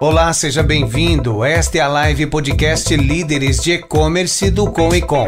Olá, 0.00 0.32
seja 0.32 0.62
bem-vindo. 0.62 1.44
Esta 1.44 1.78
é 1.78 1.80
a 1.80 1.88
live 1.88 2.28
podcast 2.28 2.94
Líderes 2.96 3.60
de 3.60 3.72
E-Commerce 3.72 4.48
do 4.48 4.70
Com 4.70 4.94
e 4.94 5.02
Com. 5.02 5.26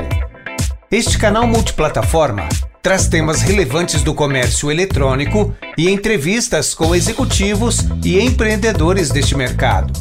Este 0.88 1.18
canal 1.18 1.44
multiplataforma 1.44 2.48
traz 2.80 3.08
temas 3.08 3.42
relevantes 3.42 4.04
do 4.04 4.14
comércio 4.14 4.70
eletrônico 4.70 5.52
e 5.76 5.90
entrevistas 5.90 6.72
com 6.72 6.94
executivos 6.94 7.78
e 8.04 8.20
empreendedores 8.20 9.10
deste 9.10 9.36
mercado. 9.36 9.92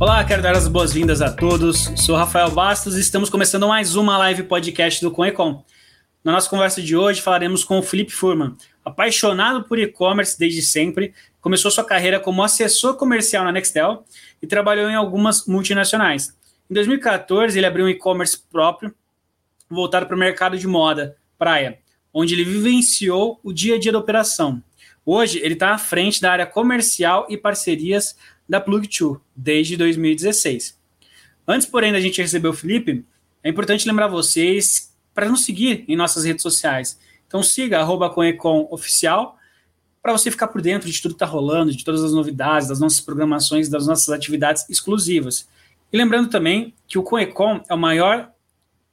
Olá, 0.00 0.24
quero 0.24 0.42
dar 0.42 0.56
as 0.56 0.66
boas-vindas 0.66 1.22
a 1.22 1.30
todos. 1.30 1.92
Sou 1.98 2.16
Rafael 2.16 2.50
Bastos 2.50 2.96
e 2.96 3.00
estamos 3.00 3.30
começando 3.30 3.68
mais 3.68 3.94
uma 3.94 4.18
live 4.18 4.42
podcast 4.42 5.00
do 5.00 5.12
Conecom. 5.12 5.62
Na 6.24 6.32
nossa 6.32 6.50
conversa 6.50 6.82
de 6.82 6.96
hoje 6.96 7.20
falaremos 7.20 7.62
com 7.62 7.78
o 7.78 7.82
Felipe 7.82 8.10
Furman, 8.10 8.56
apaixonado 8.84 9.64
por 9.64 9.78
e-commerce 9.78 10.38
desde 10.38 10.62
sempre, 10.62 11.14
começou 11.40 11.70
sua 11.70 11.84
carreira 11.84 12.20
como 12.20 12.42
assessor 12.42 12.96
comercial 12.96 13.44
na 13.44 13.52
Nextel 13.52 14.04
e 14.40 14.46
trabalhou 14.46 14.88
em 14.88 14.94
algumas 14.94 15.46
multinacionais. 15.46 16.36
Em 16.70 16.74
2014, 16.74 17.58
ele 17.58 17.66
abriu 17.66 17.84
um 17.84 17.88
e-commerce 17.88 18.38
próprio, 18.50 18.94
voltado 19.68 20.06
para 20.06 20.16
o 20.16 20.18
mercado 20.18 20.58
de 20.58 20.66
moda, 20.66 21.16
praia, 21.38 21.78
onde 22.12 22.34
ele 22.34 22.44
vivenciou 22.44 23.40
o 23.42 23.52
dia 23.52 23.76
a 23.76 23.78
dia 23.78 23.92
da 23.92 23.98
operação. 23.98 24.62
Hoje, 25.04 25.40
ele 25.42 25.54
está 25.54 25.72
à 25.72 25.78
frente 25.78 26.20
da 26.20 26.30
área 26.30 26.46
comercial 26.46 27.26
e 27.28 27.36
parcerias 27.36 28.16
da 28.48 28.60
Plug2 28.60 29.20
desde 29.34 29.76
2016. 29.76 30.78
Antes, 31.46 31.66
porém, 31.66 31.92
da 31.92 32.00
gente 32.00 32.20
receber 32.20 32.48
o 32.48 32.52
Felipe, 32.52 33.04
é 33.42 33.48
importante 33.48 33.86
lembrar 33.88 34.06
vocês 34.06 34.94
para 35.12 35.28
nos 35.28 35.44
seguir 35.44 35.84
em 35.88 35.96
nossas 35.96 36.24
redes 36.24 36.42
sociais. 36.42 36.98
Então 37.32 37.42
siga 37.42 37.80
arroba 37.80 38.10
Conecom 38.10 38.68
Oficial 38.70 39.38
para 40.02 40.12
você 40.12 40.30
ficar 40.30 40.48
por 40.48 40.60
dentro 40.60 40.90
de 40.90 41.00
tudo 41.00 41.12
que 41.12 41.16
está 41.16 41.24
rolando, 41.24 41.72
de 41.72 41.82
todas 41.82 42.04
as 42.04 42.12
novidades, 42.12 42.68
das 42.68 42.78
nossas 42.78 43.00
programações, 43.00 43.70
das 43.70 43.86
nossas 43.86 44.10
atividades 44.10 44.68
exclusivas. 44.68 45.48
E 45.90 45.96
lembrando 45.96 46.28
também 46.28 46.74
que 46.86 46.98
o 46.98 47.02
Conecom 47.02 47.62
é 47.70 47.74
o 47.74 47.78
maior 47.78 48.30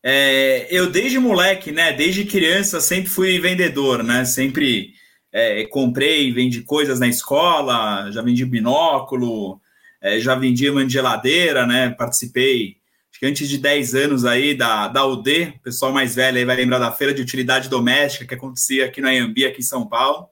É, 0.00 0.68
eu 0.70 0.88
desde 0.90 1.18
moleque, 1.18 1.72
né, 1.72 1.92
desde 1.92 2.24
criança, 2.24 2.80
sempre 2.80 3.10
fui 3.10 3.40
vendedor, 3.40 4.04
né, 4.04 4.24
sempre 4.24 4.94
é, 5.32 5.64
comprei, 5.64 6.32
vendi 6.32 6.62
coisas 6.62 7.00
na 7.00 7.08
escola, 7.08 8.10
já 8.12 8.22
vendi 8.22 8.44
binóculo, 8.44 9.60
é, 10.00 10.20
já 10.20 10.36
vendi 10.36 10.70
uma 10.70 10.88
geladeira, 10.88 11.66
né? 11.66 11.90
Participei, 11.90 12.76
acho 13.10 13.18
que 13.18 13.26
antes 13.26 13.48
de 13.48 13.58
10 13.58 13.94
anos 13.96 14.24
aí 14.24 14.54
da, 14.54 14.86
da 14.86 15.04
UD, 15.04 15.54
o 15.56 15.60
pessoal 15.60 15.92
mais 15.92 16.14
velho 16.14 16.38
aí 16.38 16.44
vai 16.44 16.54
lembrar 16.54 16.78
da 16.78 16.92
feira 16.92 17.12
de 17.12 17.20
utilidade 17.20 17.68
doméstica 17.68 18.26
que 18.26 18.34
acontecia 18.34 18.84
aqui 18.84 19.00
na 19.00 19.10
Iambi, 19.10 19.44
aqui 19.44 19.60
em 19.60 19.64
São 19.64 19.88
Paulo. 19.88 20.28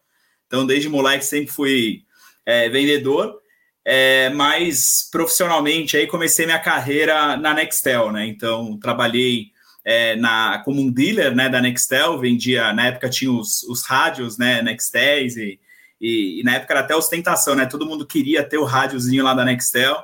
Então, 0.47 0.65
desde 0.65 0.89
moleque 0.89 1.25
sempre 1.25 1.53
fui 1.53 2.05
é, 2.47 2.69
vendedor, 2.69 3.42
é, 3.85 4.31
mas 4.31 5.09
profissionalmente 5.11 5.97
aí 5.97 6.07
comecei 6.07 6.47
minha 6.47 6.59
carreira 6.59 7.37
na 7.37 7.53
Nextel, 7.53 8.13
né? 8.13 8.27
Então, 8.27 8.79
trabalhei 8.79 9.53
é, 9.85 10.17
na, 10.17 10.63
como 10.65 10.81
um 10.81 10.91
dealer 10.91 11.35
né, 11.35 11.49
da 11.49 11.61
Nextel, 11.61 12.19
vendia, 12.19 12.73
na 12.73 12.87
época 12.87 13.09
tinha 13.09 13.33
os, 13.33 13.63
os 13.65 13.85
rádios, 13.85 14.39
né, 14.39 14.63
Nextéis, 14.63 15.37
e, 15.37 15.59
e, 16.01 16.41
e, 16.41 16.43
na 16.45 16.55
época 16.55 16.73
era 16.75 16.81
até 16.81 16.95
ostentação, 16.95 17.55
né, 17.55 17.67
todo 17.67 17.87
mundo 17.87 18.07
queria 18.07 18.45
ter 18.45 18.59
o 18.59 18.65
rádiozinho 18.65 19.25
lá 19.25 19.35
da 19.35 19.45
Nextel, 19.45 19.97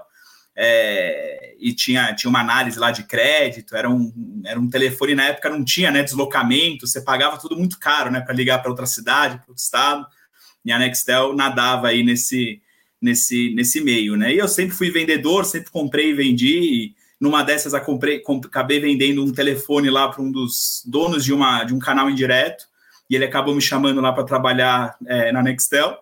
é, 0.57 1.55
e 1.61 1.73
tinha, 1.73 2.13
tinha 2.15 2.29
uma 2.29 2.41
análise 2.41 2.79
lá 2.79 2.91
de 2.91 3.05
crédito, 3.05 3.77
era 3.77 3.89
um, 3.89 4.43
era 4.45 4.59
um 4.59 4.69
telefone, 4.69 5.15
na 5.15 5.27
época 5.27 5.49
não 5.49 5.65
tinha 5.65 5.91
né, 5.91 6.03
deslocamento, 6.03 6.87
você 6.87 7.01
pagava 7.01 7.39
tudo 7.39 7.57
muito 7.57 7.79
caro 7.79 8.11
né, 8.11 8.21
para 8.21 8.35
ligar 8.35 8.61
para 8.61 8.71
outra 8.71 8.87
cidade, 8.87 9.37
para 9.37 9.49
outro 9.49 9.63
estado, 9.63 10.05
e 10.65 10.73
a 10.73 10.79
Nextel 10.79 11.37
nadava 11.37 11.89
aí 11.89 12.03
nesse, 12.03 12.61
nesse, 13.01 13.55
nesse 13.55 13.81
meio, 13.81 14.17
né, 14.17 14.35
e 14.35 14.39
eu 14.39 14.49
sempre 14.49 14.75
fui 14.75 14.91
vendedor, 14.91 15.45
sempre 15.45 15.71
comprei 15.71 16.11
e 16.11 16.15
vendi, 16.15 16.95
numa 17.21 17.43
dessas, 17.43 17.73
eu 17.73 17.81
comprei, 17.81 18.23
acabei 18.45 18.81
vendendo 18.81 19.25
um 19.25 19.33
telefone 19.33 19.91
lá 19.91 20.09
para 20.09 20.23
um 20.23 20.31
dos 20.31 20.83
donos 20.87 21.25
de, 21.25 21.33
uma, 21.33 21.65
de 21.65 21.75
um 21.75 21.79
canal 21.79 22.09
indireto, 22.09 22.65
e 23.11 23.17
ele 23.17 23.25
acabou 23.25 23.55
me 23.55 23.61
chamando 23.61 24.01
lá 24.01 24.13
para 24.13 24.25
trabalhar 24.25 24.97
é, 25.07 25.33
na 25.33 25.43
Nextel. 25.43 25.97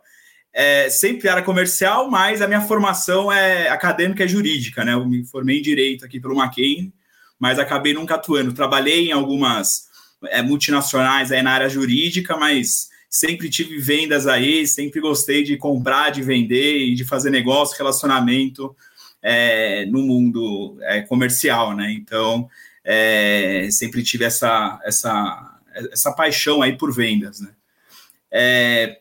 É, 0.52 0.88
sempre 0.88 1.28
era 1.28 1.42
comercial, 1.42 2.10
mas 2.10 2.42
a 2.42 2.48
minha 2.48 2.62
formação 2.62 3.30
é 3.30 3.68
acadêmica 3.68 4.24
e 4.24 4.28
jurídica, 4.28 4.84
né? 4.84 4.94
Eu 4.94 5.06
me 5.06 5.24
formei 5.24 5.58
em 5.58 5.62
direito 5.62 6.04
aqui 6.04 6.18
pelo 6.18 6.34
Mackenzie, 6.34 6.92
mas 7.38 7.58
acabei 7.58 7.92
nunca 7.94 8.14
atuando. 8.14 8.54
Trabalhei 8.54 9.08
em 9.08 9.12
algumas 9.12 9.86
é, 10.24 10.42
multinacionais 10.42 11.30
aí 11.30 11.42
na 11.42 11.52
área 11.52 11.68
jurídica, 11.68 12.36
mas 12.36 12.88
sempre 13.08 13.48
tive 13.48 13.78
vendas 13.78 14.26
aí, 14.26 14.66
sempre 14.66 15.00
gostei 15.00 15.42
de 15.42 15.56
comprar, 15.56 16.10
de 16.10 16.22
vender 16.22 16.78
e 16.78 16.94
de 16.94 17.04
fazer 17.04 17.30
negócio, 17.30 17.76
relacionamento 17.76 18.76
é, 19.22 19.86
no 19.86 20.02
mundo 20.02 20.78
é, 20.82 21.02
comercial, 21.02 21.74
né? 21.74 21.92
Então, 21.92 22.48
é, 22.84 23.68
sempre 23.70 24.02
tive 24.02 24.24
essa, 24.24 24.80
essa, 24.84 25.60
essa 25.92 26.12
paixão 26.12 26.62
aí 26.62 26.76
por 26.76 26.94
vendas, 26.94 27.40
né? 27.40 27.50
É, 28.30 29.00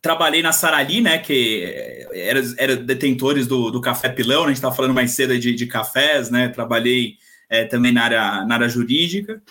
trabalhei 0.00 0.42
na 0.42 0.52
Sarali, 0.52 1.00
né? 1.00 1.18
Que 1.18 2.06
era, 2.12 2.40
era 2.56 2.76
detentores 2.76 3.46
do, 3.46 3.70
do 3.70 3.80
café 3.80 4.08
pilão, 4.08 4.42
né? 4.42 4.46
a 4.46 4.48
gente 4.48 4.56
estava 4.56 4.74
falando 4.74 4.94
mais 4.94 5.10
cedo 5.12 5.38
de, 5.38 5.54
de 5.54 5.66
cafés, 5.66 6.30
né? 6.30 6.48
Trabalhei 6.48 7.16
é, 7.48 7.64
também 7.64 7.92
na 7.92 8.04
área, 8.04 8.44
na 8.44 8.54
área 8.54 8.68
jurídica. 8.68 9.42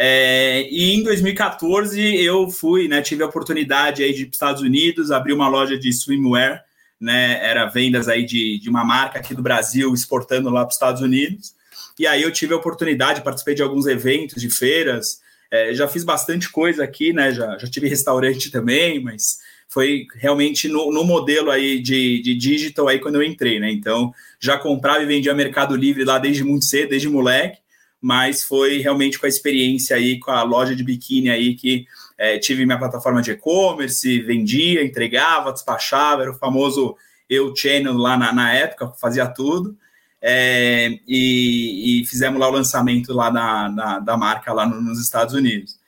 É, 0.00 0.68
e 0.70 0.94
em 0.94 1.02
2014 1.02 2.00
eu 2.22 2.48
fui, 2.48 2.86
né? 2.86 3.02
Tive 3.02 3.24
a 3.24 3.26
oportunidade 3.26 4.02
aí 4.02 4.12
de 4.12 4.22
ir 4.22 4.26
para 4.26 4.30
os 4.30 4.36
Estados 4.36 4.62
Unidos, 4.62 5.10
abrir 5.10 5.32
uma 5.32 5.48
loja 5.48 5.76
de 5.76 5.92
swimwear 5.92 6.64
né? 7.00 7.38
Era 7.44 7.66
vendas 7.66 8.08
aí 8.08 8.24
de, 8.24 8.58
de 8.58 8.68
uma 8.68 8.84
marca 8.84 9.18
aqui 9.18 9.34
do 9.34 9.42
Brasil 9.42 9.92
exportando 9.94 10.50
lá 10.50 10.60
para 10.62 10.68
os 10.68 10.74
Estados 10.74 11.02
Unidos. 11.02 11.54
E 11.98 12.06
aí 12.06 12.22
eu 12.22 12.32
tive 12.32 12.54
a 12.54 12.56
oportunidade, 12.56 13.22
participei 13.22 13.54
de 13.54 13.62
alguns 13.62 13.86
eventos, 13.86 14.40
de 14.40 14.50
feiras, 14.50 15.20
é, 15.50 15.72
já 15.74 15.88
fiz 15.88 16.04
bastante 16.04 16.50
coisa 16.50 16.84
aqui, 16.84 17.12
né? 17.12 17.32
Já, 17.32 17.58
já 17.58 17.68
tive 17.68 17.88
restaurante 17.88 18.50
também, 18.50 19.02
mas 19.02 19.38
foi 19.68 20.06
realmente 20.14 20.68
no, 20.68 20.92
no 20.92 21.04
modelo 21.04 21.50
aí 21.50 21.78
de, 21.80 22.22
de 22.22 22.34
digital 22.34 22.88
aí 22.88 22.98
quando 22.98 23.16
eu 23.16 23.22
entrei, 23.22 23.60
né? 23.60 23.70
Então 23.70 24.12
já 24.40 24.58
comprava 24.58 25.02
e 25.02 25.06
vendia 25.06 25.34
Mercado 25.34 25.76
Livre 25.76 26.04
lá 26.04 26.18
desde 26.18 26.44
muito 26.44 26.64
cedo, 26.64 26.90
desde 26.90 27.08
moleque, 27.08 27.58
mas 28.00 28.42
foi 28.42 28.78
realmente 28.78 29.18
com 29.18 29.26
a 29.26 29.28
experiência 29.28 29.96
aí 29.96 30.18
com 30.18 30.30
a 30.30 30.42
loja 30.42 30.74
de 30.74 30.84
biquíni 30.84 31.30
aí 31.30 31.54
que 31.54 31.86
é, 32.16 32.38
tive 32.38 32.64
minha 32.64 32.78
plataforma 32.78 33.22
de 33.22 33.32
e-commerce, 33.32 34.20
vendia, 34.20 34.84
entregava, 34.84 35.52
despachava, 35.52 36.22
era 36.22 36.30
o 36.30 36.38
famoso 36.38 36.96
eu 37.28 37.54
channel 37.54 37.94
lá 37.94 38.16
na, 38.16 38.32
na 38.32 38.52
época, 38.52 38.88
fazia 39.00 39.26
tudo. 39.26 39.76
É, 40.20 40.98
e, 41.06 42.00
e, 42.02 42.06
fizemos 42.06 42.40
lá 42.40 42.48
o 42.48 42.52
lançamento 42.52 43.12
lá 43.12 43.30
na, 43.30 43.68
na 43.68 43.98
da 44.00 44.16
marca 44.16 44.52
lá 44.52 44.66
no, 44.66 44.80
nos 44.80 45.00
Estados 45.00 45.32
Unidos. 45.34 45.78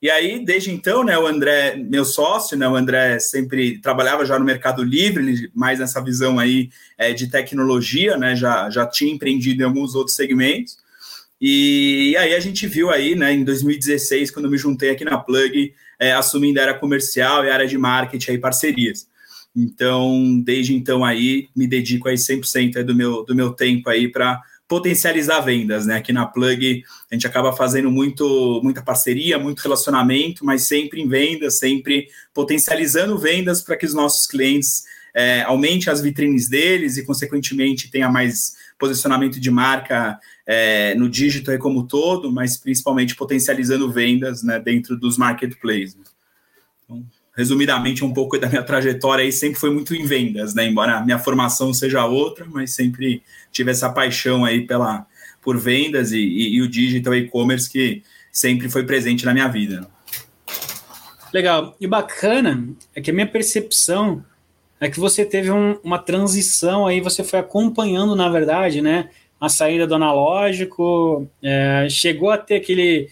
E 0.00 0.08
aí, 0.10 0.42
desde 0.44 0.70
então, 0.70 1.04
né, 1.04 1.18
o 1.18 1.26
André, 1.26 1.76
meu 1.76 2.04
sócio, 2.04 2.56
né, 2.56 2.66
o 2.66 2.74
André 2.74 3.18
sempre 3.18 3.78
trabalhava 3.78 4.24
já 4.24 4.38
no 4.38 4.44
Mercado 4.44 4.82
Livre, 4.82 5.50
mais 5.54 5.78
nessa 5.78 6.02
visão 6.02 6.38
aí 6.38 6.70
é, 6.96 7.12
de 7.12 7.28
tecnologia, 7.28 8.16
né, 8.16 8.34
já, 8.34 8.70
já 8.70 8.86
tinha 8.86 9.12
empreendido 9.12 9.60
em 9.60 9.66
alguns 9.66 9.94
outros 9.94 10.16
segmentos. 10.16 10.78
E, 11.40 12.10
e 12.10 12.16
aí 12.16 12.34
a 12.34 12.40
gente 12.40 12.66
viu 12.66 12.90
aí, 12.90 13.14
né, 13.14 13.32
em 13.32 13.44
2016, 13.44 14.30
quando 14.30 14.50
me 14.50 14.58
juntei 14.58 14.90
aqui 14.90 15.04
na 15.04 15.18
Plug, 15.18 15.72
é, 15.98 16.12
assumindo 16.12 16.60
a 16.60 16.64
área 16.64 16.78
comercial 16.78 17.44
e 17.44 17.50
área 17.50 17.66
de 17.66 17.78
marketing 17.78 18.32
aí, 18.32 18.38
parcerias. 18.38 19.08
Então, 19.56 20.40
desde 20.44 20.74
então 20.74 21.04
aí, 21.04 21.48
me 21.56 21.66
dedico 21.66 22.08
aí 22.08 22.16
100% 22.16 22.82
do 22.82 22.94
meu, 22.94 23.24
do 23.24 23.34
meu 23.34 23.52
tempo 23.52 23.88
aí 23.88 24.08
para 24.08 24.40
potencializar 24.68 25.40
vendas, 25.40 25.84
né? 25.86 25.96
Aqui 25.96 26.12
na 26.12 26.24
Plug 26.24 26.84
a 27.10 27.14
gente 27.14 27.26
acaba 27.26 27.52
fazendo 27.52 27.90
muito, 27.90 28.60
muita 28.62 28.80
parceria, 28.80 29.36
muito 29.36 29.58
relacionamento, 29.58 30.44
mas 30.44 30.68
sempre 30.68 31.00
em 31.00 31.08
vendas, 31.08 31.58
sempre 31.58 32.06
potencializando 32.32 33.18
vendas 33.18 33.62
para 33.62 33.76
que 33.76 33.84
os 33.84 33.92
nossos 33.92 34.28
clientes 34.28 34.84
é, 35.12 35.42
aumentem 35.42 35.92
as 35.92 36.00
vitrines 36.00 36.48
deles 36.48 36.96
e, 36.96 37.04
consequentemente, 37.04 37.90
tenha 37.90 38.08
mais 38.08 38.52
posicionamento 38.78 39.40
de 39.40 39.50
marca 39.50 40.16
é, 40.52 40.96
no 40.96 41.08
digital 41.08 41.56
como 41.60 41.84
todo, 41.84 42.32
mas 42.32 42.56
principalmente 42.56 43.14
potencializando 43.14 43.88
vendas 43.88 44.42
né, 44.42 44.58
dentro 44.58 44.96
dos 44.96 45.16
marketplaces. 45.16 45.96
Então, 46.84 47.04
resumidamente, 47.36 48.04
um 48.04 48.12
pouco 48.12 48.36
da 48.36 48.48
minha 48.48 48.64
trajetória 48.64 49.22
aí 49.22 49.30
sempre 49.30 49.60
foi 49.60 49.70
muito 49.70 49.94
em 49.94 50.04
vendas, 50.04 50.52
né? 50.52 50.66
Embora 50.66 50.96
a 50.96 51.04
minha 51.04 51.20
formação 51.20 51.72
seja 51.72 52.04
outra, 52.04 52.44
mas 52.50 52.74
sempre 52.74 53.22
tive 53.52 53.70
essa 53.70 53.90
paixão 53.90 54.44
aí 54.44 54.66
pela, 54.66 55.06
por 55.40 55.56
vendas 55.56 56.10
e, 56.10 56.18
e, 56.18 56.56
e 56.56 56.62
o 56.62 56.68
digital 56.68 57.14
e-commerce 57.14 57.70
que 57.70 58.02
sempre 58.32 58.68
foi 58.68 58.84
presente 58.84 59.24
na 59.24 59.32
minha 59.32 59.46
vida. 59.46 59.88
Legal. 61.32 61.76
E 61.80 61.86
bacana 61.86 62.68
é 62.92 63.00
que 63.00 63.12
a 63.12 63.14
minha 63.14 63.26
percepção 63.28 64.24
é 64.80 64.90
que 64.90 64.98
você 64.98 65.24
teve 65.24 65.52
um, 65.52 65.78
uma 65.84 66.00
transição 66.00 66.88
aí, 66.88 67.00
você 67.00 67.22
foi 67.22 67.38
acompanhando, 67.38 68.16
na 68.16 68.28
verdade, 68.28 68.82
né? 68.82 69.10
A 69.40 69.48
saída 69.48 69.86
do 69.86 69.94
analógico, 69.94 71.26
é, 71.42 71.86
chegou 71.88 72.30
a 72.30 72.38
ter 72.38 72.56
aquele. 72.56 73.08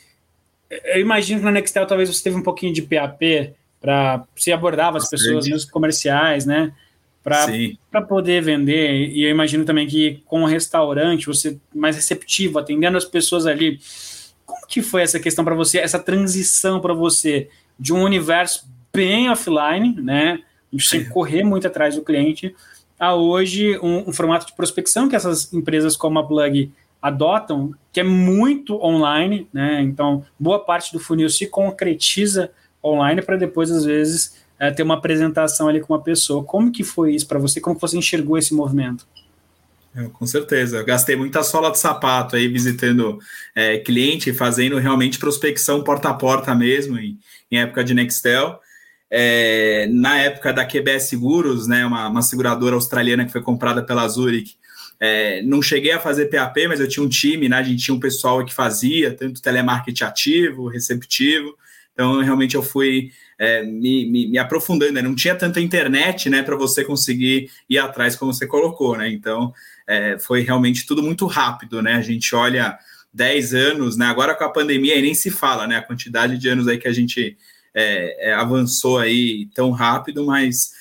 Eu 0.85 1.01
imagino 1.01 1.41
que 1.41 1.45
na 1.45 1.53
Nextel 1.53 1.87
talvez 1.87 2.09
você 2.09 2.23
teve 2.23 2.37
um 2.37 2.43
pouquinho 2.43 2.73
de 2.73 2.83
PAP 2.83 3.55
para 3.81 4.25
se 4.37 4.53
abordava 4.53 4.99
as 4.99 5.09
pessoas 5.09 5.49
nos 5.49 5.65
comerciais, 5.65 6.45
né? 6.45 6.73
Para 7.91 8.03
poder 8.03 8.43
vender. 8.43 9.09
E 9.09 9.25
eu 9.25 9.31
imagino 9.31 9.65
também 9.65 9.87
que 9.87 10.23
com 10.27 10.43
o 10.43 10.47
restaurante, 10.47 11.27
você 11.27 11.59
mais 11.75 11.97
receptivo, 11.97 12.59
atendendo 12.59 12.97
as 12.97 13.05
pessoas 13.05 13.47
ali. 13.47 13.81
Como 14.45 14.67
que 14.67 14.83
foi 14.83 15.03
essa 15.03 15.19
questão 15.19 15.45
para 15.45 15.55
você, 15.55 15.79
essa 15.79 15.99
transição 15.99 16.81
para 16.81 16.95
você 16.95 17.49
de 17.79 17.93
um 17.93 18.03
universo 18.03 18.67
bem 18.93 19.31
offline, 19.31 19.95
né? 20.01 20.41
Que 20.71 21.05
correr 21.07 21.45
muito 21.45 21.67
atrás 21.67 21.97
do 21.97 22.03
cliente, 22.03 22.55
a 22.99 23.15
hoje 23.15 23.79
um, 23.79 24.09
um 24.09 24.13
formato 24.13 24.47
de 24.47 24.55
prospecção 24.55 25.09
que 25.09 25.17
essas 25.17 25.53
empresas 25.53 25.97
como 25.97 26.19
a 26.19 26.27
Plug 26.27 26.71
adotam, 27.01 27.73
que 27.93 28.01
é 28.01 28.05
muito 28.05 28.75
online, 28.83 29.49
né? 29.53 29.81
Então, 29.83 30.25
boa 30.39 30.59
parte 30.59 30.93
do 30.93 30.99
funil 30.99 31.31
se 31.31 31.47
concretiza 31.47 32.51
online 32.85 33.23
para 33.23 33.37
depois, 33.37 33.71
às 33.71 33.85
vezes, 33.85 34.37
é, 34.59 34.71
ter 34.71 34.83
uma 34.83 34.95
apresentação 34.95 35.69
ali 35.69 35.81
com 35.81 35.93
uma 35.93 36.03
pessoa. 36.03 36.43
Como 36.43 36.73
que 36.73 36.83
foi 36.83 37.15
isso 37.15 37.27
para 37.27 37.39
você? 37.39 37.61
Como 37.61 37.77
que 37.77 37.81
você 37.81 37.97
enxergou 37.97 38.37
esse 38.37 38.53
movimento? 38.53 39.07
Eu, 39.95 40.11
com 40.11 40.27
certeza. 40.27 40.79
Eu 40.79 40.85
gastei 40.85 41.17
muita 41.17 41.43
sola 41.43 41.71
de 41.71 41.79
sapato 41.79 42.37
aí 42.37 42.49
visitando 42.49 43.19
é, 43.55 43.79
cliente, 43.79 44.33
fazendo 44.33 44.79
realmente 44.79 45.19
prospecção 45.19 45.83
porta 45.83 46.09
a 46.09 46.15
porta 46.15 46.55
mesmo, 46.55 46.99
em, 46.99 47.19
em 47.51 47.59
época 47.59 47.85
de 47.85 47.95
Nextel. 47.95 48.61
É, 49.11 49.89
na 49.91 50.19
época 50.19 50.53
da 50.53 50.67
QBS 50.67 51.09
Seguros, 51.09 51.67
né, 51.67 51.85
uma, 51.87 52.09
uma, 52.09 52.23
seguradora 52.23 52.75
australiana 52.75 53.25
que 53.25 53.33
foi 53.33 53.43
comprada 53.43 53.83
pela 53.83 54.07
Zurich, 54.07 54.57
é, 55.01 55.43
não 55.43 55.63
cheguei 55.63 55.93
a 55.93 56.01
fazer 56.01 56.27
PAP, 56.27 56.67
mas 56.69 56.81
eu 56.81 56.89
tinha 56.89 57.05
um 57.05 57.09
time, 57.09 57.49
né, 57.49 57.57
a 57.57 57.63
gente 57.63 57.83
tinha 57.83 57.95
um 57.95 58.01
pessoal 58.01 58.45
que 58.45 58.53
fazia, 58.53 59.15
tanto 59.15 59.41
telemarketing 59.41 60.05
ativo, 60.05 60.69
receptivo, 60.69 61.57
então, 61.99 62.21
realmente, 62.21 62.55
eu 62.55 62.63
fui 62.63 63.11
é, 63.37 63.65
me, 63.65 64.09
me, 64.09 64.29
me, 64.29 64.39
aprofundando. 64.39 64.93
Né? 64.93 65.03
Não 65.03 65.17
tinha 65.17 65.35
tanta 65.35 65.61
internet 65.61 66.31
né, 66.31 66.45
para 66.45 66.55
você 66.55 66.85
conseguir 66.85 67.51
ir 67.69 67.77
atrás, 67.77 68.15
como 68.15 68.33
você 68.33 68.47
colocou. 68.47 68.97
Né? 68.97 69.11
Então, 69.11 69.53
é, 69.85 70.17
foi 70.17 70.43
realmente 70.43 70.87
tudo 70.87 71.03
muito 71.03 71.27
rápido. 71.27 71.83
Né? 71.83 71.95
A 71.95 72.01
gente 72.01 72.33
olha 72.37 72.79
10 73.13 73.53
anos, 73.53 73.97
né? 73.97 74.07
agora 74.07 74.37
com 74.37 74.45
a 74.45 74.49
pandemia, 74.49 74.95
aí 74.95 75.03
nem 75.03 75.13
se 75.13 75.29
fala 75.29 75.67
né? 75.67 75.77
a 75.77 75.83
quantidade 75.83 76.39
de 76.39 76.49
anos 76.49 76.69
aí 76.69 76.79
que 76.79 76.87
a 76.87 76.93
gente 76.93 77.37
é, 77.79 78.31
é 78.31 78.35
avançou 78.35 78.99
aí 78.99 79.49
tão 79.55 79.71
rápido, 79.71 80.25
mas 80.25 80.73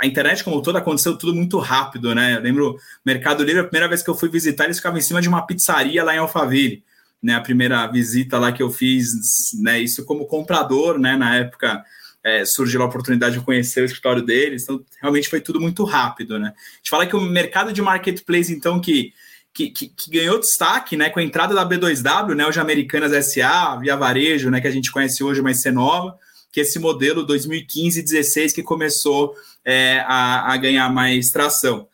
a 0.00 0.06
internet 0.06 0.44
como 0.44 0.62
toda 0.62 0.78
aconteceu 0.78 1.16
tudo 1.16 1.34
muito 1.34 1.58
rápido, 1.58 2.14
né? 2.14 2.36
Eu 2.36 2.40
lembro 2.40 2.76
Mercado 3.04 3.42
Livre, 3.42 3.60
a 3.60 3.64
primeira 3.64 3.88
vez 3.88 4.02
que 4.02 4.10
eu 4.10 4.14
fui 4.14 4.28
visitar, 4.28 4.64
eles 4.64 4.76
ficavam 4.76 4.98
em 4.98 5.02
cima 5.02 5.20
de 5.20 5.28
uma 5.28 5.46
pizzaria 5.46 6.04
lá 6.04 6.14
em 6.14 6.18
Alphaville 6.18 6.82
né, 7.22 7.34
a 7.34 7.40
primeira 7.40 7.86
visita 7.86 8.38
lá 8.38 8.50
que 8.50 8.62
eu 8.62 8.70
fiz, 8.70 9.12
né, 9.60 9.78
isso 9.78 10.04
como 10.04 10.26
comprador, 10.26 10.98
né, 10.98 11.16
na 11.16 11.36
época 11.36 11.84
é, 12.24 12.44
surgiu 12.44 12.82
a 12.82 12.86
oportunidade 12.86 13.38
de 13.38 13.44
conhecer 13.44 13.82
o 13.82 13.84
escritório 13.84 14.22
deles, 14.22 14.62
então 14.62 14.82
realmente 15.00 15.28
foi 15.28 15.40
tudo 15.40 15.60
muito 15.60 15.84
rápido, 15.84 16.38
né. 16.38 16.48
A 16.48 16.76
gente 16.76 16.90
fala 16.90 17.06
que 17.06 17.16
o 17.16 17.20
mercado 17.20 17.72
de 17.72 17.82
marketplace, 17.82 18.52
então, 18.52 18.80
que, 18.80 19.12
que, 19.52 19.70
que, 19.70 19.88
que 19.88 20.10
ganhou 20.10 20.40
destaque, 20.40 20.96
né, 20.96 21.10
com 21.10 21.20
a 21.20 21.22
entrada 21.22 21.54
da 21.54 21.68
B2W, 21.68 22.34
né, 22.34 22.46
hoje 22.46 22.60
Americanas 22.60 23.12
SA, 23.26 23.76
Via 23.76 23.96
Varejo, 23.96 24.50
né, 24.50 24.60
que 24.60 24.68
a 24.68 24.72
gente 24.72 24.90
conhece 24.90 25.22
hoje, 25.22 25.42
mas 25.42 25.60
ser 25.60 25.72
nova, 25.72 26.16
que 26.52 26.60
esse 26.60 26.78
modelo 26.78 27.26
2015-16 27.26 28.54
que 28.54 28.62
começou 28.62 29.34
é, 29.64 30.00
a, 30.06 30.52
a 30.52 30.56
ganhar 30.56 30.88
mais 30.92 31.30
tração 31.30 31.88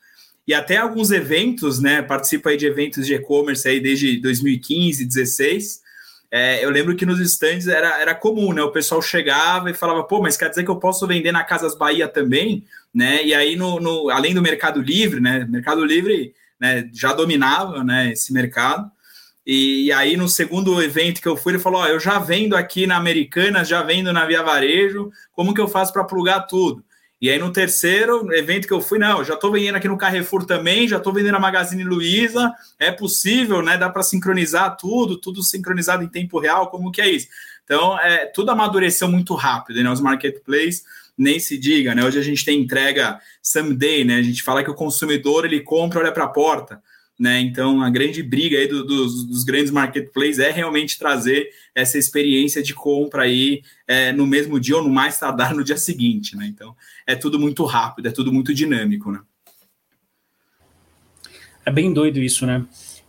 e 0.46 0.54
até 0.54 0.76
alguns 0.76 1.10
eventos, 1.10 1.80
né? 1.80 2.00
Participo 2.02 2.48
aí 2.48 2.56
de 2.56 2.66
eventos 2.66 3.04
de 3.04 3.14
e-commerce 3.14 3.66
aí 3.66 3.80
desde 3.80 4.18
2015, 4.18 5.04
2016. 5.04 5.80
É, 6.30 6.64
eu 6.64 6.70
lembro 6.70 6.94
que 6.94 7.04
nos 7.04 7.18
stands 7.18 7.66
era, 7.66 8.00
era 8.00 8.14
comum, 8.14 8.52
né? 8.52 8.62
O 8.62 8.70
pessoal 8.70 9.02
chegava 9.02 9.70
e 9.70 9.74
falava, 9.74 10.04
pô, 10.04 10.22
mas 10.22 10.36
quer 10.36 10.48
dizer 10.48 10.62
que 10.62 10.70
eu 10.70 10.76
posso 10.76 11.06
vender 11.06 11.32
na 11.32 11.42
Casas 11.42 11.76
Bahia 11.76 12.06
também, 12.06 12.64
né? 12.94 13.24
E 13.24 13.34
aí, 13.34 13.56
no, 13.56 13.80
no 13.80 14.08
além 14.08 14.34
do 14.34 14.42
Mercado 14.42 14.80
Livre, 14.80 15.20
né? 15.20 15.44
Mercado 15.48 15.84
Livre 15.84 16.32
né, 16.60 16.88
já 16.92 17.12
dominava 17.12 17.82
né, 17.82 18.12
esse 18.12 18.32
mercado. 18.32 18.88
E, 19.46 19.92
aí, 19.92 20.16
no 20.16 20.28
segundo 20.28 20.82
evento 20.82 21.20
que 21.20 21.28
eu 21.28 21.36
fui, 21.36 21.52
ele 21.52 21.62
falou: 21.62 21.86
eu 21.86 22.00
já 22.00 22.18
vendo 22.18 22.56
aqui 22.56 22.86
na 22.86 22.96
Americanas, 22.96 23.68
já 23.68 23.82
vendo 23.82 24.12
na 24.12 24.26
Via 24.26 24.42
Varejo, 24.42 25.10
como 25.32 25.54
que 25.54 25.60
eu 25.60 25.68
faço 25.68 25.92
para 25.92 26.02
plugar 26.02 26.46
tudo? 26.48 26.84
E 27.18 27.30
aí 27.30 27.38
no 27.38 27.50
terceiro 27.50 28.30
evento 28.34 28.68
que 28.68 28.74
eu 28.74 28.80
fui, 28.80 28.98
não, 28.98 29.24
já 29.24 29.34
estou 29.34 29.50
vendendo 29.50 29.76
aqui 29.76 29.88
no 29.88 29.96
Carrefour 29.96 30.44
também, 30.44 30.86
já 30.86 30.98
estou 30.98 31.12
vendendo 31.14 31.32
na 31.32 31.40
Magazine 31.40 31.82
Luiza, 31.82 32.52
é 32.78 32.92
possível, 32.92 33.62
né? 33.62 33.78
Dá 33.78 33.88
para 33.88 34.02
sincronizar 34.02 34.76
tudo, 34.76 35.16
tudo 35.16 35.42
sincronizado 35.42 36.02
em 36.02 36.08
tempo 36.08 36.38
real, 36.38 36.68
como 36.68 36.92
que 36.92 37.00
é 37.00 37.08
isso? 37.08 37.28
Então, 37.64 37.98
é, 37.98 38.26
tudo 38.26 38.50
amadureceu 38.50 39.08
muito 39.08 39.34
rápido, 39.34 39.82
né? 39.82 39.90
Os 39.90 40.00
marketplaces 40.00 40.84
nem 41.16 41.40
se 41.40 41.56
diga, 41.56 41.94
né? 41.94 42.04
Hoje 42.04 42.18
a 42.18 42.22
gente 42.22 42.44
tem 42.44 42.60
entrega 42.60 43.18
someday, 43.42 44.04
né? 44.04 44.16
A 44.16 44.22
gente 44.22 44.42
fala 44.42 44.62
que 44.62 44.70
o 44.70 44.74
consumidor 44.74 45.46
ele 45.46 45.60
compra, 45.60 46.00
olha 46.00 46.12
para 46.12 46.24
a 46.24 46.28
porta. 46.28 46.82
Né? 47.18 47.40
Então, 47.40 47.80
a 47.80 47.88
grande 47.88 48.22
briga 48.22 48.58
aí 48.58 48.68
do, 48.68 48.84
dos, 48.84 49.24
dos, 49.24 49.42
grandes 49.42 49.70
marketplaces 49.70 50.38
é 50.38 50.50
realmente 50.50 50.98
trazer 50.98 51.48
essa 51.74 51.96
experiência 51.96 52.62
de 52.62 52.74
compra 52.74 53.22
aí 53.22 53.62
é, 53.88 54.12
no 54.12 54.26
mesmo 54.26 54.60
dia 54.60 54.76
ou 54.76 54.82
no 54.82 54.90
mais 54.90 55.18
tardar 55.18 55.54
no 55.54 55.64
dia 55.64 55.78
seguinte. 55.78 56.36
Né? 56.36 56.46
Então, 56.46 56.76
é 57.06 57.14
tudo 57.14 57.38
muito 57.40 57.64
rápido, 57.64 58.08
é 58.08 58.10
tudo 58.10 58.30
muito 58.30 58.52
dinâmico. 58.52 59.10
Né? 59.10 59.20
É 61.64 61.70
bem 61.70 61.90
doido 61.92 62.18
isso, 62.18 62.44
né? 62.44 62.64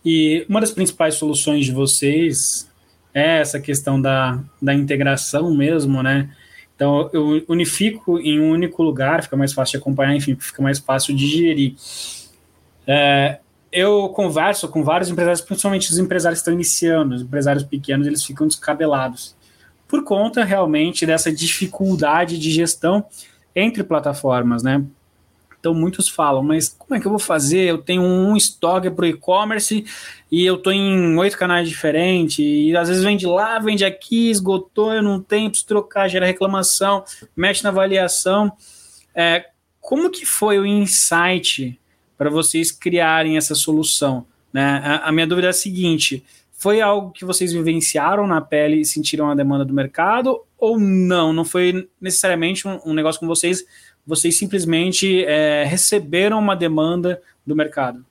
E 0.06 0.46
uma 0.48 0.62
das 0.62 0.72
principais 0.72 1.16
soluções 1.16 1.66
de 1.66 1.72
vocês 1.74 2.72
é 3.14 3.40
essa 3.40 3.60
questão 3.60 4.02
da, 4.02 4.42
da 4.62 4.74
integração 4.74 5.54
mesmo, 5.54 6.02
né? 6.02 6.34
Então, 6.76 7.10
eu 7.12 7.44
unifico 7.50 8.20
em 8.20 8.40
um 8.40 8.52
único 8.52 8.84
lugar, 8.84 9.24
fica 9.24 9.36
mais 9.36 9.52
fácil 9.52 9.74
de 9.74 9.78
acompanhar, 9.78 10.16
enfim, 10.16 10.36
fica 10.40 10.62
mais 10.62 10.80
fácil 10.80 11.16
de 11.16 11.28
gerir. 11.28 11.76
É, 12.86 13.40
eu 13.72 14.10
converso 14.10 14.68
com 14.68 14.84
vários 14.84 15.10
empresários, 15.10 15.42
principalmente 15.42 15.92
os 15.92 15.98
empresários 15.98 16.40
que 16.40 16.42
estão 16.42 16.54
iniciando, 16.54 17.16
os 17.16 17.22
empresários 17.22 17.64
pequenos, 17.64 18.08
eles 18.08 18.24
ficam 18.24 18.48
descabelados. 18.48 19.36
por 19.88 20.04
conta 20.04 20.44
realmente 20.44 21.06
dessa 21.06 21.32
dificuldade 21.32 22.38
de 22.38 22.52
gestão 22.52 23.06
entre 23.56 23.84
plataformas, 23.84 24.62
né? 24.62 24.84
Então 25.60 25.74
muitos 25.74 26.08
falam, 26.08 26.44
mas 26.44 26.70
como 26.70 26.96
é 26.96 27.00
que 27.00 27.08
eu 27.08 27.10
vou 27.10 27.20
fazer? 27.20 27.70
Eu 27.70 27.80
tenho 27.80 28.02
um 28.02 28.36
estoque 28.38 28.90
para 28.90 29.04
o 29.04 29.08
e-commerce 29.08 29.86
e 30.32 30.46
eu 30.46 30.56
estou 30.56 30.72
em 30.72 31.18
oito 31.18 31.38
canais 31.38 31.68
diferentes, 31.68 32.40
e 32.40 32.76
às 32.76 32.90
vezes 32.90 33.04
vende 33.04 33.26
lá, 33.26 33.58
vende 33.60 33.84
aqui, 33.84 34.30
esgotou, 34.30 34.94
eu 34.94 35.02
não 35.02 35.22
tenho, 35.22 35.50
preciso 35.50 35.68
trocar, 35.68 36.08
gera 36.08 36.26
reclamação, 36.26 37.04
mexe 37.36 37.64
na 37.64 37.70
avaliação. 37.70 38.52
É, 39.16 39.46
como 39.80 40.12
que 40.12 40.26
foi 40.26 40.60
o 40.60 40.66
insight 40.66 41.80
para 42.18 42.30
vocês 42.30 42.72
criarem 42.72 43.38
essa 43.38 43.56
solução? 43.56 44.26
Né? 44.52 44.64
A, 44.84 45.10
a, 45.10 45.12
minha 45.12 45.28
dúvida 45.28 45.48
é 45.48 45.50
a 45.52 45.54
seguinte: 45.54 46.24
foi 46.52 46.82
algo 46.82 47.12
que 47.12 47.26
vocês 47.26 47.54
vivenciaram 47.54 48.26
na 48.26 48.42
pele 48.42 48.82
e 48.82 48.86
sentiram 48.86 49.30
a 49.30 49.36
demanda 49.36 49.64
do 49.64 49.74
mercado, 49.74 50.42
ou 50.58 50.80
não? 50.80 51.32
Não 51.32 51.46
foi 51.46 51.88
necessariamente 52.02 52.68
um, 52.68 52.80
um 52.86 52.94
negócio 52.94 53.20
com 53.20 53.28
vocês, 53.28 53.64
vocês 54.06 54.38
simplesmente 54.38 55.24
é, 55.26 55.64
receberam 55.64 56.40
uma 56.40 56.56
demanda 56.56 57.22
do 57.46 57.56
mercado? 57.56 58.06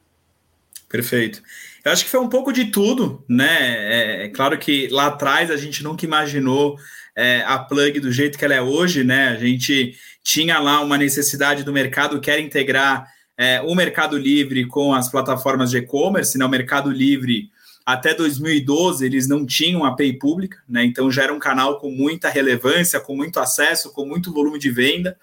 Perfeito. 0.89 1.43
Eu 1.85 1.93
acho 1.93 2.05
que 2.05 2.11
foi 2.11 2.21
um 2.21 2.29
pouco 2.29 2.53
de 2.53 2.67
tudo, 2.67 3.25
né? 3.29 3.59
É, 3.61 4.25
é 4.25 4.29
claro 4.29 4.57
que 4.59 4.89
lá 4.89 5.07
atrás 5.07 5.51
a 5.51 5.57
gente 5.57 5.83
nunca 5.83 6.05
imaginou 6.05 6.79
é, 7.17 7.43
a 7.47 7.59
plug 7.59 7.99
do 7.99 8.13
jeito 8.13 8.39
que 8.39 8.45
ela 8.45 8.55
é 8.55 8.61
hoje, 8.61 9.03
né? 9.03 9.29
A 9.29 9.37
gente 9.37 9.97
tinha 10.23 10.59
lá 10.59 10.81
uma 10.81 10.99
necessidade 10.99 11.65
do 11.65 11.73
mercado 11.73 12.21
que 12.21 12.31
era 12.31 12.41
integrar 12.41 13.11
é, 13.37 13.61
o 13.61 13.75
Mercado 13.75 14.17
Livre 14.17 14.67
com 14.67 14.95
as 14.95 15.11
plataformas 15.11 15.71
de 15.71 15.79
e-commerce, 15.79 16.39
né? 16.39 16.45
O 16.45 16.49
Mercado 16.49 16.91
Livre 16.91 17.51
até 17.85 18.15
2012 18.15 19.05
eles 19.05 19.29
não 19.29 19.47
tinham 19.47 19.85
API 19.85 20.15
pública, 20.15 20.59
né? 20.69 20.85
Então 20.85 21.11
já 21.11 21.25
era 21.25 21.35
um 21.35 21.39
canal 21.39 21.79
com 21.79 21.91
muita 21.91 22.29
relevância, 22.29 23.01
com 23.01 23.15
muito 23.17 23.39
acesso, 23.39 23.93
com 23.93 24.07
muito 24.07 24.33
volume 24.33 24.59
de 24.59 24.71
venda 24.71 25.17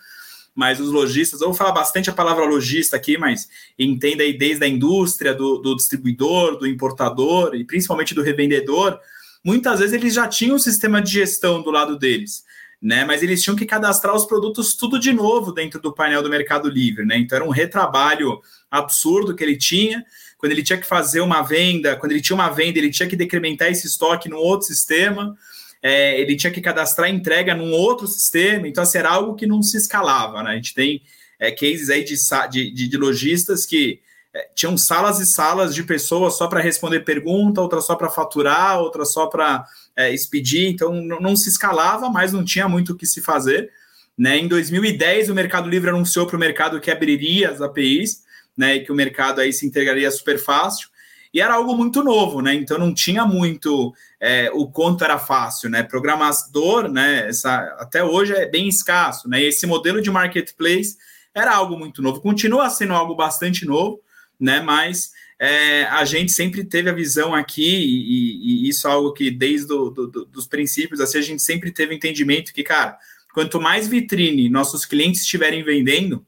mas 0.56 0.80
os 0.80 0.92
lojistas, 0.92 1.42
eu 1.42 1.48
vou 1.48 1.56
falar 1.56 1.72
bastante 1.72 2.10
a 2.10 2.14
palavra 2.14 2.46
lojista 2.46 2.96
aqui, 2.96 3.18
mas 3.18 3.50
entenda 3.78 4.24
aí 4.24 4.38
desde 4.38 4.64
a 4.64 4.68
indústria, 4.68 5.34
do, 5.34 5.58
do 5.58 5.76
distribuidor, 5.76 6.58
do 6.58 6.68
importador 6.68 7.56
e 7.56 7.64
principalmente 7.64 8.14
do 8.14 8.22
revendedor, 8.22 9.00
muitas 9.44 9.80
vezes 9.80 9.94
eles 9.94 10.14
já 10.14 10.28
tinham 10.28 10.56
um 10.56 10.60
sistema 10.60 11.02
de 11.02 11.12
gestão 11.12 11.62
do 11.62 11.72
lado 11.72 11.98
deles. 11.98 12.44
Né, 12.84 13.06
mas 13.06 13.24
eles 13.24 13.42
tinham 13.42 13.56
que 13.56 13.66
cadastrar 13.66 14.14
os 14.14 14.26
produtos 14.26 14.76
tudo 14.76 15.00
de 15.00 15.14
novo 15.14 15.54
dentro 15.54 15.80
do 15.80 15.94
painel 15.94 16.22
do 16.22 16.30
Mercado 16.30 16.68
Livre, 16.68 17.06
né? 17.06 17.18
Então 17.18 17.38
era 17.38 17.46
um 17.46 17.50
retrabalho 17.50 18.42
absurdo 18.70 19.34
que 19.34 19.42
ele 19.42 19.56
tinha. 19.56 20.06
Quando 20.38 20.52
ele 20.52 20.62
tinha 20.62 20.78
que 20.78 20.86
fazer 20.86 21.22
uma 21.22 21.42
venda, 21.42 21.96
quando 21.96 22.12
ele 22.12 22.20
tinha 22.20 22.36
uma 22.36 22.50
venda, 22.50 22.78
ele 22.78 22.92
tinha 22.92 23.08
que 23.08 23.16
decrementar 23.16 23.70
esse 23.72 23.88
estoque 23.88 24.28
num 24.28 24.36
outro 24.36 24.68
sistema 24.68 25.34
é, 25.84 26.18
ele 26.18 26.38
tinha 26.38 26.52
que 26.52 26.62
cadastrar 26.62 27.10
entrega 27.10 27.54
num 27.54 27.74
outro 27.74 28.08
sistema, 28.08 28.66
então 28.66 28.82
assim, 28.82 28.98
era 28.98 29.10
algo 29.10 29.36
que 29.36 29.46
não 29.46 29.62
se 29.62 29.76
escalava, 29.76 30.42
né? 30.42 30.52
A 30.52 30.56
gente 30.56 30.74
tem 30.74 31.02
é, 31.38 31.52
cases 31.52 31.90
aí 31.90 32.06
de, 32.06 32.16
de, 32.72 32.88
de 32.88 32.98
lojistas 32.98 33.66
que 33.66 34.00
é, 34.34 34.48
tinham 34.56 34.78
salas 34.78 35.20
e 35.20 35.26
salas 35.26 35.76
de 35.76 35.84
pessoas 35.84 36.38
só 36.38 36.48
para 36.48 36.62
responder 36.62 37.02
pergunta, 37.02 37.60
outra 37.60 37.82
só 37.82 37.96
para 37.96 38.10
faturar, 38.10 38.80
outra 38.80 39.04
só 39.04 39.28
para 39.28 39.66
é, 39.96 40.14
expedir, 40.14 40.68
então 40.68 40.94
não, 40.94 41.20
não, 41.20 41.36
se 41.36 41.50
escalava, 41.50 42.10
mas 42.10 42.34
não 42.34 42.44
tinha 42.44 42.68
muito 42.68 42.94
o 42.94 42.96
que 42.96 43.06
se 43.06 43.22
fazer. 43.22 43.72
Né? 44.18 44.38
Em 44.38 44.48
2010, 44.48 45.30
o 45.30 45.36
Mercado 45.36 45.70
Livre 45.70 45.90
anunciou 45.90 46.28
para 46.28 46.38
o 46.38 46.40
mercado 46.40 46.80
que 46.80 46.92
abriria 46.92 47.50
as 47.50 47.62
APIs, 47.62 48.24
né, 48.56 48.76
e 48.76 48.86
que 48.86 48.92
o 48.92 48.96
mercado 48.96 49.42
aí 49.42 49.52
se 49.52 49.66
integraria 49.66 50.12
super 50.12 50.38
fácil 50.38 50.88
e 51.34 51.42
era 51.42 51.56
algo 51.56 51.76
muito 51.76 52.04
novo, 52.04 52.42
né? 52.42 52.54
Então 52.54 52.78
não 52.78 52.94
tinha 52.94 53.26
muito 53.26 53.92
é, 54.22 54.52
o 54.54 54.68
quanto 54.68 55.04
era 55.04 55.18
fácil, 55.18 55.68
né? 55.68 55.82
Programador, 55.82 56.88
né? 56.88 57.28
Essa, 57.28 57.56
até 57.80 58.04
hoje 58.04 58.34
é 58.34 58.46
bem 58.46 58.68
escasso, 58.68 59.28
né? 59.28 59.42
E 59.42 59.48
esse 59.48 59.66
modelo 59.66 60.00
de 60.00 60.12
marketplace 60.12 60.96
era 61.34 61.56
algo 61.56 61.76
muito 61.76 62.04
novo, 62.04 62.22
continua 62.22 62.70
sendo 62.70 62.94
algo 62.94 63.16
bastante 63.16 63.66
novo, 63.66 64.00
né? 64.40 64.62
Mas 64.62 65.12
é, 65.40 65.84
a 65.86 66.06
gente 66.06 66.32
sempre 66.32 66.64
teve 66.64 66.90
a 66.90 66.94
visão 66.94 67.34
aqui, 67.34 67.62
e, 67.64 68.66
e 68.66 68.70
isso 68.70 68.88
é 68.88 68.92
algo 68.92 69.14
que 69.14 69.30
desde 69.30 69.68
do, 69.68 69.90
do, 69.90 70.26
dos 70.26 70.48
princípios, 70.48 71.02
assim, 71.02 71.18
a 71.18 71.22
gente 71.22 71.44
sempre 71.44 71.72
teve 71.72 71.94
entendimento 71.94 72.54
que, 72.54 72.64
cara, 72.64 72.98
quanto 73.34 73.60
mais 73.60 73.88
vitrine 73.88 74.50
nossos 74.50 74.86
clientes 74.86 75.22
estiverem 75.22 75.64
vendendo, 75.64 76.26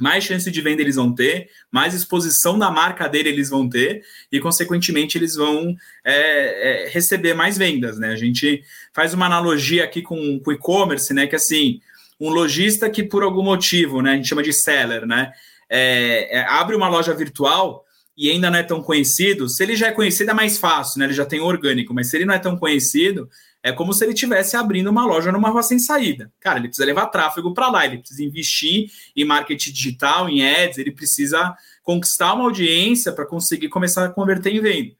mais 0.00 0.24
chance 0.24 0.50
de 0.50 0.60
venda 0.60 0.82
eles 0.82 0.96
vão 0.96 1.14
ter, 1.14 1.48
mais 1.70 1.94
exposição 1.94 2.58
da 2.58 2.70
marca 2.70 3.08
dele 3.08 3.28
eles 3.28 3.50
vão 3.50 3.68
ter, 3.68 4.02
e, 4.30 4.40
consequentemente, 4.40 5.16
eles 5.18 5.36
vão 5.36 5.76
é, 6.04 6.86
é, 6.86 6.88
receber 6.88 7.34
mais 7.34 7.56
vendas, 7.56 7.98
né? 7.98 8.08
A 8.08 8.16
gente 8.16 8.64
faz 8.92 9.14
uma 9.14 9.26
analogia 9.26 9.84
aqui 9.84 10.02
com 10.02 10.40
o 10.44 10.52
e-commerce, 10.52 11.12
né? 11.12 11.26
Que 11.26 11.36
assim, 11.36 11.80
um 12.20 12.28
lojista 12.30 12.88
que, 12.90 13.02
por 13.02 13.22
algum 13.22 13.42
motivo, 13.42 14.00
né, 14.00 14.12
a 14.12 14.16
gente 14.16 14.28
chama 14.28 14.42
de 14.42 14.52
seller, 14.52 15.06
né? 15.06 15.32
É, 15.68 16.38
é 16.38 16.44
abre 16.44 16.74
uma 16.74 16.88
loja 16.88 17.14
virtual 17.14 17.84
e 18.16 18.30
ainda 18.30 18.50
não 18.50 18.58
é 18.58 18.62
tão 18.62 18.82
conhecido, 18.82 19.48
se 19.48 19.62
ele 19.62 19.74
já 19.74 19.88
é 19.88 19.92
conhecido 19.92 20.30
é 20.30 20.34
mais 20.34 20.56
fácil, 20.56 21.00
né? 21.00 21.06
Ele 21.06 21.14
já 21.14 21.26
tem 21.26 21.40
orgânico, 21.40 21.92
mas 21.92 22.10
se 22.10 22.16
ele 22.16 22.24
não 22.24 22.34
é 22.34 22.38
tão 22.38 22.56
conhecido, 22.56 23.28
é 23.62 23.72
como 23.72 23.92
se 23.92 24.04
ele 24.04 24.12
estivesse 24.12 24.56
abrindo 24.56 24.90
uma 24.90 25.04
loja 25.04 25.32
numa 25.32 25.48
rua 25.48 25.62
sem 25.62 25.78
saída. 25.78 26.30
Cara, 26.38 26.58
ele 26.58 26.68
precisa 26.68 26.86
levar 26.86 27.06
tráfego 27.06 27.52
para 27.52 27.68
lá, 27.68 27.84
ele 27.84 27.98
precisa 27.98 28.22
investir 28.22 28.90
em 29.16 29.24
marketing 29.24 29.72
digital, 29.72 30.28
em 30.28 30.46
ads, 30.46 30.78
ele 30.78 30.92
precisa 30.92 31.56
conquistar 31.82 32.34
uma 32.34 32.44
audiência 32.44 33.10
para 33.10 33.26
conseguir 33.26 33.68
começar 33.68 34.04
a 34.04 34.10
converter 34.10 34.54
em 34.54 34.60
venda. 34.60 34.92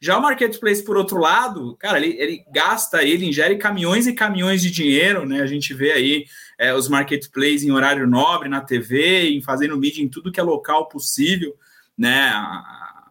Já 0.00 0.18
o 0.18 0.22
marketplace, 0.22 0.84
por 0.84 0.96
outro 0.96 1.18
lado, 1.18 1.74
cara, 1.76 1.98
ele, 1.98 2.20
ele, 2.20 2.44
gasta, 2.52 3.02
ele 3.02 3.26
ingere 3.26 3.56
caminhões 3.56 4.06
e 4.06 4.12
caminhões 4.12 4.60
de 4.60 4.70
dinheiro, 4.70 5.24
né? 5.26 5.40
A 5.40 5.46
gente 5.46 5.72
vê 5.72 5.92
aí 5.92 6.26
é, 6.58 6.74
os 6.74 6.88
marketplaces 6.88 7.64
em 7.64 7.70
horário 7.70 8.06
nobre, 8.06 8.48
na 8.48 8.60
TV, 8.60 9.30
em 9.30 9.40
fazendo 9.40 9.76
mídia 9.78 10.02
em 10.02 10.08
tudo 10.08 10.30
que 10.30 10.40
é 10.40 10.42
local 10.42 10.88
possível, 10.88 11.54
né? 11.96 12.32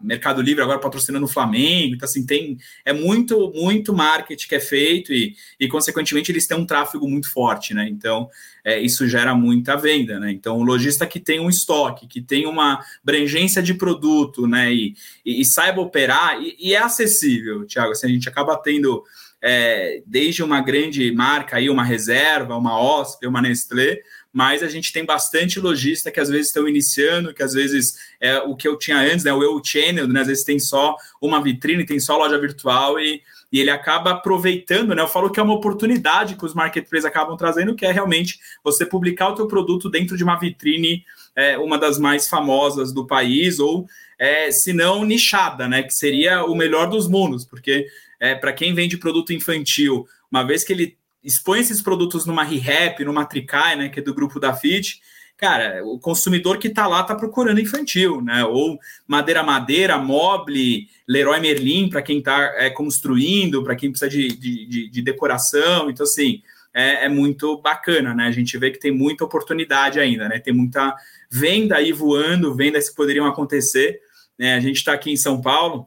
Mercado 0.00 0.42
Livre 0.42 0.62
agora 0.62 0.78
patrocinando 0.78 1.24
o 1.24 1.28
Flamengo, 1.28 1.94
então 1.94 2.06
assim, 2.06 2.24
tem 2.24 2.58
é 2.84 2.92
muito, 2.92 3.50
muito 3.54 3.94
marketing 3.94 4.46
que 4.46 4.54
é 4.54 4.60
feito 4.60 5.12
e, 5.12 5.34
e 5.58 5.68
consequentemente 5.68 6.30
eles 6.30 6.46
têm 6.46 6.56
um 6.56 6.66
tráfego 6.66 7.08
muito 7.08 7.30
forte, 7.30 7.72
né? 7.72 7.88
Então, 7.88 8.28
é, 8.64 8.78
isso 8.78 9.08
gera 9.08 9.34
muita 9.34 9.76
venda, 9.76 10.20
né? 10.20 10.30
Então, 10.30 10.58
o 10.58 10.62
lojista 10.62 11.06
que 11.06 11.18
tem 11.18 11.40
um 11.40 11.48
estoque, 11.48 12.06
que 12.06 12.20
tem 12.20 12.46
uma 12.46 12.84
abrangência 13.02 13.62
de 13.62 13.74
produto, 13.74 14.46
né? 14.46 14.72
E, 14.72 14.94
e, 15.24 15.40
e 15.40 15.44
saiba 15.44 15.80
operar, 15.80 16.40
e, 16.40 16.56
e, 16.58 16.74
é 16.74 16.78
acessível, 16.78 17.66
Thiago, 17.66 17.92
assim, 17.92 18.06
a 18.06 18.10
gente 18.10 18.28
acaba 18.28 18.56
tendo 18.56 19.02
é, 19.40 20.02
desde 20.06 20.42
uma 20.42 20.60
grande 20.60 21.10
marca 21.12 21.56
aí, 21.56 21.70
uma 21.70 21.84
reserva, 21.84 22.56
uma 22.56 22.80
OSP, 22.80 23.26
uma 23.26 23.42
Nestlé, 23.42 24.00
mas 24.36 24.62
a 24.62 24.68
gente 24.68 24.92
tem 24.92 25.02
bastante 25.02 25.58
lojista 25.58 26.10
que 26.10 26.20
às 26.20 26.28
vezes 26.28 26.48
estão 26.48 26.68
iniciando, 26.68 27.32
que 27.32 27.42
às 27.42 27.54
vezes 27.54 27.96
é 28.20 28.36
o 28.36 28.54
que 28.54 28.68
eu 28.68 28.76
tinha 28.76 28.98
antes, 28.98 29.24
né? 29.24 29.32
O 29.32 29.42
eu 29.42 29.58
channel, 29.64 30.06
né? 30.06 30.20
Às 30.20 30.26
vezes 30.26 30.44
tem 30.44 30.58
só 30.58 30.94
uma 31.22 31.42
vitrine, 31.42 31.86
tem 31.86 31.98
só 31.98 32.18
loja 32.18 32.38
virtual 32.38 33.00
e, 33.00 33.22
e 33.50 33.60
ele 33.60 33.70
acaba 33.70 34.10
aproveitando, 34.10 34.94
né? 34.94 35.00
Eu 35.00 35.08
falo 35.08 35.30
que 35.30 35.40
é 35.40 35.42
uma 35.42 35.54
oportunidade 35.54 36.36
que 36.36 36.44
os 36.44 36.52
marketplaces 36.52 37.06
acabam 37.06 37.34
trazendo, 37.34 37.74
que 37.74 37.86
é 37.86 37.90
realmente 37.90 38.38
você 38.62 38.84
publicar 38.84 39.30
o 39.30 39.34
teu 39.34 39.48
produto 39.48 39.88
dentro 39.88 40.18
de 40.18 40.22
uma 40.22 40.38
vitrine, 40.38 41.02
é, 41.34 41.56
uma 41.56 41.78
das 41.78 41.98
mais 41.98 42.28
famosas 42.28 42.92
do 42.92 43.06
país, 43.06 43.58
ou 43.58 43.86
é, 44.18 44.50
se 44.50 44.74
não 44.74 45.02
nichada, 45.02 45.66
né? 45.66 45.82
Que 45.82 45.94
seria 45.94 46.44
o 46.44 46.54
melhor 46.54 46.90
dos 46.90 47.08
mundos, 47.08 47.46
porque 47.46 47.86
é, 48.20 48.34
para 48.34 48.52
quem 48.52 48.74
vende 48.74 48.98
produto 48.98 49.32
infantil, 49.32 50.06
uma 50.30 50.42
vez 50.42 50.62
que 50.62 50.74
ele 50.74 50.98
expõe 51.26 51.58
esses 51.58 51.82
produtos 51.82 52.24
numa 52.24 52.44
ReHap, 52.44 53.04
numa 53.04 53.26
Tricai, 53.26 53.74
né, 53.74 53.88
que 53.88 53.98
é 53.98 54.02
do 54.02 54.14
grupo 54.14 54.38
da 54.38 54.54
FIT, 54.54 55.00
cara, 55.36 55.84
o 55.84 55.98
consumidor 55.98 56.56
que 56.56 56.68
está 56.68 56.86
lá 56.86 57.00
está 57.00 57.14
procurando 57.14 57.60
infantil, 57.60 58.22
né? 58.22 58.44
Ou 58.44 58.78
madeira 59.06 59.42
madeira, 59.42 59.98
mobile, 59.98 60.88
Leroy 61.06 61.40
Merlin 61.40 61.90
para 61.90 62.00
quem 62.00 62.18
está 62.18 62.54
é, 62.56 62.70
construindo, 62.70 63.62
para 63.62 63.76
quem 63.76 63.90
precisa 63.90 64.10
de, 64.10 64.28
de, 64.28 64.88
de, 64.88 65.02
decoração. 65.02 65.90
Então, 65.90 66.04
assim, 66.04 66.40
é, 66.72 67.04
é, 67.04 67.08
muito 67.08 67.60
bacana, 67.60 68.14
né? 68.14 68.28
A 68.28 68.30
gente 68.30 68.56
vê 68.56 68.70
que 68.70 68.80
tem 68.80 68.90
muita 68.90 69.24
oportunidade 69.24 70.00
ainda, 70.00 70.28
né? 70.28 70.38
Tem 70.38 70.54
muita 70.54 70.94
venda 71.30 71.76
aí 71.76 71.92
voando, 71.92 72.54
vendas 72.54 72.88
que 72.88 72.96
poderiam 72.96 73.26
acontecer. 73.26 74.00
Né? 74.38 74.54
A 74.54 74.60
gente 74.60 74.76
está 74.76 74.94
aqui 74.94 75.10
em 75.10 75.16
São 75.16 75.40
Paulo, 75.40 75.86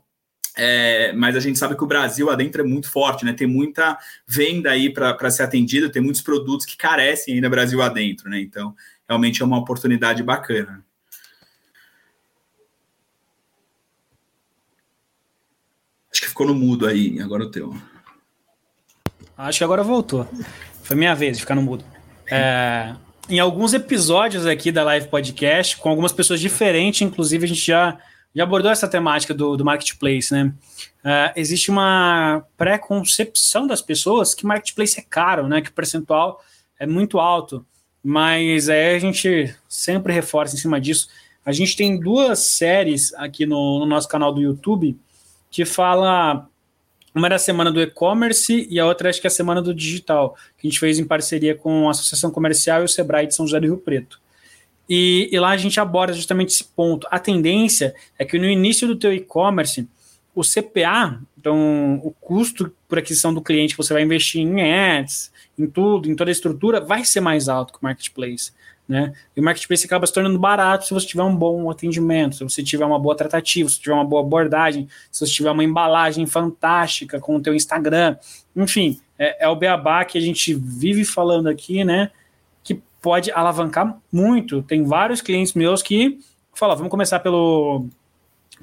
é, 0.61 1.13
mas 1.13 1.37
a 1.37 1.39
gente 1.39 1.57
sabe 1.57 1.73
que 1.73 1.83
o 1.83 1.87
Brasil 1.87 2.29
adentro 2.29 2.61
é 2.61 2.65
muito 2.65 2.91
forte, 2.91 3.23
né? 3.23 3.31
Tem 3.31 3.47
muita 3.47 3.97
venda 4.27 4.69
aí 4.69 4.91
para 4.91 5.31
ser 5.31 5.43
atendida, 5.43 5.89
tem 5.89 6.01
muitos 6.01 6.21
produtos 6.21 6.65
que 6.65 6.75
carecem 6.75 7.35
ainda 7.35 7.49
Brasil 7.49 7.81
adentro, 7.81 8.29
né? 8.29 8.41
Então, 8.41 8.75
realmente 9.07 9.41
é 9.41 9.45
uma 9.45 9.57
oportunidade 9.57 10.21
bacana. 10.21 10.83
Acho 16.11 16.21
que 16.23 16.27
ficou 16.27 16.45
no 16.45 16.53
mudo 16.53 16.85
aí, 16.85 17.21
agora 17.21 17.43
o 17.43 17.51
teu. 17.51 17.73
Acho 19.37 19.59
que 19.59 19.63
agora 19.63 19.81
voltou. 19.81 20.27
Foi 20.83 20.97
minha 20.97 21.15
vez 21.15 21.37
de 21.37 21.43
ficar 21.43 21.55
no 21.55 21.61
mudo. 21.61 21.85
É, 22.29 22.93
em 23.29 23.39
alguns 23.39 23.73
episódios 23.73 24.45
aqui 24.45 24.73
da 24.73 24.83
Live 24.83 25.07
Podcast, 25.07 25.77
com 25.77 25.87
algumas 25.87 26.11
pessoas 26.11 26.41
diferentes, 26.41 27.01
inclusive 27.01 27.45
a 27.45 27.47
gente 27.47 27.65
já 27.65 27.97
já 28.35 28.43
abordou 28.43 28.71
essa 28.71 28.87
temática 28.87 29.33
do, 29.33 29.57
do 29.57 29.65
marketplace, 29.65 30.31
né? 30.31 30.53
Uh, 31.03 31.31
existe 31.35 31.71
uma 31.71 32.43
pré-concepção 32.57 33.65
das 33.65 33.81
pessoas 33.81 34.33
que 34.33 34.45
marketplace 34.45 34.99
é 34.99 35.03
caro, 35.07 35.47
né? 35.47 35.61
Que 35.61 35.69
o 35.69 35.73
percentual 35.73 36.43
é 36.79 36.85
muito 36.85 37.19
alto. 37.19 37.65
Mas 38.03 38.69
aí 38.69 38.95
a 38.95 38.99
gente 38.99 39.53
sempre 39.67 40.13
reforça 40.13 40.55
em 40.55 40.59
cima 40.59 40.79
disso. 40.79 41.09
A 41.45 41.51
gente 41.51 41.75
tem 41.75 41.99
duas 41.99 42.39
séries 42.39 43.13
aqui 43.15 43.45
no, 43.45 43.79
no 43.79 43.85
nosso 43.85 44.07
canal 44.07 44.33
do 44.33 44.41
YouTube 44.41 44.97
que 45.49 45.65
fala 45.65 46.47
uma 47.13 47.27
era 47.27 47.35
a 47.35 47.39
semana 47.39 47.71
do 47.71 47.81
e-commerce 47.81 48.67
e 48.69 48.79
a 48.79 48.85
outra 48.85 49.09
acho 49.09 49.19
que 49.19 49.27
é 49.27 49.29
a 49.29 49.31
semana 49.31 49.61
do 49.61 49.73
digital, 49.73 50.35
que 50.57 50.67
a 50.67 50.69
gente 50.69 50.79
fez 50.79 50.99
em 50.99 51.05
parceria 51.05 51.55
com 51.55 51.87
a 51.87 51.91
Associação 51.91 52.29
Comercial 52.29 52.81
e 52.81 52.85
o 52.85 52.87
Sebrae 52.87 53.27
de 53.27 53.33
São 53.33 53.47
José 53.47 53.59
do 53.59 53.65
Rio 53.65 53.77
Preto. 53.77 54.21
E, 54.89 55.29
e 55.31 55.39
lá 55.39 55.49
a 55.49 55.57
gente 55.57 55.79
aborda 55.79 56.13
justamente 56.13 56.49
esse 56.49 56.63
ponto. 56.63 57.07
A 57.11 57.19
tendência 57.19 57.93
é 58.17 58.25
que 58.25 58.39
no 58.39 58.45
início 58.45 58.87
do 58.87 58.95
teu 58.95 59.13
e-commerce, 59.13 59.87
o 60.33 60.41
CPA, 60.41 61.21
então 61.37 62.01
o 62.03 62.11
custo 62.19 62.73
por 62.87 62.97
aquisição 62.97 63.33
do 63.33 63.41
cliente 63.41 63.75
que 63.75 63.77
você 63.77 63.93
vai 63.93 64.01
investir 64.01 64.41
em 64.41 64.61
ads, 64.61 65.31
em 65.57 65.67
tudo, 65.67 66.09
em 66.09 66.15
toda 66.15 66.31
a 66.31 66.33
estrutura, 66.33 66.81
vai 66.81 67.05
ser 67.05 67.21
mais 67.21 67.47
alto 67.47 67.73
que 67.73 67.79
o 67.79 67.83
marketplace. 67.83 68.51
Né? 68.87 69.13
E 69.37 69.39
o 69.39 69.43
marketplace 69.43 69.85
acaba 69.85 70.07
se 70.07 70.13
tornando 70.13 70.39
barato 70.39 70.87
se 70.87 70.93
você 70.93 71.05
tiver 71.05 71.21
um 71.21 71.35
bom 71.35 71.69
atendimento, 71.69 72.37
se 72.37 72.43
você 72.43 72.63
tiver 72.63 72.85
uma 72.85 72.97
boa 72.97 73.15
tratativa, 73.15 73.69
se 73.69 73.79
tiver 73.79 73.93
uma 73.93 74.03
boa 74.03 74.23
abordagem, 74.23 74.87
se 75.11 75.23
você 75.23 75.31
tiver 75.31 75.51
uma 75.51 75.63
embalagem 75.63 76.25
fantástica 76.25 77.19
com 77.19 77.35
o 77.35 77.41
teu 77.41 77.53
Instagram, 77.53 78.17
enfim, 78.55 78.99
é, 79.19 79.45
é 79.45 79.47
o 79.47 79.55
beabá 79.55 80.03
que 80.03 80.17
a 80.17 80.21
gente 80.21 80.55
vive 80.55 81.05
falando 81.05 81.47
aqui, 81.47 81.83
né? 81.83 82.09
Pode 83.01 83.31
alavancar 83.31 83.97
muito. 84.11 84.61
Tem 84.63 84.83
vários 84.83 85.21
clientes 85.21 85.53
meus 85.53 85.81
que 85.81 86.19
falam, 86.53 86.75
vamos 86.75 86.91
começar 86.91 87.19
pelo, 87.19 87.85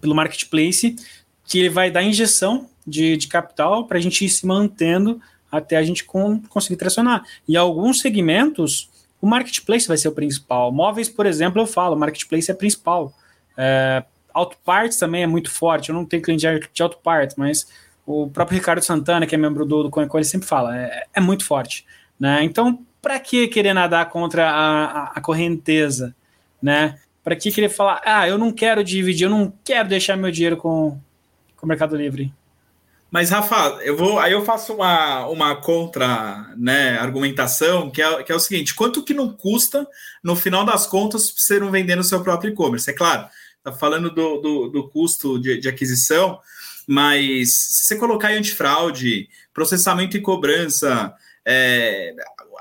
pelo 0.01 0.15
marketplace, 0.15 0.97
que 1.45 1.59
ele 1.59 1.71
vai 1.71 1.91
dar 1.91 2.03
injeção 2.03 2.69
de, 2.87 3.17
de 3.17 3.27
capital 3.29 3.87
para 3.87 3.99
a 3.99 4.01
gente 4.01 4.25
ir 4.25 4.29
se 4.29 4.47
mantendo 4.47 5.21
até 5.51 5.77
a 5.77 5.83
gente 5.83 6.05
com, 6.05 6.41
conseguir 6.43 6.77
tracionar. 6.77 7.25
E 7.49 7.57
alguns 7.57 8.01
segmentos 8.01 8.91
o 9.21 9.27
marketplace 9.27 9.89
vai 9.89 9.97
ser 9.97 10.09
o 10.09 10.13
principal. 10.13 10.71
Móveis, 10.71 11.09
por 11.09 11.27
exemplo, 11.27 11.61
eu 11.61 11.67
falo, 11.67 11.97
marketplace 11.97 12.51
é 12.51 12.55
principal. 12.55 13.13
É, 13.57 14.05
auto 14.33 14.57
parts 14.65 14.99
também 14.99 15.23
é 15.23 15.27
muito 15.27 15.51
forte. 15.51 15.89
Eu 15.89 15.95
não 15.95 16.05
tenho 16.05 16.23
cliente 16.23 16.47
de 16.73 16.83
auto 16.83 16.99
parts, 17.03 17.37
mas 17.37 17.67
o 18.05 18.29
próprio 18.29 18.59
Ricardo 18.59 18.83
Santana, 18.83 19.27
que 19.27 19.35
é 19.35 19.39
membro 19.39 19.65
do, 19.65 19.85
do 19.85 19.91
Coincon, 19.91 20.19
ele 20.19 20.25
sempre 20.25 20.47
fala, 20.47 20.79
é, 20.79 21.07
é 21.15 21.21
muito 21.21 21.45
forte. 21.45 21.85
Né? 22.21 22.45
Então, 22.45 22.86
para 23.07 23.21
que 23.21 23.47
querer 23.47 23.73
nadar 23.73 24.11
contra 24.11 24.51
a, 24.51 24.85
a, 24.85 25.05
a 25.15 25.21
correnteza? 25.21 26.13
Né? 26.61 26.99
Para 27.23 27.37
que 27.37 27.53
querer 27.53 27.69
falar, 27.69 28.03
ah, 28.05 28.27
eu 28.27 28.37
não 28.37 28.51
quero 28.51 28.83
dividir, 28.83 29.27
eu 29.27 29.31
não 29.31 29.53
quero 29.65 29.89
deixar 29.89 30.17
meu 30.17 30.29
dinheiro 30.33 30.57
com, 30.57 30.99
com 31.57 31.67
o 31.67 31.69
Mercado 31.69 31.95
Livre? 31.95 32.35
Mas, 33.09 33.31
Rafa, 33.31 33.79
eu 33.85 33.97
vou, 33.97 34.19
aí 34.19 34.33
eu 34.33 34.45
faço 34.45 34.75
uma, 34.75 35.25
uma 35.29 35.55
contra 35.55 36.53
né, 36.57 36.99
argumentação, 36.99 37.93
que 37.93 38.03
é, 38.03 38.25
que 38.25 38.33
é 38.33 38.35
o 38.35 38.41
seguinte: 38.41 38.75
quanto 38.75 39.05
que 39.05 39.15
não 39.15 39.33
custa, 39.33 39.87
no 40.21 40.35
final 40.35 40.65
das 40.65 40.85
contas, 40.85 41.33
você 41.33 41.61
não 41.61 41.71
vender 41.71 41.95
no 41.95 42.03
seu 42.03 42.25
próprio 42.25 42.51
e-commerce? 42.51 42.91
É 42.91 42.93
claro, 42.93 43.29
tá 43.63 43.71
falando 43.71 44.11
do, 44.11 44.39
do, 44.39 44.69
do 44.69 44.89
custo 44.89 45.39
de, 45.39 45.61
de, 45.61 45.69
aquisição, 45.69 46.41
mas 46.89 47.51
se 47.55 47.85
você 47.85 47.97
colocar 47.97 48.33
em 48.33 48.39
antifraude, 48.39 49.29
processamento 49.55 50.17
e 50.17 50.21
cobrança, 50.21 51.15
é, 51.45 52.13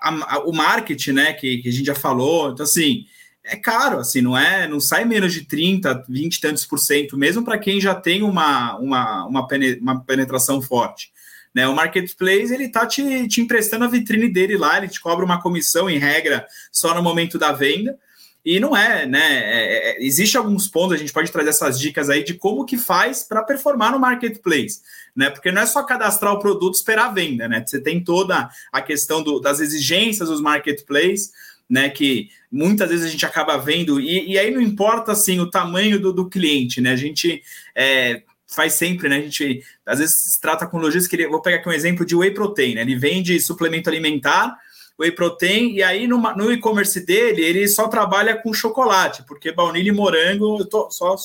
a, 0.09 0.35
a, 0.35 0.39
o 0.39 0.53
marketing, 0.53 1.11
né, 1.11 1.33
que, 1.33 1.57
que 1.57 1.69
a 1.69 1.71
gente 1.71 1.85
já 1.85 1.95
falou, 1.95 2.51
então 2.51 2.63
assim 2.63 3.05
é 3.47 3.55
caro, 3.55 3.99
assim, 3.99 4.21
não 4.21 4.35
é, 4.35 4.67
não 4.67 4.79
sai 4.79 5.05
menos 5.05 5.31
de 5.31 5.45
30, 5.45 6.05
20 6.09 6.35
e 6.35 6.41
tantos 6.41 6.65
por 6.65 6.79
cento, 6.79 7.15
mesmo 7.15 7.45
para 7.45 7.59
quem 7.59 7.79
já 7.79 7.93
tem 7.93 8.23
uma, 8.23 8.75
uma, 8.77 9.25
uma, 9.25 10.03
penetração 10.03 10.61
forte. 10.61 11.11
Né? 11.53 11.67
O 11.67 11.75
marketplace 11.75 12.51
ele 12.51 12.69
tá 12.69 12.87
te, 12.87 13.27
te 13.27 13.41
emprestando 13.41 13.85
a 13.85 13.87
vitrine 13.87 14.27
dele 14.27 14.57
lá, 14.57 14.77
ele 14.77 14.87
te 14.87 14.99
cobra 14.99 15.23
uma 15.23 15.41
comissão 15.41 15.87
em 15.87 15.99
regra 15.99 16.45
só 16.71 16.95
no 16.95 17.03
momento 17.03 17.37
da 17.37 17.51
venda. 17.51 17.97
E 18.45 18.59
não 18.59 18.77
é, 18.77 19.07
né? 19.07 19.19
É, 19.19 19.91
é, 19.91 20.05
existe 20.05 20.37
alguns 20.37 20.67
pontos, 20.67 20.93
a 20.93 20.99
gente 20.99 21.11
pode 21.11 21.31
trazer 21.31 21.49
essas 21.49 21.79
dicas 21.79 22.09
aí 22.09 22.23
de 22.23 22.35
como 22.35 22.65
que 22.65 22.77
faz 22.77 23.23
para 23.23 23.43
performar 23.43 23.91
no 23.91 23.99
marketplace, 23.99 24.81
né? 25.15 25.31
Porque 25.31 25.51
não 25.51 25.63
é 25.63 25.65
só 25.65 25.81
cadastrar 25.81 26.31
o 26.33 26.39
produto 26.39 26.75
e 26.75 26.77
esperar 26.77 27.07
a 27.07 27.11
venda, 27.11 27.47
né? 27.47 27.63
Você 27.65 27.81
tem 27.81 28.03
toda 28.03 28.47
a 28.71 28.81
questão 28.81 29.23
do, 29.23 29.39
das 29.39 29.59
exigências 29.59 30.29
dos 30.29 30.41
marketplaces 30.41 31.31
né? 31.69 31.89
Que 31.89 32.29
muitas 32.51 32.89
vezes 32.89 33.05
a 33.05 33.09
gente 33.09 33.25
acaba 33.25 33.57
vendo, 33.57 33.99
e, 33.99 34.33
e 34.33 34.39
aí 34.39 34.51
não 34.51 34.61
importa 34.61 35.11
assim 35.11 35.39
o 35.39 35.49
tamanho 35.49 35.99
do, 35.99 36.13
do 36.13 36.29
cliente, 36.29 36.79
né? 36.79 36.91
A 36.91 36.95
gente 36.95 37.41
é, 37.75 38.21
faz 38.47 38.73
sempre, 38.73 39.09
né? 39.09 39.17
A 39.17 39.21
gente 39.21 39.63
às 39.85 39.99
vezes 39.99 40.33
se 40.33 40.41
trata 40.41 40.67
com 40.67 40.77
lojistas 40.77 41.07
que 41.07 41.27
vou 41.27 41.41
pegar 41.41 41.57
aqui 41.57 41.69
um 41.69 41.73
exemplo 41.73 42.05
de 42.05 42.15
whey 42.15 42.31
protein, 42.31 42.75
né? 42.75 42.81
Ele 42.81 42.95
vende 42.95 43.39
suplemento 43.39 43.89
alimentar, 43.89 44.55
whey 44.99 45.11
protein, 45.11 45.73
e 45.73 45.83
aí 45.83 46.07
no, 46.07 46.51
e-commerce 46.51 47.05
dele 47.05 47.43
ele 47.43 47.67
só 47.67 47.87
trabalha 47.87 48.35
com 48.35 48.53
chocolate, 48.53 49.23
porque 49.27 49.51
baunilha 49.51 49.89
e 49.89 49.91
morango, 49.91 50.59
eu 50.59 50.65
tô 50.65 50.89
só 50.89 51.15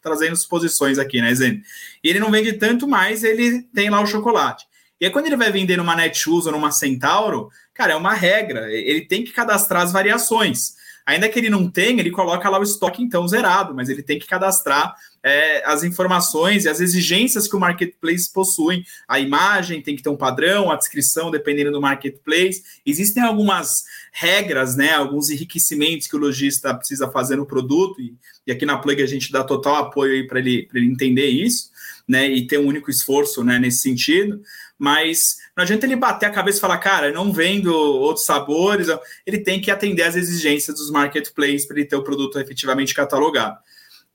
trazendo 0.00 0.36
suposições 0.36 0.98
aqui, 0.98 1.20
né, 1.20 1.34
Zen? 1.34 1.62
E 2.02 2.08
ele 2.08 2.20
não 2.20 2.30
vende 2.30 2.52
tanto 2.54 2.88
mais, 2.88 3.22
ele 3.24 3.62
tem 3.74 3.90
lá 3.90 4.00
o 4.00 4.06
chocolate. 4.06 4.66
E 5.00 5.04
aí, 5.04 5.12
quando 5.12 5.26
ele 5.26 5.36
vai 5.36 5.52
vender 5.52 5.76
numa 5.76 5.94
Netshoes 5.94 6.46
ou 6.46 6.52
numa 6.52 6.72
Centauro, 6.72 7.50
cara, 7.72 7.92
é 7.92 7.96
uma 7.96 8.14
regra. 8.14 8.72
Ele 8.72 9.02
tem 9.02 9.22
que 9.22 9.32
cadastrar 9.32 9.82
as 9.82 9.92
variações. 9.92 10.74
Ainda 11.06 11.28
que 11.28 11.38
ele 11.38 11.48
não 11.48 11.70
tenha, 11.70 12.00
ele 12.00 12.10
coloca 12.10 12.48
lá 12.50 12.58
o 12.58 12.62
estoque 12.62 13.02
então 13.02 13.26
zerado, 13.26 13.74
mas 13.74 13.88
ele 13.88 14.02
tem 14.02 14.18
que 14.18 14.26
cadastrar 14.26 14.94
é, 15.28 15.62
as 15.64 15.84
informações 15.84 16.64
e 16.64 16.68
as 16.68 16.80
exigências 16.80 17.46
que 17.46 17.54
o 17.54 17.60
marketplace 17.60 18.32
possui. 18.32 18.84
A 19.06 19.20
imagem 19.20 19.82
tem 19.82 19.94
que 19.94 20.02
ter 20.02 20.08
um 20.08 20.16
padrão, 20.16 20.70
a 20.70 20.76
descrição, 20.76 21.30
dependendo 21.30 21.72
do 21.72 21.80
marketplace. 21.80 22.62
Existem 22.84 23.22
algumas 23.22 23.84
regras, 24.12 24.76
né, 24.76 24.92
alguns 24.92 25.30
enriquecimentos 25.30 26.06
que 26.06 26.16
o 26.16 26.18
lojista 26.18 26.74
precisa 26.74 27.10
fazer 27.10 27.36
no 27.36 27.46
produto, 27.46 28.00
e, 28.00 28.14
e 28.46 28.52
aqui 28.52 28.64
na 28.64 28.78
Plug 28.78 29.02
a 29.02 29.06
gente 29.06 29.30
dá 29.30 29.44
total 29.44 29.76
apoio 29.76 30.26
para 30.26 30.38
ele, 30.38 30.68
ele 30.74 30.86
entender 30.86 31.26
isso, 31.26 31.70
né, 32.06 32.26
e 32.26 32.46
ter 32.46 32.58
um 32.58 32.66
único 32.66 32.90
esforço 32.90 33.44
né, 33.44 33.58
nesse 33.58 33.80
sentido 33.80 34.40
mas 34.78 35.38
não 35.56 35.64
adianta 35.64 35.84
ele 35.84 35.96
bater 35.96 36.26
a 36.26 36.30
cabeça 36.30 36.58
e 36.58 36.60
falar, 36.60 36.78
cara, 36.78 37.10
não 37.10 37.32
vendo 37.32 37.74
outros 37.74 38.24
sabores, 38.24 38.86
ele 39.26 39.38
tem 39.38 39.60
que 39.60 39.72
atender 39.72 40.04
às 40.04 40.14
exigências 40.14 40.76
dos 40.76 40.88
marketplaces 40.88 41.66
para 41.66 41.78
ele 41.78 41.88
ter 41.88 41.96
o 41.96 42.04
produto 42.04 42.38
efetivamente 42.38 42.94
catalogado. 42.94 43.58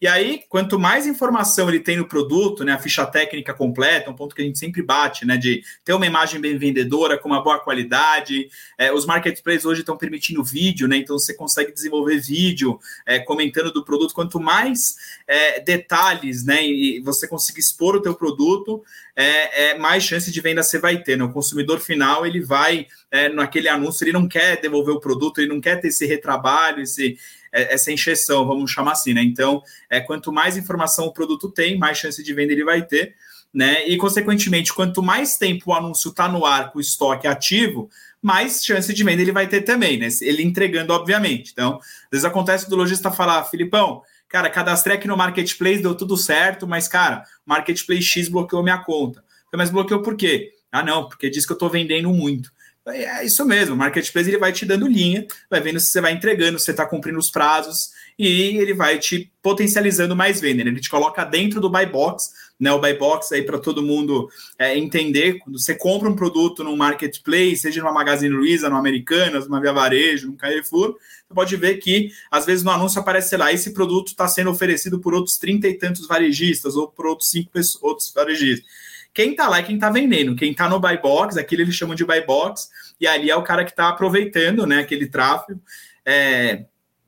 E 0.01 0.08
aí, 0.08 0.41
quanto 0.49 0.77
mais 0.77 1.08
informação 1.08 1.69
ele 1.69 1.79
tem 1.79 1.95
no 1.95 2.06
produto, 2.06 2.65
né, 2.65 2.73
a 2.73 2.77
ficha 2.77 3.06
técnica 3.06 3.53
completa, 3.53 4.10
um 4.12 4.15
ponto 4.15 4.36
que 4.36 4.41
a 4.41 4.45
gente 4.45 4.60
sempre 4.60 4.82
bate, 4.82 5.25
né, 5.25 5.38
de 5.38 5.63
ter 5.86 5.93
uma 5.93 6.06
imagem 6.06 6.41
bem 6.41 6.58
vendedora, 6.58 7.17
com 7.17 7.29
uma 7.29 7.41
boa 7.41 7.58
qualidade. 7.60 8.49
É, 8.77 8.91
os 8.91 9.06
marketplaces 9.06 9.63
hoje 9.63 9.79
estão 9.79 9.95
permitindo 9.95 10.43
vídeo, 10.43 10.89
né, 10.89 10.97
então 10.97 11.17
você 11.17 11.34
consegue 11.34 11.71
desenvolver 11.71 12.19
vídeo 12.19 12.77
é, 13.06 13.19
comentando 13.19 13.71
do 13.71 13.86
produto. 13.86 14.13
Quanto 14.13 14.41
mais 14.41 14.95
é, 15.25 15.62
detalhes, 15.62 16.43
né, 16.43 16.65
e 16.65 16.99
você 16.99 17.25
conseguir 17.25 17.62
expor 17.62 17.95
o 17.95 18.01
teu 18.01 18.13
produto, 18.13 18.84
é, 19.15 19.71
é, 19.71 19.77
mais 19.77 20.03
chance 20.03 20.32
de 20.32 20.41
venda 20.41 20.63
você 20.63 20.79
vai 20.79 20.97
ter. 20.97 21.17
Né? 21.17 21.23
O 21.23 21.32
consumidor 21.32 21.79
final 21.79 22.25
ele 22.25 22.41
vai 22.41 22.88
é, 23.10 23.29
naquele 23.29 23.69
anúncio, 23.69 24.03
ele 24.03 24.12
não 24.12 24.27
quer 24.27 24.60
devolver 24.60 24.93
o 24.93 24.99
produto, 24.99 25.39
ele 25.39 25.47
não 25.47 25.62
quer 25.62 25.79
ter 25.79 25.89
esse 25.89 26.06
retrabalho, 26.06 26.82
esse 26.82 27.17
essa 27.53 27.91
encheção, 27.91 28.45
vamos 28.45 28.71
chamar 28.71 28.93
assim, 28.93 29.13
né? 29.13 29.21
Então, 29.23 29.61
é, 29.89 29.99
quanto 29.99 30.31
mais 30.31 30.57
informação 30.57 31.05
o 31.05 31.13
produto 31.13 31.49
tem, 31.49 31.77
mais 31.77 31.97
chance 31.97 32.21
de 32.23 32.33
venda 32.33 32.51
ele 32.51 32.63
vai 32.63 32.81
ter, 32.81 33.15
né? 33.53 33.87
E, 33.87 33.95
consequentemente, 33.97 34.73
quanto 34.73 35.03
mais 35.03 35.37
tempo 35.37 35.71
o 35.71 35.73
anúncio 35.73 36.09
está 36.09 36.27
no 36.27 36.45
ar 36.45 36.71
com 36.71 36.79
o 36.79 36.81
estoque 36.81 37.27
ativo, 37.27 37.89
mais 38.21 38.63
chance 38.63 38.91
de 38.93 39.03
venda 39.03 39.21
ele 39.21 39.31
vai 39.31 39.47
ter 39.47 39.61
também, 39.61 39.97
né? 39.97 40.07
Ele 40.21 40.41
entregando, 40.41 40.93
obviamente. 40.93 41.51
Então, 41.51 41.77
às 41.77 42.09
vezes 42.11 42.25
acontece 42.25 42.69
do 42.69 42.75
lojista 42.75 43.11
falar, 43.11 43.43
Filipão, 43.45 44.01
cara, 44.27 44.49
cadastrei 44.49 44.95
aqui 44.95 45.07
no 45.07 45.15
Marketplace, 45.15 45.81
deu 45.81 45.93
tudo 45.93 46.17
certo, 46.17 46.65
mas, 46.65 46.87
cara, 46.87 47.23
Marketplace 47.45 48.01
X 48.01 48.27
bloqueou 48.29 48.63
minha 48.63 48.79
conta. 48.79 49.23
Mas 49.55 49.69
bloqueou 49.69 50.01
por 50.01 50.15
quê? 50.15 50.53
Ah, 50.71 50.81
não, 50.81 51.07
porque 51.07 51.29
diz 51.29 51.45
que 51.45 51.51
eu 51.51 51.55
estou 51.55 51.69
vendendo 51.69 52.09
muito. 52.09 52.51
É 52.86 53.26
isso 53.26 53.46
mesmo, 53.46 53.76
o 53.76 53.78
marketplace 53.78 54.28
ele 54.30 54.38
vai 54.38 54.52
te 54.52 54.65
dando 54.65 54.88
linha, 54.88 55.26
vai 55.50 55.62
vendo 55.62 55.80
se 55.80 55.88
você 55.88 56.02
vai 56.02 56.12
entregando, 56.12 56.60
se 56.60 56.65
você 56.65 56.72
está 56.72 56.86
cumprindo 56.86 57.17
os 57.17 57.32
prazos, 57.32 57.91
e 58.19 58.58
ele 58.58 58.74
vai 58.74 59.00
te 59.00 59.32
potencializando 59.41 60.15
mais 60.15 60.41
venda. 60.41 60.63
Né? 60.63 60.72
Ele 60.72 60.82
te 60.82 60.89
coloca 60.89 61.24
dentro 61.24 61.62
do 61.62 61.69
buy 61.69 61.86
box, 61.86 62.32
né? 62.60 62.72
O 62.72 62.80
buy 62.80 62.93
box 62.93 63.34
aí 63.34 63.41
para 63.43 63.58
todo 63.58 63.82
mundo 63.82 64.30
é, 64.60 64.78
entender. 64.78 65.39
Quando 65.39 65.60
você 65.60 65.76
compra 65.76 66.10
um 66.10 66.15
produto 66.15 66.63
no 66.63 66.76
marketplace, 66.78 67.58
seja 67.58 67.82
numa 67.82 67.91
Magazine 67.91 68.34
Luiza, 68.34 68.69
no 68.69 68.76
Americanas, 68.76 69.46
numa 69.46 69.60
Via 69.60 69.74
Varejo, 69.74 70.28
no 70.28 70.38
Carrefour, 70.38 70.96
você 71.28 71.34
pode 71.34 71.56
ver 71.56 71.78
que 71.78 72.10
às 72.30 72.46
vezes 72.46 72.63
no 72.63 72.72
anúncio 72.72 73.00
aparece, 73.00 73.30
sei 73.30 73.38
lá, 73.38 73.52
esse 73.52 73.74
produto 73.74 74.10
está 74.10 74.28
sendo 74.28 74.52
oferecido 74.52 75.00
por 75.00 75.13
outros 75.13 75.38
trinta 75.38 75.67
e 75.67 75.74
tantos 75.74 76.06
varejistas 76.06 76.76
ou 76.76 76.88
por 76.88 77.08
outros 77.08 77.30
cinco 77.30 77.52
outros 77.82 78.12
varejistas. 78.13 78.65
Quem 79.13 79.32
está 79.32 79.47
lá 79.47 79.60
é 79.60 79.63
quem 79.63 79.76
está 79.76 79.89
vendendo. 79.89 80.36
Quem 80.36 80.52
está 80.52 80.67
no 80.67 80.80
buy 80.80 80.97
box, 80.97 81.38
aquilo 81.38 81.62
eles 81.62 81.76
chamam 81.76 81.95
de 81.95 82.06
buy 82.06 82.21
box, 82.26 82.69
e 82.99 83.08
ali 83.08 83.30
é 83.30 83.36
o 83.36 83.43
cara 83.43 83.63
que 83.63 83.71
está 83.71 83.89
aproveitando 83.89 84.65
né, 84.65 84.80
aquele 84.80 85.08
tráfego. 85.08 85.62
É, 86.06 86.65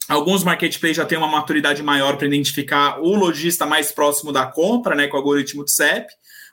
Alguns 0.07 0.43
marketplaces 0.43 0.97
já 0.97 1.05
têm 1.05 1.17
uma 1.17 1.27
maturidade 1.27 1.81
maior 1.81 2.15
para 2.15 2.27
identificar 2.27 2.99
o 3.01 3.15
lojista 3.15 3.65
mais 3.65 3.91
próximo 3.91 4.31
da 4.31 4.45
compra, 4.45 4.93
né, 4.95 5.07
com 5.07 5.15
o 5.15 5.19
algoritmo 5.19 5.63
do 5.63 5.69
CEP, 5.69 6.07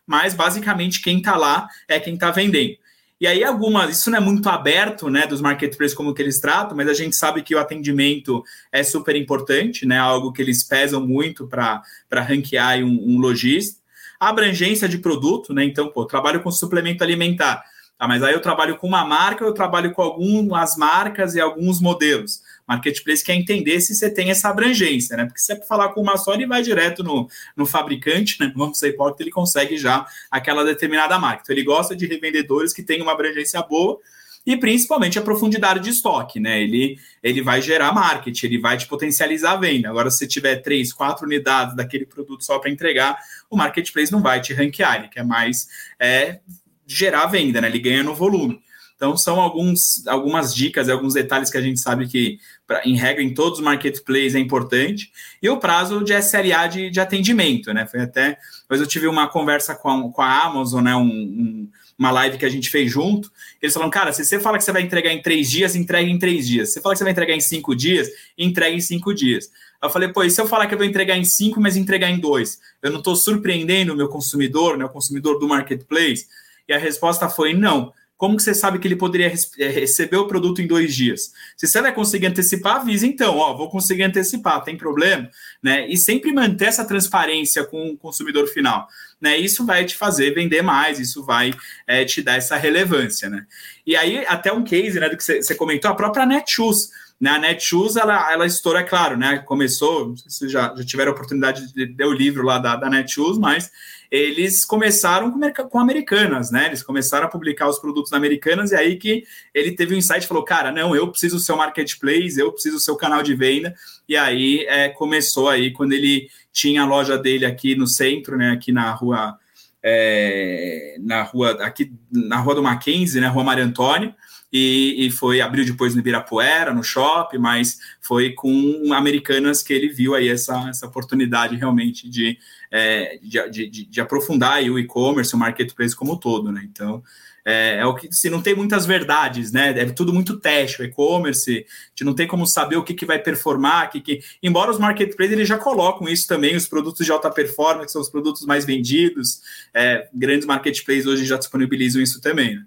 mas 0.06 0.32
basicamente 0.32 1.02
quem 1.02 1.18
está 1.18 1.36
lá 1.36 1.68
é 1.86 2.00
quem 2.00 2.14
está 2.14 2.30
vendendo. 2.30 2.76
E 3.20 3.26
aí, 3.26 3.44
algumas, 3.44 3.98
isso 3.98 4.10
não 4.10 4.18
é 4.18 4.20
muito 4.20 4.48
aberto, 4.48 5.08
né, 5.08 5.26
dos 5.26 5.40
marketplaces 5.40 5.94
como 5.94 6.14
que 6.14 6.22
eles 6.22 6.40
tratam, 6.40 6.76
mas 6.76 6.88
a 6.88 6.94
gente 6.94 7.14
sabe 7.14 7.42
que 7.42 7.54
o 7.54 7.58
atendimento 7.58 8.42
é 8.72 8.82
super 8.82 9.14
importante, 9.14 9.86
né, 9.86 9.98
algo 9.98 10.32
que 10.32 10.40
eles 10.40 10.64
pesam 10.64 11.06
muito 11.06 11.46
para 11.46 11.82
ranquear 12.10 12.78
um, 12.78 13.14
um 13.14 13.18
lojista. 13.20 13.81
Abrangência 14.28 14.88
de 14.88 14.98
produto, 14.98 15.52
né, 15.52 15.64
então, 15.64 15.88
pô, 15.88 16.04
trabalho 16.04 16.42
com 16.42 16.50
suplemento 16.50 17.02
alimentar, 17.02 17.64
tá, 17.98 18.06
mas 18.06 18.22
aí 18.22 18.32
eu 18.32 18.40
trabalho 18.40 18.76
com 18.76 18.86
uma 18.86 19.04
marca, 19.04 19.44
eu 19.44 19.52
trabalho 19.52 19.92
com 19.92 20.02
algumas 20.02 20.76
marcas 20.76 21.34
e 21.34 21.40
alguns 21.40 21.80
modelos. 21.80 22.40
Marketplace 22.66 23.24
quer 23.24 23.34
entender 23.34 23.80
se 23.80 23.94
você 23.94 24.08
tem 24.08 24.30
essa 24.30 24.48
abrangência, 24.48 25.16
né? 25.16 25.24
Porque 25.24 25.40
se 25.40 25.46
você 25.46 25.66
falar 25.66 25.90
com 25.90 26.00
uma 26.00 26.16
só, 26.16 26.34
ele 26.34 26.46
vai 26.46 26.62
direto 26.62 27.02
no, 27.02 27.28
no 27.56 27.66
fabricante, 27.66 28.36
né? 28.40 28.52
Vamos 28.54 28.78
ser 28.78 28.90
hipócrita, 28.90 29.22
ele 29.22 29.30
consegue 29.30 29.76
já 29.76 30.06
aquela 30.30 30.64
determinada 30.64 31.18
marca. 31.18 31.42
Então, 31.42 31.54
ele 31.54 31.64
gosta 31.64 31.94
de 31.94 32.06
revendedores 32.06 32.72
que 32.72 32.82
têm 32.82 33.02
uma 33.02 33.12
abrangência 33.12 33.60
boa 33.62 33.98
e 34.46 34.56
principalmente 34.56 35.18
a 35.18 35.22
profundidade 35.22 35.80
de 35.80 35.90
estoque, 35.90 36.40
né? 36.40 36.62
Ele, 36.62 36.98
ele 37.22 37.42
vai 37.42 37.62
gerar 37.62 37.92
marketing, 37.92 38.46
ele 38.46 38.58
vai 38.58 38.76
te 38.76 38.86
potencializar 38.86 39.52
a 39.52 39.56
venda. 39.56 39.88
Agora, 39.88 40.10
se 40.10 40.26
tiver 40.26 40.56
três, 40.56 40.92
quatro 40.92 41.26
unidades 41.26 41.76
daquele 41.76 42.06
produto 42.06 42.44
só 42.44 42.58
para 42.58 42.70
entregar, 42.70 43.18
o 43.48 43.56
marketplace 43.56 44.10
não 44.10 44.20
vai 44.20 44.40
te 44.40 44.52
ranquear, 44.52 44.96
ele 44.96 45.08
quer 45.08 45.24
mais 45.24 45.68
é, 45.98 46.40
gerar 46.86 47.26
venda, 47.26 47.60
né? 47.60 47.68
Ele 47.68 47.78
ganha 47.78 48.02
no 48.02 48.14
volume. 48.14 48.60
Então, 49.02 49.16
são 49.16 49.40
alguns, 49.40 50.06
algumas 50.06 50.54
dicas 50.54 50.88
alguns 50.88 51.14
detalhes 51.14 51.50
que 51.50 51.58
a 51.58 51.60
gente 51.60 51.80
sabe 51.80 52.06
que, 52.06 52.38
pra, 52.64 52.82
em 52.84 52.96
regra, 52.96 53.20
em 53.20 53.34
todos 53.34 53.58
os 53.58 53.64
marketplaces 53.64 54.36
é 54.36 54.38
importante. 54.38 55.10
E 55.42 55.48
o 55.48 55.56
prazo 55.58 56.04
de 56.04 56.12
SLA 56.14 56.68
de, 56.68 56.88
de 56.88 57.00
atendimento, 57.00 57.74
né? 57.74 57.84
Foi 57.84 58.00
até. 58.00 58.38
Depois 58.60 58.80
eu 58.80 58.86
tive 58.86 59.08
uma 59.08 59.26
conversa 59.26 59.74
com 59.74 59.88
a, 59.88 60.12
com 60.12 60.22
a 60.22 60.44
Amazon, 60.44 60.84
né? 60.84 60.94
Um, 60.94 61.02
um, 61.02 61.70
uma 62.02 62.10
live 62.10 62.36
que 62.36 62.44
a 62.44 62.48
gente 62.48 62.68
fez 62.68 62.90
junto. 62.90 63.30
Eles 63.60 63.72
falaram, 63.72 63.90
cara, 63.90 64.12
se 64.12 64.24
você 64.24 64.40
fala 64.40 64.58
que 64.58 64.64
você 64.64 64.72
vai 64.72 64.82
entregar 64.82 65.12
em 65.12 65.22
três 65.22 65.48
dias, 65.48 65.76
entrega 65.76 66.10
em 66.10 66.18
três 66.18 66.46
dias. 66.46 66.68
Se 66.68 66.74
você 66.74 66.80
fala 66.80 66.94
que 66.94 66.98
você 66.98 67.04
vai 67.04 67.12
entregar 67.12 67.34
em 67.34 67.40
cinco 67.40 67.76
dias, 67.76 68.08
entrega 68.36 68.74
em 68.74 68.80
cinco 68.80 69.14
dias. 69.14 69.50
Eu 69.80 69.88
falei, 69.88 70.08
pô, 70.08 70.24
e 70.24 70.30
se 70.30 70.40
eu 70.40 70.46
falar 70.46 70.66
que 70.66 70.74
eu 70.74 70.78
vou 70.78 70.86
entregar 70.86 71.16
em 71.16 71.24
cinco, 71.24 71.60
mas 71.60 71.76
entregar 71.76 72.10
em 72.10 72.18
dois? 72.18 72.60
Eu 72.82 72.90
não 72.90 72.98
estou 72.98 73.14
surpreendendo 73.14 73.92
o 73.92 73.96
meu 73.96 74.08
consumidor, 74.08 74.76
né? 74.76 74.84
O 74.84 74.88
consumidor 74.88 75.38
do 75.38 75.48
marketplace? 75.48 76.26
E 76.68 76.72
a 76.72 76.78
resposta 76.78 77.28
foi 77.28 77.54
não 77.54 77.92
como 78.22 78.36
que 78.36 78.44
você 78.44 78.54
sabe 78.54 78.78
que 78.78 78.86
ele 78.86 78.94
poderia 78.94 79.34
eh, 79.58 79.68
receber 79.68 80.16
o 80.16 80.28
produto 80.28 80.62
em 80.62 80.66
dois 80.68 80.94
dias? 80.94 81.32
Se 81.56 81.66
você 81.66 81.82
vai 81.82 81.92
conseguir 81.92 82.26
antecipar, 82.26 82.76
avisa 82.76 83.04
então, 83.04 83.36
ó, 83.36 83.52
vou 83.56 83.68
conseguir 83.68 84.04
antecipar, 84.04 84.62
tem 84.62 84.76
problema? 84.76 85.28
Né? 85.60 85.88
E 85.88 85.96
sempre 85.96 86.32
manter 86.32 86.66
essa 86.66 86.84
transparência 86.84 87.64
com 87.64 87.88
o 87.88 87.96
consumidor 87.96 88.46
final. 88.46 88.86
Né? 89.20 89.38
Isso 89.38 89.66
vai 89.66 89.84
te 89.84 89.96
fazer 89.96 90.32
vender 90.32 90.62
mais, 90.62 91.00
isso 91.00 91.24
vai 91.24 91.52
é, 91.84 92.04
te 92.04 92.22
dar 92.22 92.36
essa 92.36 92.56
relevância. 92.56 93.28
Né? 93.28 93.44
E 93.84 93.96
aí, 93.96 94.24
até 94.28 94.52
um 94.52 94.62
case 94.62 95.00
né, 95.00 95.08
do 95.08 95.16
que 95.16 95.24
você 95.24 95.54
comentou, 95.56 95.90
a 95.90 95.94
própria 95.96 96.24
Netshoes. 96.24 96.90
Né? 97.22 97.30
A 97.30 97.38
Netshoes, 97.38 97.94
ela, 97.94 98.32
ela 98.32 98.44
estoura, 98.44 98.80
é 98.80 98.82
claro, 98.82 99.16
né? 99.16 99.38
Começou, 99.38 100.08
não 100.08 100.16
sei 100.16 100.28
se 100.28 100.48
já, 100.48 100.74
já 100.74 100.84
tiveram 100.84 101.12
oportunidade 101.12 101.72
de 101.72 101.94
ler 101.96 102.04
o 102.04 102.12
livro 102.12 102.44
lá 102.44 102.58
da, 102.58 102.74
da 102.74 102.90
Netshoes, 102.90 103.38
mas 103.38 103.70
eles 104.10 104.64
começaram 104.64 105.30
com, 105.30 105.68
com 105.68 105.78
americanas, 105.78 106.50
né? 106.50 106.66
Eles 106.66 106.82
começaram 106.82 107.26
a 107.26 107.30
publicar 107.30 107.68
os 107.68 107.78
produtos 107.78 108.10
na 108.10 108.16
americanas 108.16 108.72
e 108.72 108.74
aí 108.74 108.96
que 108.96 109.22
ele 109.54 109.70
teve 109.70 109.94
um 109.94 109.98
insight 109.98 110.26
falou: 110.26 110.44
cara, 110.44 110.72
não, 110.72 110.96
eu 110.96 111.06
preciso 111.12 111.36
do 111.36 111.40
seu 111.40 111.56
marketplace, 111.56 112.40
eu 112.40 112.50
preciso 112.50 112.78
do 112.78 112.82
seu 112.82 112.96
canal 112.96 113.22
de 113.22 113.36
venda. 113.36 113.72
E 114.08 114.16
aí 114.16 114.66
é, 114.68 114.88
começou 114.88 115.48
aí 115.48 115.70
quando 115.72 115.92
ele 115.92 116.28
tinha 116.52 116.82
a 116.82 116.86
loja 116.86 117.16
dele 117.16 117.46
aqui 117.46 117.76
no 117.76 117.86
centro, 117.86 118.36
né? 118.36 118.50
Aqui 118.50 118.72
na 118.72 118.90
rua. 118.90 119.38
É, 119.84 120.96
na 121.00 121.22
rua 121.22 121.52
aqui 121.64 121.92
na 122.10 122.38
rua 122.38 122.54
do 122.54 122.62
Mackenzie, 122.62 123.20
né, 123.20 123.26
Rua 123.26 123.42
Mário 123.42 123.64
Antônio, 123.64 124.14
e, 124.52 125.06
e, 125.06 125.10
foi 125.10 125.40
abriu 125.40 125.64
depois 125.64 125.94
no 125.94 126.00
Ibirapuera, 126.00 126.74
no 126.74 126.84
shopping, 126.84 127.38
mas 127.38 127.78
foi 128.00 128.32
com 128.32 128.92
americanas 128.92 129.62
que 129.62 129.72
ele 129.72 129.88
viu 129.88 130.14
aí 130.14 130.28
essa, 130.28 130.68
essa 130.68 130.86
oportunidade 130.86 131.56
realmente 131.56 132.08
de 132.08 132.38
é, 132.70 133.18
de, 133.22 133.68
de, 133.68 133.84
de, 133.86 134.00
aprofundar 134.00 134.62
o 134.62 134.78
e-commerce, 134.78 135.34
o 135.34 135.38
marketplace 135.38 135.94
como 135.94 136.14
um 136.14 136.16
todo, 136.16 136.50
né? 136.50 136.62
Então, 136.64 137.02
é, 137.44 137.78
é, 137.78 137.86
o 137.86 137.94
que 137.94 138.10
se 138.12 138.30
não 138.30 138.40
tem 138.40 138.54
muitas 138.54 138.86
verdades, 138.86 139.52
né? 139.52 139.70
É 139.78 139.84
tudo 139.86 140.12
muito 140.12 140.38
teste, 140.38 140.80
o 140.80 140.84
e-commerce, 140.84 141.50
a 141.50 141.88
gente 141.90 142.04
não 142.04 142.14
tem 142.14 142.26
como 142.26 142.46
saber 142.46 142.76
o 142.76 142.82
que, 142.82 142.94
que 142.94 143.04
vai 143.04 143.18
performar, 143.18 143.90
que, 143.90 144.00
que... 144.00 144.20
embora 144.42 144.70
os 144.70 144.78
marketplaces 144.78 145.32
eles 145.32 145.48
já 145.48 145.58
colocam 145.58 146.08
isso 146.08 146.26
também, 146.26 146.56
os 146.56 146.66
produtos 146.66 147.04
de 147.04 147.12
alta 147.12 147.30
performance, 147.30 147.86
que 147.86 147.92
são 147.92 148.00
os 148.00 148.08
produtos 148.08 148.46
mais 148.46 148.64
vendidos, 148.64 149.40
é, 149.74 150.08
grandes 150.14 150.46
marketplaces 150.46 151.06
hoje 151.06 151.24
já 151.24 151.36
disponibilizam 151.36 152.00
isso 152.00 152.20
também, 152.20 152.56
né? 152.56 152.64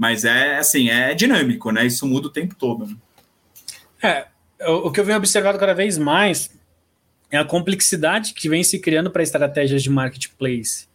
Mas 0.00 0.24
é 0.24 0.56
assim, 0.56 0.88
é 0.88 1.12
dinâmico, 1.12 1.70
né? 1.70 1.84
Isso 1.84 2.06
muda 2.06 2.28
o 2.28 2.30
tempo 2.30 2.54
todo. 2.54 2.86
Né? 2.86 2.96
É, 4.02 4.26
o 4.66 4.90
que 4.90 4.98
eu 4.98 5.04
venho 5.04 5.18
observado 5.18 5.58
cada 5.58 5.74
vez 5.74 5.98
mais 5.98 6.58
é 7.30 7.36
a 7.36 7.44
complexidade 7.44 8.32
que 8.32 8.48
vem 8.48 8.64
se 8.64 8.78
criando 8.78 9.10
para 9.10 9.22
estratégias 9.22 9.82
de 9.82 9.90
marketplace, 9.90 10.88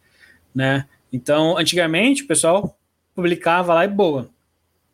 né? 0.52 0.86
Então, 1.12 1.56
antigamente 1.56 2.24
o 2.24 2.26
pessoal 2.26 2.76
publicava 3.14 3.72
lá 3.74 3.84
e 3.84 3.88
boa. 3.88 4.28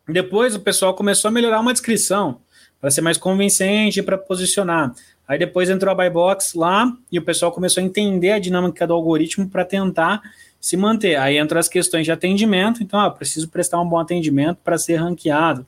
Depois 0.07 0.53
o 0.53 0.59
pessoal 0.59 0.93
começou 0.93 1.29
a 1.29 1.31
melhorar 1.31 1.59
uma 1.59 1.73
descrição 1.73 2.39
para 2.79 2.91
ser 2.91 3.01
mais 3.01 3.17
convincente 3.17 4.03
para 4.03 4.15
posicionar. 4.15 4.93
Aí 5.27 5.39
depois 5.39 5.71
entrou 5.71 5.91
a 5.91 5.95
buy 5.95 6.11
box 6.11 6.53
lá 6.53 6.95
e 7.11 7.17
o 7.17 7.23
pessoal 7.23 7.51
começou 7.51 7.81
a 7.81 7.83
entender 7.83 8.33
a 8.33 8.37
dinâmica 8.37 8.85
do 8.85 8.93
algoritmo 8.93 9.49
para 9.49 9.65
tentar 9.65 10.21
se 10.63 10.77
manter. 10.77 11.17
Aí 11.17 11.37
entram 11.37 11.59
as 11.59 11.67
questões 11.67 12.05
de 12.05 12.11
atendimento, 12.13 12.81
então, 12.81 12.97
ah, 12.97 13.11
preciso 13.11 13.49
prestar 13.49 13.81
um 13.81 13.85
bom 13.85 13.99
atendimento 13.99 14.59
para 14.63 14.77
ser 14.77 14.95
ranqueado. 14.95 15.67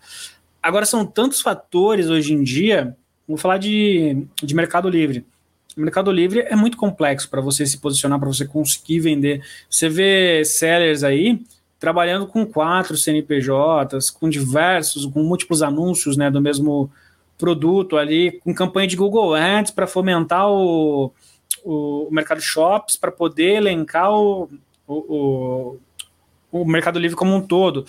Agora 0.64 0.86
são 0.86 1.06
tantos 1.06 1.42
fatores 1.42 2.08
hoje 2.10 2.34
em 2.34 2.42
dia, 2.42 2.96
vou 3.28 3.36
falar 3.36 3.58
de, 3.58 4.26
de 4.42 4.56
Mercado 4.56 4.88
Livre. 4.88 5.26
O 5.76 5.82
Mercado 5.82 6.10
Livre 6.14 6.40
é 6.48 6.56
muito 6.56 6.78
complexo 6.78 7.30
para 7.30 7.42
você 7.42 7.66
se 7.66 7.78
posicionar, 7.78 8.18
para 8.18 8.30
você 8.30 8.46
conseguir 8.46 9.02
vender. 9.02 9.44
Você 9.70 9.90
vê 9.90 10.46
sellers 10.46 11.04
aí 11.04 11.42
trabalhando 11.78 12.26
com 12.26 12.46
quatro 12.46 12.96
CNPJs, 12.96 14.10
com 14.10 14.30
diversos, 14.30 15.06
com 15.06 15.22
múltiplos 15.24 15.62
anúncios 15.62 16.16
né, 16.16 16.32
do 16.32 16.40
mesmo 16.40 16.90
produto 17.38 17.98
ali, 17.98 18.40
com 18.46 18.56
campanha 18.56 18.88
de 18.88 18.96
Google 18.96 19.36
Ads 19.36 19.72
para 19.72 19.86
fomentar 19.86 20.50
o, 20.50 21.12
o, 21.66 22.08
Mercado 22.10 22.40
Shops, 22.40 22.96
para 22.96 23.12
poder 23.12 23.58
elencar 23.58 24.10
o, 24.10 24.50
o, 24.88 25.78
o, 26.52 26.60
o, 26.62 26.66
Mercado 26.66 27.00
Livre 27.00 27.16
como 27.16 27.36
um 27.36 27.42
todo. 27.42 27.86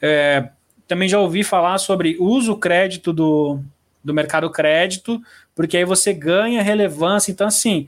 É, 0.00 0.50
também 0.86 1.08
já 1.08 1.18
ouvi 1.20 1.44
falar 1.44 1.78
sobre 1.78 2.16
uso 2.18 2.56
crédito 2.56 3.12
do, 3.12 3.60
do 4.02 4.12
mercado 4.12 4.50
crédito, 4.50 5.20
porque 5.54 5.76
aí 5.76 5.84
você 5.84 6.12
ganha 6.12 6.62
relevância. 6.62 7.30
Então, 7.30 7.46
assim, 7.46 7.86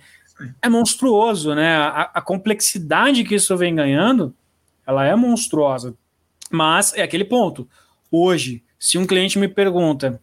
é 0.60 0.68
monstruoso, 0.68 1.54
né? 1.54 1.76
A, 1.76 2.10
a, 2.14 2.20
complexidade 2.20 3.24
que 3.24 3.34
isso 3.34 3.56
vem 3.56 3.74
ganhando, 3.74 4.34
ela 4.86 5.04
é 5.04 5.14
monstruosa. 5.14 5.94
Mas 6.50 6.94
é 6.94 7.02
aquele 7.02 7.24
ponto. 7.24 7.68
Hoje, 8.10 8.62
se 8.78 8.98
um 8.98 9.06
cliente 9.06 9.38
me 9.38 9.48
pergunta 9.48 10.20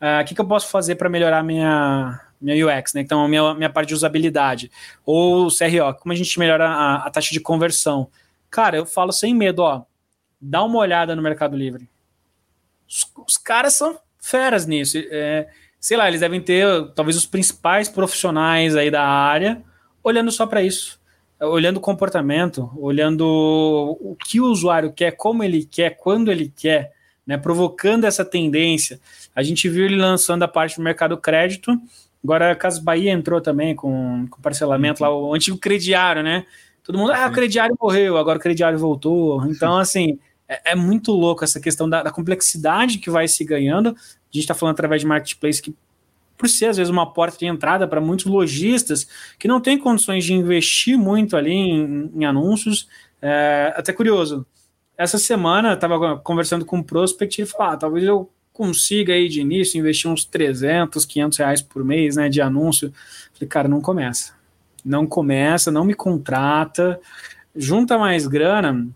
ah, 0.00 0.18
o 0.18 0.22
uh, 0.22 0.24
que, 0.24 0.34
que 0.34 0.40
eu 0.40 0.46
posso 0.46 0.68
fazer 0.68 0.94
para 0.94 1.08
melhorar 1.08 1.42
minha, 1.42 2.20
minha 2.40 2.66
UX, 2.66 2.94
né? 2.94 3.00
Então, 3.00 3.26
minha, 3.28 3.54
minha 3.54 3.70
parte 3.70 3.88
de 3.88 3.94
usabilidade, 3.94 4.70
ou 5.04 5.48
CRO, 5.48 5.94
como 6.00 6.12
a 6.12 6.16
gente 6.16 6.38
melhora 6.38 6.68
a, 6.68 7.06
a 7.06 7.10
taxa 7.10 7.32
de 7.32 7.40
conversão? 7.40 8.08
Cara, 8.50 8.76
eu 8.76 8.86
falo 8.86 9.12
sem 9.12 9.34
medo, 9.34 9.62
ó, 9.62 9.82
dá 10.40 10.62
uma 10.62 10.78
olhada 10.78 11.14
no 11.14 11.22
Mercado 11.22 11.56
Livre. 11.56 11.88
Os, 12.88 13.10
os 13.26 13.36
caras 13.36 13.74
são 13.74 13.98
feras 14.18 14.66
nisso. 14.66 14.98
É, 15.10 15.48
sei 15.80 15.96
lá, 15.96 16.08
eles 16.08 16.20
devem 16.20 16.40
ter 16.40 16.66
talvez 16.94 17.16
os 17.16 17.26
principais 17.26 17.88
profissionais 17.88 18.76
aí 18.76 18.90
da 18.90 19.04
área 19.04 19.62
olhando 20.02 20.30
só 20.30 20.46
para 20.46 20.62
isso. 20.62 20.98
Olhando 21.40 21.76
o 21.76 21.80
comportamento, 21.80 22.70
olhando 22.76 23.24
o 24.00 24.16
que 24.16 24.40
o 24.40 24.46
usuário 24.46 24.92
quer, 24.92 25.12
como 25.12 25.44
ele 25.44 25.64
quer, 25.64 25.90
quando 25.90 26.32
ele 26.32 26.52
quer, 26.54 26.92
né, 27.24 27.36
provocando 27.36 28.04
essa 28.04 28.24
tendência. 28.24 28.98
A 29.36 29.42
gente 29.42 29.68
viu 29.68 29.84
ele 29.84 29.96
lançando 29.96 30.42
a 30.42 30.48
parte 30.48 30.76
do 30.76 30.82
mercado 30.82 31.16
crédito, 31.16 31.80
agora 32.22 32.52
a 32.52 32.56
Casa 32.56 32.80
Bahia 32.80 33.12
entrou 33.12 33.40
também 33.40 33.74
com, 33.74 34.26
com 34.28 34.42
parcelamento 34.42 35.02
uhum. 35.02 35.10
lá, 35.10 35.16
o 35.16 35.34
antigo 35.34 35.58
crediário, 35.58 36.22
né? 36.22 36.44
Todo 36.82 36.98
mundo, 36.98 37.12
ah, 37.12 37.26
o 37.26 37.32
crediário 37.32 37.76
morreu, 37.78 38.16
agora 38.16 38.38
o 38.38 38.40
crediário 38.40 38.78
voltou. 38.78 39.44
Então, 39.46 39.76
assim, 39.78 40.18
é, 40.48 40.72
é 40.72 40.74
muito 40.74 41.12
louco 41.12 41.44
essa 41.44 41.60
questão 41.60 41.88
da, 41.88 42.02
da, 42.02 42.10
complexidade 42.10 42.98
que 42.98 43.10
vai 43.10 43.28
se 43.28 43.44
ganhando. 43.44 43.90
A 43.90 43.92
gente 44.32 44.44
está 44.44 44.54
falando 44.54 44.72
através 44.72 45.02
de 45.02 45.06
marketplace 45.06 45.60
que, 45.60 45.74
por 46.36 46.48
ser 46.48 46.66
às 46.66 46.78
vezes 46.78 46.90
uma 46.90 47.12
porta 47.12 47.36
de 47.36 47.46
entrada 47.46 47.86
para 47.86 48.00
muitos 48.00 48.26
lojistas 48.26 49.06
que 49.38 49.46
não 49.46 49.60
têm 49.60 49.76
condições 49.76 50.24
de 50.24 50.32
investir 50.32 50.96
muito 50.96 51.36
ali 51.36 51.52
em, 51.52 52.10
em 52.14 52.24
anúncios. 52.24 52.88
É, 53.20 53.74
até 53.76 53.92
curioso. 53.92 54.46
Essa 54.96 55.18
semana 55.18 55.70
eu 55.70 55.74
estava 55.74 56.18
conversando 56.18 56.64
com 56.64 56.78
um 56.78 56.82
prospect 56.82 57.38
e 57.38 57.42
ele 57.42 57.50
falou: 57.50 57.72
ah, 57.72 57.76
talvez 57.76 58.04
eu 58.04 58.30
consiga 58.58 59.12
aí 59.12 59.28
de 59.28 59.40
início 59.40 59.78
investir 59.78 60.10
uns 60.10 60.24
300, 60.24 61.06
500 61.06 61.38
reais 61.38 61.62
por 61.62 61.84
mês, 61.84 62.16
né, 62.16 62.28
de 62.28 62.40
anúncio. 62.40 62.92
Falei, 63.32 63.48
cara, 63.48 63.68
não 63.68 63.80
começa. 63.80 64.34
Não 64.84 65.06
começa, 65.06 65.70
não 65.70 65.84
me 65.84 65.94
contrata, 65.94 67.00
junta 67.54 67.96
mais 67.96 68.26
grana, 68.26 68.88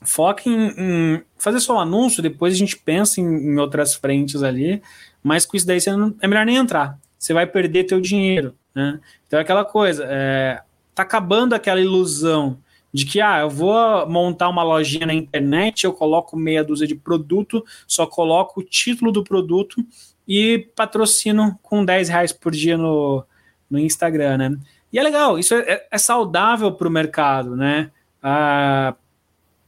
foca 0.00 0.48
em, 0.48 0.72
em 0.78 1.22
fazer 1.36 1.60
só 1.60 1.76
o 1.76 1.80
anúncio, 1.80 2.22
depois 2.22 2.54
a 2.54 2.56
gente 2.56 2.78
pensa 2.78 3.20
em, 3.20 3.24
em, 3.24 3.58
outras 3.58 3.94
frentes 3.94 4.42
ali, 4.42 4.82
mas 5.22 5.44
com 5.44 5.54
isso 5.54 5.66
daí 5.66 5.80
você 5.80 5.92
não, 5.92 6.14
é 6.22 6.26
melhor 6.26 6.46
nem 6.46 6.56
entrar. 6.56 6.98
Você 7.18 7.34
vai 7.34 7.46
perder 7.46 7.84
teu 7.84 8.00
dinheiro, 8.00 8.54
né? 8.74 9.00
Então 9.26 9.38
é 9.38 9.42
aquela 9.42 9.66
coisa, 9.66 10.06
é, 10.08 10.62
tá 10.94 11.02
acabando 11.02 11.54
aquela 11.54 11.80
ilusão 11.80 12.58
de 12.94 13.04
que 13.04 13.20
ah, 13.20 13.40
eu 13.40 13.50
vou 13.50 14.08
montar 14.08 14.48
uma 14.48 14.62
lojinha 14.62 15.04
na 15.04 15.12
internet, 15.12 15.82
eu 15.82 15.92
coloco 15.92 16.36
meia 16.36 16.62
dúzia 16.62 16.86
de 16.86 16.94
produto, 16.94 17.64
só 17.88 18.06
coloco 18.06 18.60
o 18.60 18.62
título 18.62 19.10
do 19.10 19.24
produto 19.24 19.84
e 20.28 20.70
patrocino 20.76 21.58
com 21.60 21.84
10 21.84 22.08
reais 22.08 22.32
por 22.32 22.52
dia 22.52 22.78
no, 22.78 23.24
no 23.68 23.80
Instagram, 23.80 24.38
né? 24.38 24.56
E 24.92 24.98
é 25.00 25.02
legal, 25.02 25.40
isso 25.40 25.56
é, 25.56 25.84
é 25.90 25.98
saudável 25.98 26.70
para 26.70 26.86
o 26.86 26.90
mercado, 26.90 27.56
né? 27.56 27.90
Ah, 28.22 28.94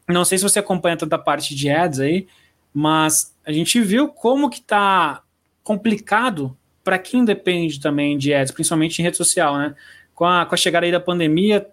não 0.09 0.25
sei 0.25 0.39
se 0.39 0.45
você 0.45 0.61
acompanha 0.61 0.97
toda 0.97 1.17
a 1.17 1.19
parte 1.19 1.53
de 1.53 1.69
ads 1.69 1.99
aí, 1.99 2.29
mas 2.73 3.35
a 3.45 3.51
gente 3.51 3.81
viu 3.81 4.07
como 4.07 4.49
que 4.49 4.61
tá 4.61 5.21
complicado 5.65 6.57
para 6.85 6.97
quem 6.97 7.25
depende 7.25 7.81
também 7.81 8.17
de 8.17 8.33
ads, 8.33 8.53
principalmente 8.53 9.01
em 9.01 9.03
rede 9.03 9.17
social, 9.17 9.59
né? 9.59 9.75
Com 10.15 10.25
a, 10.25 10.47
com 10.47 10.55
a 10.55 10.59
chegada 10.59 10.87
aí 10.87 10.93
da 10.93 11.01
pandemia, 11.01 11.67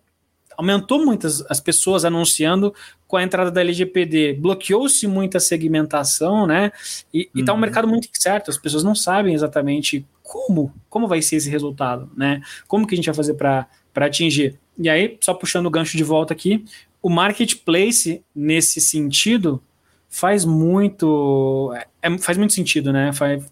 aumentou 0.58 1.04
muitas 1.04 1.42
as 1.50 1.60
pessoas 1.60 2.06
anunciando 2.06 2.74
com 3.08 3.18
a 3.18 3.24
entrada 3.24 3.52
da 3.52 3.62
LGPD, 3.62 4.34
bloqueou-se 4.34 5.06
muita 5.08 5.40
segmentação, 5.40 6.48
né? 6.48 6.72
E, 7.14 7.30
uhum. 7.34 7.42
e 7.42 7.46
tá 7.46 7.52
um 7.52 7.56
uhum. 7.56 7.62
mercado 7.62 7.88
muito 7.88 8.10
incerto, 8.10 8.50
as 8.50 8.58
pessoas 8.58 8.84
não 8.84 8.96
sabem 8.96 9.34
exatamente 9.34 10.06
como, 10.22 10.74
como 10.90 11.08
vai 11.08 11.22
ser 11.22 11.36
esse 11.36 11.50
resultado, 11.50 12.10
né? 12.16 12.42
Como 12.68 12.88
que 12.88 12.96
a 12.96 12.98
gente 12.98 13.06
vai 13.06 13.16
fazer 13.16 13.36
para 13.36 13.68
atingir? 13.96 14.58
E 14.78 14.90
aí, 14.90 15.18
só 15.22 15.34
puxando 15.34 15.68
o 15.68 15.72
gancho 15.72 15.96
de 15.96 16.04
volta 16.04 16.34
aqui, 16.34 16.66
o 17.02 17.10
marketplace 17.10 18.24
nesse 18.36 18.82
sentido 18.82 19.62
faz 20.10 20.46
muito 20.46 21.74
é, 22.02 22.18
faz 22.18 22.38
muito 22.38 22.54
sentido, 22.54 22.92
né? 22.92 23.14
Faz, 23.14 23.46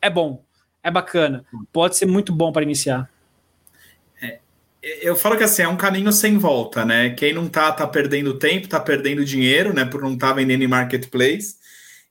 é 0.00 0.10
bom, 0.10 0.42
é 0.82 0.90
bacana, 0.90 1.44
pode 1.72 1.96
ser 1.96 2.06
muito 2.06 2.32
bom 2.32 2.50
para 2.50 2.62
iniciar 2.62 3.08
eu 5.02 5.16
falo 5.16 5.36
que 5.36 5.44
assim, 5.44 5.62
é 5.62 5.68
um 5.68 5.76
caminho 5.76 6.12
sem 6.12 6.38
volta, 6.38 6.84
né? 6.84 7.10
Quem 7.10 7.32
não 7.32 7.48
tá, 7.48 7.72
tá 7.72 7.86
perdendo 7.86 8.38
tempo, 8.38 8.68
tá 8.68 8.78
perdendo 8.78 9.24
dinheiro, 9.24 9.74
né? 9.74 9.84
Por 9.84 10.00
não 10.02 10.16
tá 10.16 10.32
vendendo 10.32 10.62
em 10.62 10.68
marketplace. 10.68 11.56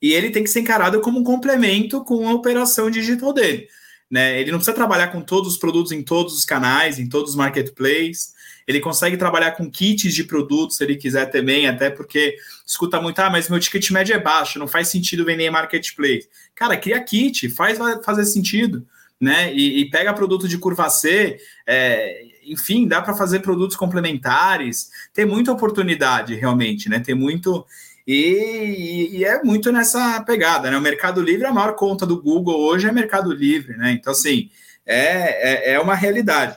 E 0.01 0.13
ele 0.13 0.29
tem 0.29 0.43
que 0.43 0.49
ser 0.49 0.59
encarado 0.59 0.99
como 1.01 1.19
um 1.19 1.23
complemento 1.23 2.03
com 2.03 2.27
a 2.27 2.33
operação 2.33 2.91
digital 2.91 3.33
dele. 3.33 3.67
Né? 4.11 4.39
Ele 4.39 4.51
não 4.51 4.59
precisa 4.59 4.75
trabalhar 4.75 5.07
com 5.07 5.21
todos 5.21 5.53
os 5.53 5.57
produtos 5.57 5.91
em 5.91 6.03
todos 6.03 6.38
os 6.38 6.45
canais, 6.45 6.99
em 6.99 7.07
todos 7.07 7.31
os 7.31 7.35
marketplaces. 7.35 8.33
Ele 8.67 8.79
consegue 8.79 9.15
trabalhar 9.15 9.51
com 9.51 9.69
kits 9.69 10.13
de 10.13 10.23
produtos 10.23 10.77
se 10.77 10.83
ele 10.83 10.95
quiser 10.95 11.27
também, 11.27 11.67
até 11.67 11.89
porque 11.89 12.35
escuta 12.65 12.99
muito, 12.99 13.19
ah, 13.19 13.29
mas 13.29 13.47
meu 13.47 13.59
ticket 13.59 13.89
médio 13.91 14.15
é 14.15 14.19
baixo, 14.19 14.59
não 14.59 14.67
faz 14.67 14.89
sentido 14.89 15.23
vender 15.23 15.45
em 15.45 15.51
marketplace. 15.51 16.27
Cara, 16.53 16.75
cria 16.75 17.01
kit, 17.03 17.47
faz 17.49 17.77
fazer 18.03 18.25
sentido, 18.25 18.85
né? 19.25 19.51
E, 19.53 19.81
e 19.81 19.89
pega 19.89 20.13
produto 20.13 20.47
de 20.47 20.57
curva 20.57 20.89
C, 20.89 21.38
é, 21.65 22.23
enfim, 22.45 22.88
dá 22.88 23.01
para 23.01 23.15
fazer 23.15 23.39
produtos 23.39 23.75
complementares, 23.75 24.91
tem 25.13 25.25
muita 25.25 25.51
oportunidade 25.51 26.35
realmente, 26.35 26.88
né? 26.88 26.99
Tem 26.99 27.15
muito. 27.15 27.65
E, 28.07 29.09
e, 29.13 29.25
é 29.25 29.43
muito 29.43 29.71
nessa 29.71 30.21
pegada, 30.21 30.69
né? 30.69 30.77
O 30.77 30.81
Mercado 30.81 31.21
Livre, 31.21 31.47
a 31.47 31.51
maior 31.51 31.75
conta 31.75 32.05
do 32.05 32.21
Google 32.21 32.61
hoje 32.61 32.88
é 32.88 32.91
Mercado 32.91 33.33
Livre, 33.33 33.75
né? 33.75 33.91
Então, 33.91 34.13
assim, 34.13 34.51
é, 34.85 35.71
é, 35.71 35.73
é 35.73 35.79
uma 35.79 35.95
realidade. 35.95 36.55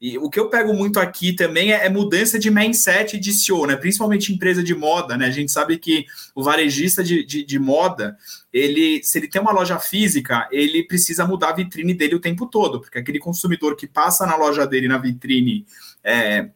E 0.00 0.16
o 0.16 0.30
que 0.30 0.38
eu 0.38 0.48
pego 0.48 0.72
muito 0.72 1.00
aqui 1.00 1.32
também 1.32 1.72
é, 1.72 1.86
é, 1.86 1.88
mudança 1.88 2.38
de 2.38 2.50
mindset 2.50 3.18
de 3.18 3.32
CEO, 3.32 3.66
né? 3.66 3.74
Principalmente 3.74 4.32
empresa 4.32 4.62
de 4.62 4.72
moda, 4.72 5.16
né? 5.16 5.26
A 5.26 5.30
gente 5.30 5.50
sabe 5.50 5.76
que 5.76 6.06
o 6.36 6.42
varejista 6.42 7.02
de, 7.02 7.24
de, 7.24 7.44
de, 7.44 7.58
moda, 7.58 8.16
ele, 8.52 9.00
se 9.02 9.18
ele 9.18 9.28
tem 9.28 9.42
uma 9.42 9.52
loja 9.52 9.78
física, 9.80 10.48
ele 10.52 10.84
precisa 10.84 11.26
mudar 11.26 11.48
a 11.48 11.56
vitrine 11.56 11.94
dele 11.94 12.14
o 12.14 12.20
tempo 12.20 12.46
todo, 12.46 12.80
porque 12.80 12.98
aquele 12.98 13.18
consumidor 13.18 13.74
que 13.74 13.88
passa 13.88 14.24
na 14.24 14.36
loja 14.36 14.64
dele 14.66 14.86
na 14.86 14.98
vitrine 14.98 15.66
é, 16.04 16.48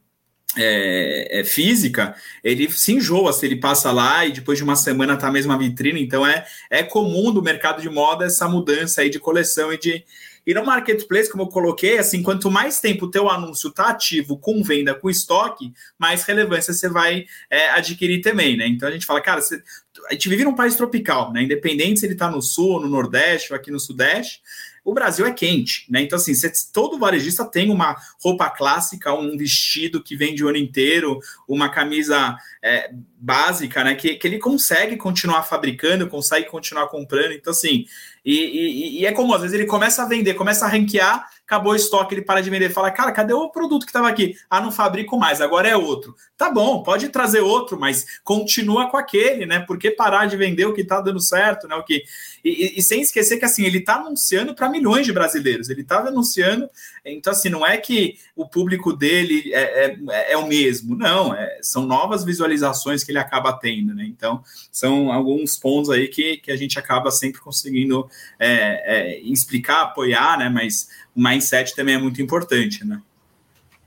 é, 0.56 1.40
é, 1.40 1.44
física, 1.44 2.14
ele 2.44 2.70
se 2.70 2.92
enjoa 2.92 3.32
se 3.32 3.46
ele 3.46 3.56
passa 3.56 3.90
lá 3.90 4.24
e 4.24 4.32
depois 4.32 4.58
de 4.58 4.64
uma 4.64 4.76
semana 4.76 5.16
tá 5.16 5.28
a 5.28 5.32
mesma 5.32 5.58
vitrine. 5.58 6.02
Então 6.02 6.26
é, 6.26 6.44
é 6.70 6.82
comum 6.82 7.32
do 7.32 7.42
mercado 7.42 7.82
de 7.82 7.88
moda 7.88 8.26
essa 8.26 8.48
mudança 8.48 9.00
aí 9.00 9.10
de 9.10 9.18
coleção 9.18 9.72
e 9.72 9.78
de 9.78 10.04
e 10.46 10.52
no 10.52 10.64
marketplace, 10.64 11.30
como 11.30 11.44
eu 11.44 11.48
coloquei, 11.48 11.98
assim, 11.98 12.22
quanto 12.22 12.50
mais 12.50 12.80
tempo 12.80 13.06
o 13.06 13.10
teu 13.10 13.30
anúncio 13.30 13.68
está 13.68 13.90
ativo 13.90 14.36
com 14.36 14.62
venda, 14.62 14.94
com 14.94 15.08
estoque, 15.08 15.72
mais 15.96 16.24
relevância 16.24 16.72
você 16.72 16.88
vai 16.88 17.24
é, 17.48 17.70
adquirir 17.70 18.20
também, 18.20 18.56
né? 18.56 18.66
Então 18.66 18.88
a 18.88 18.92
gente 18.92 19.06
fala, 19.06 19.20
cara, 19.20 19.40
você, 19.40 19.62
a 20.08 20.12
gente 20.12 20.28
vive 20.28 20.44
num 20.44 20.54
país 20.54 20.74
tropical, 20.74 21.32
né? 21.32 21.42
Independente 21.42 22.00
se 22.00 22.06
ele 22.06 22.14
está 22.14 22.30
no 22.30 22.42
sul, 22.42 22.80
no 22.80 22.88
nordeste 22.88 23.52
ou 23.52 23.56
aqui 23.56 23.70
no 23.70 23.78
sudeste, 23.78 24.40
o 24.84 24.92
Brasil 24.92 25.24
é 25.24 25.32
quente, 25.32 25.86
né? 25.88 26.02
Então, 26.02 26.16
assim, 26.16 26.32
todo 26.72 26.98
varejista 26.98 27.44
tem 27.44 27.70
uma 27.70 27.96
roupa 28.20 28.50
clássica, 28.50 29.14
um 29.14 29.36
vestido 29.36 30.02
que 30.02 30.16
vende 30.16 30.44
o 30.44 30.48
ano 30.48 30.58
inteiro, 30.58 31.20
uma 31.46 31.68
camisa 31.68 32.36
é, 32.60 32.90
básica, 33.16 33.84
né? 33.84 33.94
Que, 33.94 34.16
que 34.16 34.26
ele 34.26 34.38
consegue 34.38 34.96
continuar 34.96 35.44
fabricando, 35.44 36.08
consegue 36.08 36.48
continuar 36.48 36.88
comprando. 36.88 37.32
Então, 37.32 37.52
assim, 37.52 37.86
e, 38.24 38.34
e, 38.34 39.00
e, 39.00 39.06
é 39.06 39.12
como 39.12 39.34
às 39.34 39.42
vezes 39.42 39.54
ele 39.54 39.66
começa 39.66 40.02
a 40.02 40.06
vender, 40.06 40.34
começa 40.34 40.64
a 40.64 40.68
ranquear, 40.68 41.28
acabou 41.44 41.72
o 41.72 41.76
estoque, 41.76 42.14
ele 42.14 42.22
para 42.22 42.40
de 42.40 42.50
vender, 42.50 42.70
fala, 42.70 42.90
cara, 42.90 43.12
cadê 43.12 43.32
o 43.32 43.50
produto 43.50 43.82
que 43.82 43.90
estava 43.90 44.08
aqui? 44.08 44.36
Ah, 44.48 44.60
não 44.60 44.70
fabrico 44.70 45.18
mais, 45.18 45.40
agora 45.40 45.68
é 45.68 45.76
outro. 45.76 46.14
Tá 46.36 46.50
bom, 46.50 46.82
pode 46.82 47.08
trazer 47.08 47.40
outro, 47.40 47.78
mas 47.78 48.20
continua 48.22 48.88
com 48.90 48.96
aquele, 48.96 49.44
né? 49.44 49.60
Por 49.60 49.78
que 49.78 49.90
parar 49.90 50.26
de 50.26 50.36
vender 50.36 50.66
o 50.66 50.72
que 50.72 50.82
está 50.82 51.00
dando 51.00 51.20
certo, 51.20 51.66
né? 51.68 51.74
O 51.74 51.84
que 51.84 52.02
e, 52.44 52.78
e, 52.78 52.82
sem 52.82 53.00
esquecer 53.00 53.38
que 53.38 53.44
assim 53.44 53.64
ele 53.64 53.78
está 53.78 53.96
anunciando 53.96 54.54
para 54.54 54.68
milhões 54.68 55.06
de 55.06 55.12
brasileiros, 55.12 55.70
ele 55.70 55.82
estava 55.82 56.08
anunciando, 56.08 56.68
então 57.04 57.32
assim 57.32 57.48
não 57.48 57.64
é 57.64 57.76
que 57.76 58.16
o 58.34 58.48
público 58.48 58.92
dele 58.92 59.52
é, 59.54 59.96
é, 60.10 60.32
é 60.32 60.36
o 60.36 60.46
mesmo, 60.46 60.96
não, 60.96 61.34
é, 61.34 61.58
são 61.62 61.86
novas 61.86 62.24
visualizações 62.24 63.04
que 63.04 63.12
ele 63.12 63.18
acaba 63.18 63.52
tendo, 63.52 63.94
né? 63.94 64.04
Então 64.04 64.42
são 64.72 65.12
alguns 65.12 65.56
pontos 65.56 65.90
aí 65.90 66.08
que, 66.08 66.38
que 66.38 66.50
a 66.50 66.56
gente 66.56 66.78
acaba 66.78 67.10
sempre 67.10 67.40
conseguindo 67.40 68.08
é, 68.38 69.18
é, 69.18 69.20
explicar, 69.20 69.82
apoiar, 69.82 70.38
né? 70.38 70.48
Mas 70.48 70.88
o 71.14 71.22
mindset 71.22 71.76
também 71.76 71.94
é 71.94 71.98
muito 71.98 72.20
importante, 72.20 72.84
né? 72.84 73.00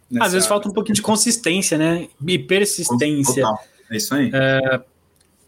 Nessa... 0.09 0.25
Às 0.27 0.33
vezes 0.33 0.47
falta 0.47 0.69
um 0.69 0.73
pouquinho 0.73 0.95
de 0.95 1.01
consistência, 1.01 1.77
né? 1.77 2.07
E 2.25 2.39
persistência. 2.39 3.43
Total. 3.43 3.63
É 3.91 3.97
isso 3.97 4.15
aí. 4.15 4.31
É, 4.33 4.81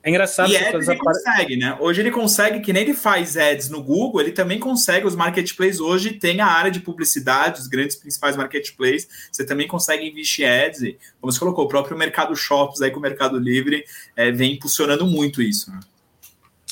é 0.03 0.10
engraçado. 0.10 0.51
E 0.51 0.57
ads 0.57 0.88
ele 0.88 0.99
consegue, 0.99 1.57
né? 1.57 1.77
Hoje 1.79 2.01
ele 2.01 2.12
consegue, 2.12 2.60
que 2.62 2.71
nem 2.71 2.83
ele 2.83 2.93
faz 2.93 3.36
ads 3.36 3.69
no 3.69 3.83
Google, 3.83 4.21
ele 4.21 4.31
também 4.31 4.60
consegue, 4.60 5.05
os 5.05 5.15
marketplaces 5.15 5.79
hoje 5.79 6.12
tem 6.12 6.39
a 6.39 6.47
área 6.47 6.71
de 6.71 6.79
publicidade, 6.79 7.60
os 7.60 7.67
grandes 7.67 7.95
principais 7.95 8.38
marketplaces, 8.38 9.07
você 9.31 9.45
também 9.45 9.67
consegue 9.67 10.07
investir 10.07 10.47
ads, 10.47 10.81
e, 10.81 10.97
como 11.19 11.31
você 11.31 11.39
colocou, 11.39 11.65
o 11.65 11.67
próprio 11.67 11.97
Mercado 11.97 12.36
Shops 12.36 12.81
aí 12.81 12.91
com 12.91 12.99
o 12.99 13.01
Mercado 13.01 13.38
Livre 13.38 13.83
é, 14.15 14.31
vem 14.31 14.53
impulsionando 14.53 15.05
muito 15.05 15.41
isso. 15.41 15.71
Né? 15.71 15.79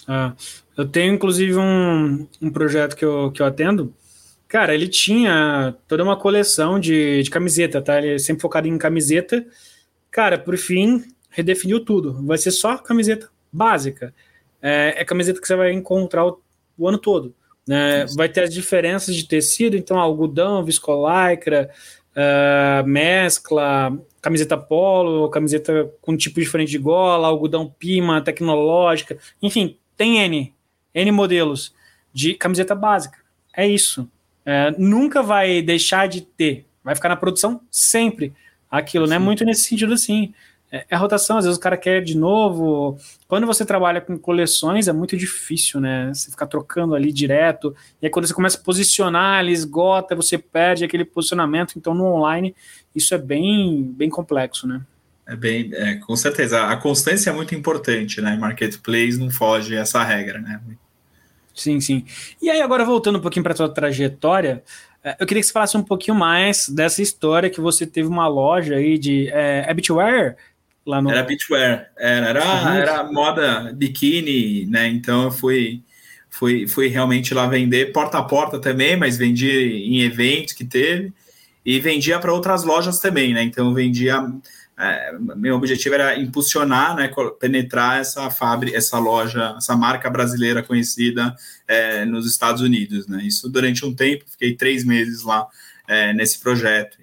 Ah, 0.08 0.34
eu 0.78 0.88
tenho, 0.88 1.14
inclusive, 1.14 1.56
um, 1.56 2.28
um 2.42 2.50
projeto 2.50 2.96
que 2.96 3.04
eu, 3.04 3.32
que 3.32 3.42
eu 3.42 3.46
atendo, 3.46 3.94
Cara, 4.48 4.74
ele 4.74 4.88
tinha 4.88 5.76
toda 5.88 6.04
uma 6.04 6.16
coleção 6.16 6.80
de, 6.80 7.24
de 7.24 7.30
camiseta, 7.30 7.82
tá? 7.82 7.98
Ele 7.98 8.16
é 8.16 8.18
sempre 8.18 8.42
focado 8.42 8.68
em 8.68 8.78
camiseta. 8.78 9.46
Cara, 10.12 10.38
por 10.38 10.56
fim, 10.56 11.04
redefiniu 11.36 11.84
tudo. 11.84 12.26
Vai 12.26 12.38
ser 12.38 12.52
só 12.52 12.78
camiseta 12.78 13.30
básica. 13.52 14.14
É, 14.62 14.96
é 14.98 15.06
camiseta 15.06 15.40
que 15.40 15.48
você 15.48 15.56
vai 15.56 15.72
encontrar 15.72 16.26
o, 16.26 16.42
o 16.78 16.88
ano 16.88 16.98
todo. 16.98 17.36
Né? 17.68 18.06
Vai 18.16 18.30
ter 18.30 18.44
as 18.44 18.54
diferenças 18.54 19.16
de 19.16 19.28
tecido, 19.28 19.76
então 19.76 20.00
algodão, 20.00 20.64
viscolaicra, 20.64 21.70
uh, 22.12 22.88
mescla, 22.88 23.98
camiseta 24.22 24.58
polo, 24.58 25.30
camiseta 25.30 25.92
com 26.02 26.16
tipo 26.16 26.40
diferente 26.40 26.70
de 26.70 26.78
gola, 26.78 27.28
algodão 27.28 27.74
pima, 27.80 28.22
tecnológica, 28.22 29.18
enfim, 29.42 29.78
tem 29.98 30.20
N, 30.20 30.54
N 30.94 31.12
modelos 31.12 31.74
de 32.14 32.36
camiseta 32.36 32.76
básica. 32.76 33.18
É 33.56 33.68
isso 33.68 34.10
é, 34.46 34.74
nunca 34.78 35.24
vai 35.24 35.62
deixar 35.62 36.08
de 36.08 36.22
ter, 36.22 36.68
vai 36.84 36.94
ficar 36.94 37.10
na 37.10 37.16
produção 37.16 37.62
sempre 37.72 38.32
aquilo, 38.70 39.08
né? 39.08 39.16
Sim. 39.16 39.20
né? 39.20 39.26
Muito 39.26 39.44
nesse 39.44 39.64
sentido 39.64 39.94
assim. 39.94 40.34
É, 40.76 40.86
é 40.90 40.96
rotação, 40.98 41.38
às 41.38 41.46
vezes 41.46 41.58
o 41.58 41.62
cara 41.62 41.78
quer 41.78 42.04
de 42.04 42.18
novo. 42.18 42.98
Quando 43.30 43.48
você 43.48 43.66
trabalha 43.66 44.02
com 44.02 44.18
coleções, 44.18 44.90
é 44.90 44.94
muito 44.94 45.16
difícil, 45.16 45.80
né? 45.80 46.12
Você 46.14 46.30
ficar 46.30 46.48
trocando 46.48 46.94
ali 46.94 47.14
direto. 47.14 47.74
E 48.02 48.06
aí, 48.06 48.12
quando 48.12 48.28
você 48.28 48.34
começa 48.34 48.58
a 48.58 48.62
posicionar, 48.62 49.40
ele 49.40 49.54
esgota, 49.54 50.16
você 50.16 50.38
perde 50.38 50.84
aquele 50.84 51.06
posicionamento. 51.06 51.76
Então, 51.78 51.94
no 51.94 52.04
online, 52.04 52.54
isso 52.94 53.16
é 53.16 53.18
bem, 53.18 53.84
bem 53.84 54.10
complexo, 54.10 54.68
né? 54.68 54.82
É 55.26 55.36
bem, 55.36 55.70
é, 55.74 55.96
com 55.96 56.16
certeza. 56.18 56.66
A 56.66 56.76
constância 56.76 57.30
é 57.30 57.34
muito 57.34 57.56
importante, 57.56 58.20
né? 58.20 58.36
Marketplace 58.36 59.18
não 59.18 59.32
foge 59.32 59.76
essa 59.76 60.04
regra, 60.04 60.40
né? 60.40 60.60
Sim, 61.54 61.80
sim. 61.80 62.06
E 62.42 62.50
aí, 62.50 62.62
agora 62.62 62.84
voltando 62.84 63.18
um 63.18 63.22
pouquinho 63.22 63.44
para 63.44 63.54
a 63.54 63.56
sua 63.56 63.70
trajetória, 63.70 64.62
é, 65.02 65.16
eu 65.18 65.26
queria 65.26 65.42
que 65.42 65.48
você 65.48 65.54
falasse 65.54 65.78
um 65.78 65.84
pouquinho 65.84 66.18
mais 66.18 66.68
dessa 66.68 67.02
história 67.02 67.50
que 67.50 67.62
você 67.62 67.88
teve 67.88 68.10
uma 68.10 68.28
loja 68.28 68.76
aí 68.76 68.98
de 68.98 69.30
é, 69.30 69.74
beachwear 69.74 70.36
lá 70.86 71.02
no. 71.02 71.10
Era 71.10 71.24
beachwear, 71.24 71.92
era, 71.98 72.28
era, 72.28 72.76
era 72.78 73.04
moda 73.04 73.74
biquíni, 73.74 74.66
né? 74.66 74.88
Então 74.88 75.24
eu 75.24 75.32
fui, 75.32 75.82
fui, 76.30 76.68
fui 76.68 76.88
realmente 76.88 77.34
lá 77.34 77.48
vender 77.48 77.92
porta 77.92 78.20
a 78.20 78.24
porta 78.24 78.60
também, 78.60 78.96
mas 78.96 79.18
vendi 79.18 79.50
em 79.50 80.02
eventos 80.02 80.54
que 80.54 80.64
teve 80.64 81.12
e 81.66 81.80
vendia 81.80 82.20
para 82.20 82.34
outras 82.34 82.64
lojas 82.64 83.00
também, 83.00 83.34
né? 83.34 83.44
Então 83.44 83.74
vendia 83.74 84.24
é, 84.78 85.18
meu 85.18 85.56
objetivo 85.56 85.96
era 85.96 86.20
impulsionar, 86.20 86.96
né, 86.96 87.10
penetrar 87.40 88.02
essa 88.02 88.30
fábrica, 88.30 88.78
essa 88.78 89.00
loja, 89.00 89.56
essa 89.58 89.76
marca 89.76 90.10
brasileira 90.10 90.62
conhecida 90.62 91.34
é, 91.66 92.04
nos 92.04 92.28
Estados 92.28 92.62
Unidos, 92.62 93.08
né? 93.08 93.24
Isso 93.24 93.50
durante 93.50 93.86
um 93.86 93.96
tempo, 93.96 94.26
fiquei 94.28 94.54
três 94.54 94.84
meses 94.84 95.24
lá 95.24 95.48
é, 95.88 96.14
nesse 96.14 96.40
projeto. 96.40 96.98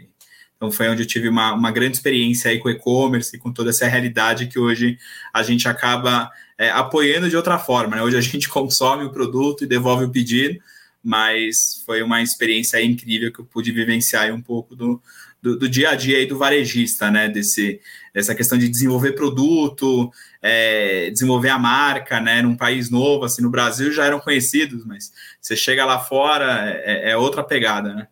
Então 0.63 0.71
foi 0.71 0.89
onde 0.89 1.03
eu 1.03 1.07
tive 1.07 1.29
uma, 1.29 1.53
uma 1.53 1.73
grande 1.73 1.97
experiência 1.97 2.49
aí 2.49 2.61
com 2.61 2.71
e-commerce, 2.71 3.37
com 3.37 3.53
toda 3.53 3.71
essa 3.71 3.85
realidade 3.89 4.47
que 4.47 4.61
hoje 4.61 4.97
a 5.35 5.43
gente 5.43 5.67
acaba 5.67 6.31
é, 6.57 6.71
apoiando 6.71 7.29
de 7.29 7.37
outra 7.37 7.59
forma. 7.59 7.97
Né? 7.97 8.03
Hoje 8.05 8.17
a 8.17 8.21
gente 8.21 8.47
consome 8.49 9.05
o 9.05 9.11
produto 9.11 9.65
e 9.65 9.67
devolve 9.67 10.05
o 10.05 10.11
pedido, 10.11 10.61
mas 11.03 11.83
foi 11.85 12.01
uma 12.01 12.23
experiência 12.23 12.81
incrível 12.81 13.33
que 13.33 13.41
eu 13.41 13.45
pude 13.45 13.73
vivenciar 13.73 14.33
um 14.33 14.41
pouco 14.41 14.77
do, 14.77 15.03
do, 15.43 15.59
do, 15.59 15.69
dia 15.69 15.91
a 15.91 15.97
dia 15.97 16.19
aí 16.19 16.27
do 16.27 16.39
varejista, 16.39 17.11
né? 17.11 17.29
Desse, 17.29 17.81
dessa 18.15 18.33
questão 18.33 18.57
de 18.57 18.69
desenvolver 18.69 19.17
produto, 19.17 20.13
é, 20.41 21.11
desenvolver 21.11 21.49
a 21.49 21.59
marca, 21.59 22.21
né? 22.21 22.41
Num 22.41 22.57
país 22.57 22.89
novo, 22.89 23.25
assim, 23.25 23.43
no 23.43 23.51
Brasil 23.51 23.91
já 23.91 24.05
eram 24.05 24.21
conhecidos, 24.21 24.85
mas 24.85 25.11
você 25.41 25.57
chega 25.57 25.85
lá 25.85 25.99
fora, 25.99 26.71
é, 26.85 27.11
é 27.11 27.17
outra 27.17 27.43
pegada, 27.43 27.93
né? 27.93 28.07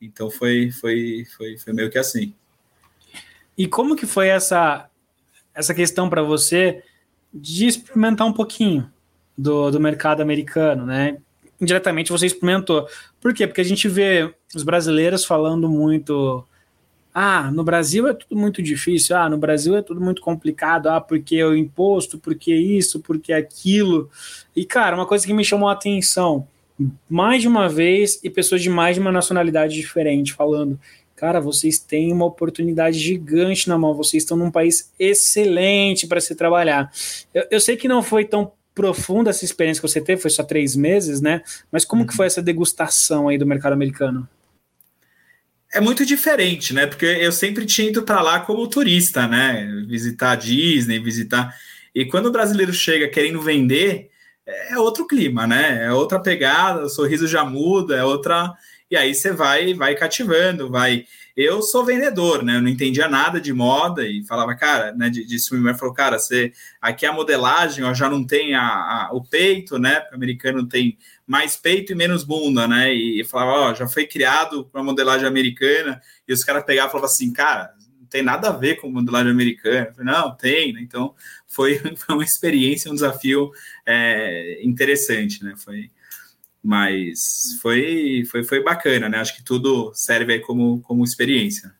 Então 0.00 0.30
foi, 0.30 0.70
foi, 0.70 1.26
foi, 1.36 1.58
foi 1.58 1.72
meio 1.72 1.90
que 1.90 1.98
assim. 1.98 2.34
E 3.56 3.66
como 3.66 3.96
que 3.96 4.06
foi 4.06 4.28
essa, 4.28 4.88
essa 5.54 5.74
questão 5.74 6.08
para 6.08 6.22
você 6.22 6.82
de 7.32 7.66
experimentar 7.66 8.26
um 8.26 8.32
pouquinho 8.32 8.90
do, 9.36 9.70
do 9.70 9.80
mercado 9.80 10.22
americano, 10.22 10.86
né? 10.86 11.18
Indiretamente 11.60 12.12
você 12.12 12.26
experimentou. 12.26 12.88
Por 13.20 13.34
quê? 13.34 13.46
Porque 13.46 13.60
a 13.60 13.64
gente 13.64 13.88
vê 13.88 14.32
os 14.54 14.62
brasileiros 14.62 15.24
falando 15.24 15.68
muito 15.68 16.46
ah, 17.20 17.50
no 17.50 17.64
Brasil 17.64 18.06
é 18.06 18.14
tudo 18.14 18.36
muito 18.36 18.62
difícil, 18.62 19.16
ah, 19.16 19.28
no 19.28 19.36
Brasil 19.36 19.76
é 19.76 19.82
tudo 19.82 20.00
muito 20.00 20.22
complicado, 20.22 20.86
ah, 20.88 21.00
porque 21.00 21.42
o 21.42 21.56
imposto, 21.56 22.16
porque 22.16 22.54
isso, 22.54 23.00
porque 23.00 23.32
aquilo. 23.32 24.08
E, 24.54 24.64
cara, 24.64 24.94
uma 24.94 25.04
coisa 25.04 25.26
que 25.26 25.32
me 25.32 25.44
chamou 25.44 25.68
a 25.68 25.72
atenção, 25.72 26.46
mais 27.08 27.42
de 27.42 27.48
uma 27.48 27.68
vez, 27.68 28.20
e 28.22 28.30
pessoas 28.30 28.62
de 28.62 28.70
mais 28.70 28.96
de 28.96 29.00
uma 29.00 29.12
nacionalidade 29.12 29.74
diferente 29.74 30.32
falando, 30.32 30.78
cara, 31.16 31.40
vocês 31.40 31.78
têm 31.78 32.12
uma 32.12 32.24
oportunidade 32.24 32.98
gigante 32.98 33.68
na 33.68 33.76
mão, 33.76 33.94
vocês 33.94 34.22
estão 34.22 34.36
num 34.36 34.50
país 34.50 34.92
excelente 34.98 36.06
para 36.06 36.20
se 36.20 36.34
trabalhar. 36.34 36.90
Eu, 37.34 37.46
eu, 37.50 37.60
sei 37.60 37.76
que 37.76 37.88
não 37.88 38.02
foi 38.02 38.24
tão 38.24 38.52
profunda 38.74 39.30
essa 39.30 39.44
experiência 39.44 39.80
que 39.80 39.88
você 39.88 40.00
teve, 40.00 40.22
foi 40.22 40.30
só 40.30 40.44
três 40.44 40.76
meses, 40.76 41.20
né? 41.20 41.42
Mas 41.72 41.84
como 41.84 42.04
que 42.04 42.12
uhum. 42.12 42.16
foi 42.16 42.26
essa 42.26 42.40
degustação 42.40 43.28
aí 43.28 43.36
do 43.36 43.46
mercado 43.46 43.72
americano? 43.72 44.28
é 45.72 45.80
muito 45.80 46.04
diferente, 46.04 46.72
né? 46.72 46.86
Porque 46.86 47.04
eu 47.04 47.30
sempre 47.30 47.66
tinha 47.66 47.88
ido 47.88 48.02
para 48.02 48.20
lá 48.20 48.40
como 48.40 48.66
turista, 48.66 49.26
né? 49.26 49.66
Visitar 49.86 50.32
a 50.32 50.36
Disney, 50.36 50.98
visitar. 50.98 51.54
E 51.94 52.06
quando 52.06 52.26
o 52.26 52.32
brasileiro 52.32 52.72
chega 52.72 53.08
querendo 53.08 53.40
vender, 53.40 54.10
é 54.48 54.78
outro 54.78 55.06
clima, 55.06 55.46
né? 55.46 55.84
É 55.84 55.92
outra 55.92 56.18
pegada, 56.18 56.84
o 56.84 56.88
sorriso 56.88 57.26
já 57.26 57.44
muda, 57.44 57.96
é 57.96 58.04
outra. 58.04 58.54
E 58.90 58.96
aí 58.96 59.14
você 59.14 59.30
vai, 59.30 59.74
vai 59.74 59.94
cativando, 59.94 60.70
vai. 60.70 61.04
Eu 61.36 61.60
sou 61.62 61.84
vendedor, 61.84 62.42
né? 62.42 62.56
Eu 62.56 62.62
não 62.62 62.68
entendia 62.68 63.06
nada 63.08 63.40
de 63.40 63.52
moda 63.52 64.06
e 64.06 64.24
falava, 64.24 64.56
cara, 64.56 64.92
né? 64.92 65.10
De, 65.10 65.24
de 65.24 65.38
swimwear, 65.38 65.78
falou, 65.78 65.94
cara, 65.94 66.18
você 66.18 66.52
aqui 66.80 67.04
a 67.04 67.12
modelagem 67.12 67.84
ó, 67.84 67.92
já 67.92 68.08
não 68.08 68.26
tem 68.26 68.54
a, 68.54 68.62
a, 68.62 69.10
o 69.12 69.22
peito, 69.22 69.78
né? 69.78 70.02
O 70.10 70.14
americano 70.14 70.66
tem 70.66 70.96
mais 71.26 71.54
peito 71.54 71.92
e 71.92 71.94
menos 71.94 72.24
bunda, 72.24 72.66
né? 72.66 72.92
E, 72.92 73.22
falava, 73.24 73.70
ó, 73.70 73.74
já 73.74 73.86
foi 73.86 74.06
criado 74.06 74.64
com 74.64 74.78
a 74.78 74.82
modelagem 74.82 75.28
americana, 75.28 76.00
e 76.26 76.32
os 76.32 76.42
caras 76.42 76.64
pegavam 76.64 76.88
e 76.88 76.92
falavam 76.92 77.10
assim, 77.10 77.30
cara, 77.32 77.74
tem 78.10 78.22
nada 78.22 78.48
a 78.48 78.52
ver 78.52 78.76
com 78.76 78.90
modelagem 78.90 79.30
americana. 79.30 79.92
Falei, 79.92 80.12
não, 80.12 80.34
tem, 80.34 80.72
né? 80.72 80.80
Então 80.82 81.14
foi, 81.46 81.78
foi 81.96 82.14
uma 82.14 82.24
experiência, 82.24 82.90
um 82.90 82.94
desafio 82.94 83.50
é, 83.86 84.60
interessante, 84.62 85.44
né? 85.44 85.54
Foi, 85.56 85.90
mas 86.62 87.58
foi, 87.62 88.24
foi, 88.30 88.44
foi 88.44 88.62
bacana, 88.62 89.08
né? 89.08 89.18
Acho 89.18 89.36
que 89.36 89.44
tudo 89.44 89.92
serve 89.94 90.40
como, 90.40 90.80
como 90.82 91.04
experiência. 91.04 91.72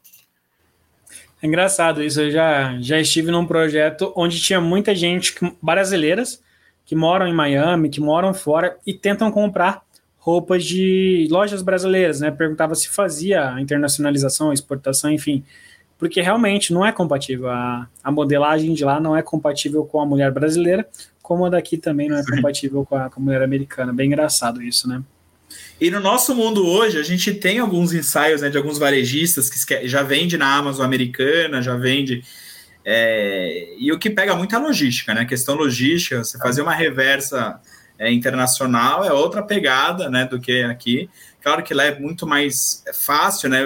É 1.42 1.46
engraçado 1.46 2.02
isso, 2.02 2.20
eu 2.20 2.30
já, 2.30 2.76
já 2.80 3.00
estive 3.00 3.30
num 3.30 3.46
projeto 3.46 4.12
onde 4.16 4.40
tinha 4.40 4.60
muita 4.60 4.94
gente 4.94 5.34
brasileiras 5.62 6.42
que 6.84 6.96
moram 6.96 7.28
em 7.28 7.34
Miami, 7.34 7.90
que 7.90 8.00
moram 8.00 8.34
fora 8.34 8.76
e 8.84 8.92
tentam 8.92 9.30
comprar 9.30 9.82
roupas 10.16 10.64
de 10.64 11.28
lojas 11.30 11.62
brasileiras, 11.62 12.20
né? 12.20 12.30
Perguntava 12.30 12.74
se 12.74 12.88
fazia 12.88 13.54
a 13.54 13.60
internacionalização, 13.60 14.52
exportação, 14.52 15.10
enfim, 15.10 15.44
porque 15.98 16.20
realmente 16.20 16.72
não 16.72 16.86
é 16.86 16.92
compatível. 16.92 17.48
A, 17.48 17.88
a 18.02 18.10
modelagem 18.10 18.72
de 18.72 18.84
lá 18.84 19.00
não 19.00 19.16
é 19.16 19.22
compatível 19.22 19.84
com 19.84 20.00
a 20.00 20.06
mulher 20.06 20.30
brasileira, 20.30 20.86
como 21.20 21.44
a 21.44 21.50
daqui 21.50 21.76
também 21.76 22.08
não 22.08 22.16
é 22.16 22.24
compatível 22.24 22.86
com 22.86 22.96
a, 22.96 23.10
com 23.10 23.20
a 23.20 23.24
mulher 23.24 23.42
americana. 23.42 23.92
Bem 23.92 24.06
engraçado 24.06 24.62
isso, 24.62 24.88
né? 24.88 25.02
E 25.80 25.90
no 25.90 26.00
nosso 26.00 26.34
mundo 26.34 26.66
hoje, 26.66 26.98
a 26.98 27.02
gente 27.02 27.32
tem 27.34 27.58
alguns 27.58 27.92
ensaios 27.92 28.42
né, 28.42 28.50
de 28.50 28.58
alguns 28.58 28.78
varejistas 28.78 29.48
que 29.48 29.88
já 29.88 30.02
vende 30.02 30.36
na 30.36 30.54
Amazon 30.54 30.84
americana, 30.84 31.62
já 31.62 31.74
vende 31.74 32.22
é, 32.90 33.74
e 33.78 33.92
o 33.92 33.98
que 33.98 34.08
pega 34.08 34.34
muito 34.34 34.54
é 34.54 34.58
a 34.58 34.62
logística, 34.62 35.12
né? 35.12 35.20
A 35.20 35.26
questão 35.26 35.54
logística, 35.54 36.24
você 36.24 36.38
fazer 36.38 36.62
uma 36.62 36.74
reversa 36.74 37.60
é, 37.98 38.12
internacional 38.12 39.04
é 39.04 39.12
outra 39.12 39.42
pegada, 39.42 40.08
né, 40.08 40.24
do 40.24 40.40
que 40.40 40.62
aqui. 40.62 41.10
Claro 41.42 41.62
que 41.62 41.74
lá 41.74 41.84
é 41.84 41.98
muito 41.98 42.26
mais 42.26 42.84
fácil, 42.92 43.48
né? 43.48 43.62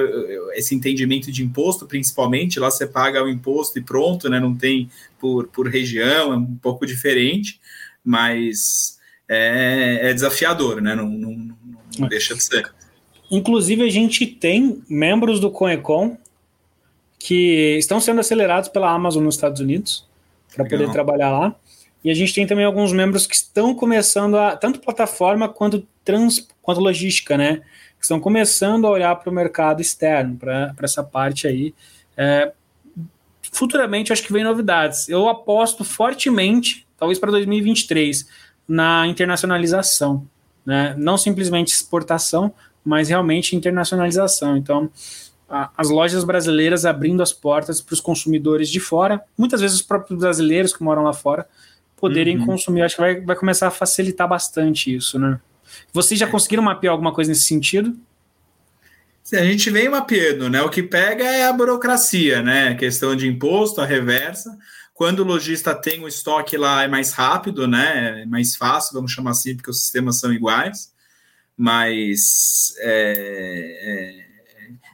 Esse 0.55 0.75
entendimento 0.75 1.33
de 1.33 1.43
imposto, 1.43 1.87
principalmente, 1.87 2.61
lá 2.61 2.71
você 2.71 2.87
paga 2.87 3.23
o 3.23 3.29
imposto 3.29 3.79
e 3.79 3.83
pronto, 3.83 4.29
né? 4.29 4.39
Não 4.39 4.55
tem 4.55 4.89
por, 5.19 5.49
por 5.49 5.69
região, 5.69 6.33
é 6.33 6.37
um 6.37 6.55
pouco 6.57 6.87
diferente, 6.87 7.61
mas 8.05 8.99
é, 9.29 10.11
é 10.11 10.15
desafiador, 10.15 10.81
né? 10.81 10.95
Não, 10.95 11.09
não, 11.09 11.57
não 11.99 12.09
deixa 12.09 12.35
de 12.35 12.43
ser. 12.43 12.73
Inclusive, 13.31 13.83
a 13.83 13.91
gente 13.91 14.27
tem 14.27 14.83
membros 14.89 15.41
do 15.41 15.51
Conecon 15.51 16.19
que 17.19 17.77
estão 17.79 18.01
sendo 18.01 18.21
acelerados 18.21 18.69
pela 18.69 18.91
Amazon 18.91 19.25
nos 19.25 19.37
Estados 19.37 19.61
Unidos 19.61 20.07
para 20.55 20.65
poder 20.65 20.91
trabalhar 20.91 21.31
lá. 21.31 21.57
E 22.05 22.11
a 22.11 22.15
gente 22.15 22.35
tem 22.35 22.47
também 22.47 22.65
alguns 22.65 22.93
membros 22.93 23.27
que 23.27 23.35
estão 23.35 23.75
começando 23.75 24.37
a, 24.37 24.57
tanto 24.57 24.81
plataforma 24.81 25.49
quanto, 25.49 25.87
trans, 26.05 26.49
quanto 26.61 26.81
logística, 26.81 27.37
né? 27.37 27.63
Que 27.99 28.05
estão 28.05 28.19
começando 28.19 28.87
a 28.87 28.91
olhar 28.91 29.15
para 29.17 29.31
o 29.31 29.33
mercado 29.33 29.81
externo, 29.81 30.37
para 30.37 30.75
essa 30.83 31.05
parte 31.05 31.47
aí. 31.47 31.73
É, 32.17 32.53
futuramente, 33.53 34.13
acho 34.13 34.23
que 34.25 34.33
vem 34.33 34.43
novidades. 34.43 35.09
Eu 35.09 35.29
aposto 35.29 35.85
fortemente, 35.85 36.87
talvez 36.99 37.19
para 37.19 37.31
2023, 37.31 38.27
na 38.67 39.07
internacionalização. 39.07 40.27
Né? 40.67 40.95
Não 40.99 41.17
simplesmente 41.17 41.73
exportação, 41.73 42.53
mas 42.85 43.09
realmente 43.09 43.55
internacionalização. 43.55 44.57
Então, 44.57 44.91
as 45.77 45.91
lojas 45.91 46.25
brasileiras 46.25 46.87
abrindo 46.87 47.23
as 47.23 47.33
portas 47.33 47.81
para 47.81 47.93
os 47.93 48.01
consumidores 48.01 48.71
de 48.71 48.81
fora, 48.81 49.23
muitas 49.37 49.61
vezes 49.61 49.77
os 49.77 49.83
próprios 49.83 50.19
brasileiros 50.19 50.75
que 50.75 50.83
moram 50.83 51.03
lá 51.03 51.13
fora, 51.13 51.47
poderem 52.03 52.37
uhum. 52.37 52.47
consumir. 52.47 52.83
Acho 52.83 52.97
que 52.97 53.01
vai, 53.01 53.21
vai 53.21 53.37
começar 53.37 53.69
a 53.69 53.71
facilitar 53.71 54.29
bastante 54.29 54.93
isso, 54.93 55.21
né? 55.21 55.41
Vocês 55.93 56.19
já 56.19 56.27
conseguiram 56.27 56.61
mapear 56.61 56.91
alguma 56.91 57.15
coisa 57.15 57.31
nesse 57.31 57.45
sentido? 57.45 57.97
Sim, 59.23 59.37
a 59.37 59.45
gente 59.45 59.71
vem 59.71 59.89
mapeando, 59.89 60.51
né? 60.51 60.61
O 60.63 60.69
que 60.69 60.83
pega 60.83 61.23
é 61.23 61.47
a 61.47 61.53
burocracia, 61.53 62.43
né? 62.43 62.71
A 62.71 62.75
questão 62.75 63.15
de 63.15 63.29
imposto, 63.29 63.81
a 63.81 63.87
reversa. 63.87 64.59
Quando 64.93 65.21
o 65.21 65.25
lojista 65.25 65.77
tem 65.77 66.03
o 66.03 66.09
estoque 66.09 66.57
lá, 66.57 66.83
é 66.83 66.89
mais 66.89 67.13
rápido, 67.13 67.69
né? 67.69 68.23
É 68.23 68.27
mais 68.27 68.57
fácil, 68.57 68.95
vamos 68.95 69.13
chamar 69.13 69.31
assim, 69.31 69.55
porque 69.55 69.71
os 69.71 69.83
sistemas 69.83 70.19
são 70.19 70.33
iguais. 70.33 70.93
Mas 71.57 72.75
é, 72.81 74.19
é 74.19 74.33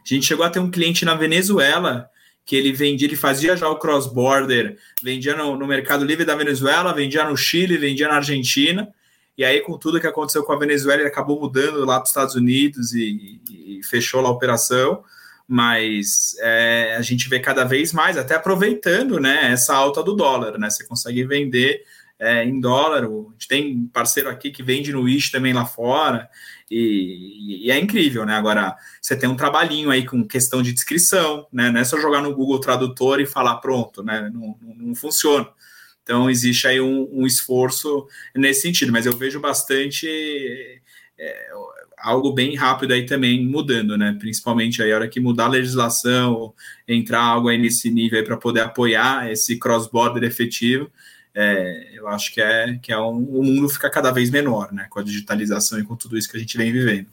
a 0.04 0.14
gente 0.14 0.26
chegou 0.26 0.44
a 0.44 0.50
ter 0.50 0.58
um 0.58 0.70
cliente 0.70 1.06
na 1.06 1.14
Venezuela 1.14 2.10
que 2.48 2.56
ele 2.56 2.72
vendia, 2.72 3.06
ele 3.06 3.14
fazia 3.14 3.54
já 3.54 3.68
o 3.68 3.78
cross-border, 3.78 4.78
vendia 5.02 5.36
no, 5.36 5.54
no, 5.54 5.66
Mercado 5.66 6.02
Livre 6.02 6.24
da 6.24 6.34
Venezuela, 6.34 6.94
vendia 6.94 7.22
no 7.28 7.36
Chile, 7.36 7.76
vendia 7.76 8.08
na 8.08 8.14
Argentina, 8.14 8.88
e 9.36 9.44
aí 9.44 9.60
com 9.60 9.76
tudo 9.76 10.00
que 10.00 10.06
aconteceu 10.06 10.42
com 10.42 10.54
a 10.54 10.58
Venezuela, 10.58 11.02
ele 11.02 11.10
acabou 11.10 11.38
mudando 11.38 11.84
lá 11.84 11.96
para 11.96 12.04
os 12.04 12.08
Estados 12.08 12.34
Unidos 12.34 12.94
e, 12.94 13.38
e, 13.50 13.80
fechou 13.84 14.22
lá 14.22 14.30
a 14.30 14.32
operação, 14.32 15.04
mas 15.46 16.36
é, 16.40 16.96
a 16.98 17.02
gente 17.02 17.28
vê 17.28 17.38
cada 17.38 17.64
vez 17.64 17.92
mais, 17.92 18.16
até 18.16 18.36
aproveitando 18.36 19.20
né, 19.20 19.52
essa 19.52 19.74
alta 19.74 20.02
do 20.02 20.16
dólar, 20.16 20.58
né? 20.58 20.70
Você 20.70 20.86
consegue 20.86 21.24
vender 21.24 21.82
é, 22.18 22.44
em 22.44 22.60
dólar. 22.60 23.04
A 23.04 23.32
gente 23.32 23.48
tem 23.48 23.90
parceiro 23.92 24.30
aqui 24.30 24.50
que 24.50 24.62
vende 24.62 24.90
no 24.90 25.02
Wish 25.02 25.30
também 25.30 25.52
lá 25.52 25.66
fora, 25.66 26.30
e, 26.70 27.66
e, 27.66 27.70
é 27.70 27.78
incrível, 27.78 28.26
né? 28.26 28.34
Agora, 28.34 28.76
você 29.00 29.16
tem 29.16 29.28
um 29.28 29.36
trabalhinho 29.36 29.90
aí 29.90 30.04
com 30.04 30.26
questão 30.26 30.62
de 30.62 30.72
descrição, 30.72 31.46
né? 31.52 31.70
Não 31.70 31.80
é 31.80 31.84
só 31.84 31.98
jogar 31.98 32.20
no 32.20 32.34
Google 32.34 32.60
Tradutor 32.60 33.20
e 33.20 33.26
falar 33.26 33.56
pronto, 33.56 34.02
né? 34.02 34.30
Não, 34.32 34.56
não, 34.60 34.74
não 34.74 34.94
funciona. 34.94 35.48
Então, 36.02 36.30
existe 36.30 36.66
aí 36.66 36.80
um, 36.80 37.08
um, 37.12 37.26
esforço 37.26 38.06
nesse 38.34 38.62
sentido, 38.62 38.92
mas 38.92 39.06
eu 39.06 39.16
vejo 39.16 39.40
bastante 39.40 40.80
é, 41.18 41.48
algo 41.98 42.32
bem 42.32 42.54
rápido 42.54 42.92
aí 42.92 43.04
também 43.04 43.46
mudando, 43.46 43.96
né? 43.96 44.16
Principalmente 44.18 44.82
aí 44.82 44.92
a 44.92 44.96
hora 44.96 45.08
que 45.08 45.20
mudar 45.20 45.46
a 45.46 45.48
legislação, 45.48 46.54
entrar 46.86 47.20
algo 47.20 47.48
aí 47.48 47.58
nesse 47.58 47.90
nível 47.90 48.22
para 48.24 48.36
poder 48.36 48.60
apoiar 48.60 49.30
esse 49.30 49.58
cross-border 49.58 50.22
efetivo, 50.24 50.90
é, 51.34 51.90
eu 51.92 52.08
acho 52.08 52.32
que 52.32 52.40
é 52.40 52.78
que 52.82 52.92
é 52.92 52.98
um, 52.98 53.22
o 53.24 53.42
mundo 53.42 53.68
fica 53.68 53.90
cada 53.90 54.10
vez 54.10 54.30
menor, 54.30 54.72
né? 54.72 54.86
Com 54.90 55.00
a 55.00 55.02
digitalização 55.02 55.78
e 55.78 55.84
com 55.84 55.96
tudo 55.96 56.16
isso 56.16 56.28
que 56.28 56.36
a 56.36 56.40
gente 56.40 56.56
vem 56.56 56.72
vivendo. 56.72 57.06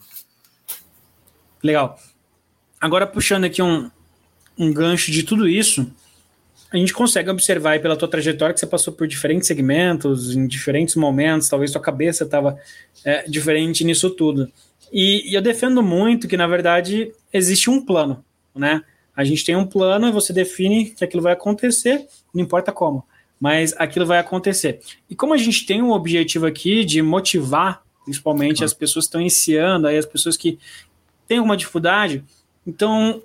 Legal. 1.63 1.99
Agora 2.79 3.07
puxando 3.07 3.45
aqui 3.45 3.61
um, 3.61 3.89
um 4.57 4.73
gancho 4.73 5.11
de 5.11 5.23
tudo 5.23 5.47
isso, 5.47 5.91
a 6.71 6.77
gente 6.77 6.93
consegue 6.93 7.29
observar 7.29 7.79
pela 7.79 7.95
tua 7.95 8.07
trajetória 8.07 8.53
que 8.53 8.59
você 8.59 8.67
passou 8.67 8.93
por 8.93 9.07
diferentes 9.07 9.47
segmentos, 9.47 10.35
em 10.35 10.47
diferentes 10.47 10.95
momentos, 10.95 11.49
talvez 11.49 11.71
tua 11.71 11.81
cabeça 11.81 12.23
estava 12.23 12.59
é, 13.03 13.23
diferente 13.27 13.83
nisso 13.83 14.09
tudo. 14.09 14.51
E, 14.91 15.29
e, 15.29 15.33
eu 15.33 15.41
defendo 15.41 15.81
muito 15.81 16.27
que, 16.27 16.37
na 16.37 16.47
verdade, 16.47 17.11
existe 17.31 17.69
um 17.69 17.83
plano, 17.83 18.23
né? 18.53 18.81
A 19.15 19.23
gente 19.23 19.45
tem 19.45 19.55
um 19.55 19.65
plano 19.65 20.07
e 20.07 20.11
você 20.11 20.33
define 20.33 20.85
que 20.91 21.03
aquilo 21.03 21.23
vai 21.23 21.33
acontecer, 21.33 22.05
não 22.33 22.43
importa 22.43 22.71
como 22.71 23.03
mas 23.45 23.75
aquilo 23.77 24.07
vai 24.07 24.17
acontecer. 24.17 24.79
E 25.07 25.13
como 25.13 25.31
a 25.31 25.37
gente 25.37 25.67
tem 25.67 25.79
um 25.79 25.91
objetivo 25.91 26.47
aqui 26.47 26.83
de 26.83 26.99
motivar, 26.99 27.83
principalmente 28.03 28.63
as 28.63 28.73
pessoas 28.73 29.05
que 29.05 29.09
estão 29.09 29.21
iniciando, 29.21 29.85
aí 29.85 29.99
as 29.99 30.05
pessoas 30.07 30.35
que 30.35 30.57
têm 31.27 31.37
alguma 31.37 31.55
dificuldade, 31.55 32.23
então, 32.65 33.21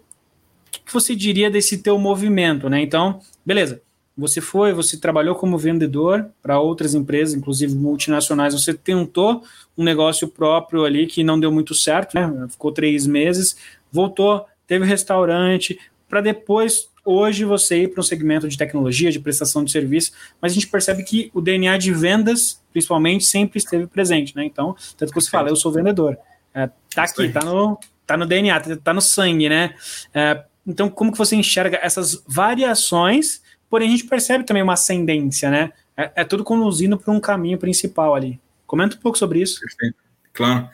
o 0.76 0.84
que 0.84 0.92
você 0.92 1.16
diria 1.16 1.50
desse 1.50 1.78
teu 1.78 1.98
movimento, 1.98 2.68
né? 2.68 2.82
Então, 2.82 3.18
beleza, 3.46 3.80
você 4.14 4.42
foi, 4.42 4.74
você 4.74 4.98
trabalhou 4.98 5.34
como 5.36 5.56
vendedor 5.56 6.28
para 6.42 6.60
outras 6.60 6.94
empresas, 6.94 7.34
inclusive 7.34 7.74
multinacionais, 7.74 8.52
você 8.52 8.74
tentou 8.74 9.42
um 9.74 9.82
negócio 9.82 10.28
próprio 10.28 10.84
ali 10.84 11.06
que 11.06 11.24
não 11.24 11.40
deu 11.40 11.50
muito 11.50 11.74
certo, 11.74 12.14
né? 12.14 12.46
Ficou 12.50 12.70
três 12.72 13.06
meses, 13.06 13.56
voltou, 13.90 14.44
teve 14.66 14.84
restaurante, 14.84 15.80
para 16.06 16.20
depois 16.20 16.89
hoje 17.04 17.44
você 17.44 17.82
ir 17.82 17.88
para 17.88 18.00
um 18.00 18.04
segmento 18.04 18.48
de 18.48 18.56
tecnologia, 18.56 19.10
de 19.10 19.20
prestação 19.20 19.64
de 19.64 19.70
serviço, 19.70 20.12
mas 20.40 20.52
a 20.52 20.54
gente 20.54 20.66
percebe 20.66 21.02
que 21.02 21.30
o 21.34 21.40
DNA 21.40 21.76
de 21.78 21.92
vendas, 21.92 22.62
principalmente, 22.72 23.24
sempre 23.24 23.58
esteve 23.58 23.86
presente, 23.86 24.34
né? 24.36 24.44
Então, 24.44 24.74
tanto 24.96 25.12
que 25.12 25.20
você 25.20 25.30
fala, 25.30 25.48
eu 25.48 25.56
sou 25.56 25.72
vendedor. 25.72 26.16
É, 26.54 26.68
tá 26.94 27.04
aqui, 27.04 27.28
tá 27.28 27.40
no, 27.44 27.78
tá 28.06 28.16
no 28.16 28.26
DNA, 28.26 28.60
tá, 28.60 28.76
tá 28.76 28.94
no 28.94 29.00
sangue, 29.00 29.48
né? 29.48 29.74
É, 30.12 30.44
então, 30.66 30.88
como 30.88 31.12
que 31.12 31.18
você 31.18 31.36
enxerga 31.36 31.78
essas 31.82 32.22
variações, 32.26 33.42
porém 33.68 33.88
a 33.88 33.90
gente 33.90 34.04
percebe 34.04 34.44
também 34.44 34.62
uma 34.62 34.74
ascendência, 34.74 35.50
né? 35.50 35.72
É, 35.96 36.12
é 36.16 36.24
tudo 36.24 36.44
conduzindo 36.44 36.98
para 36.98 37.12
um 37.12 37.20
caminho 37.20 37.58
principal 37.58 38.14
ali. 38.14 38.40
Comenta 38.66 38.96
um 38.96 39.00
pouco 39.00 39.18
sobre 39.18 39.40
isso. 39.40 39.60
Perfeito. 39.60 39.96
Claro. 40.32 40.68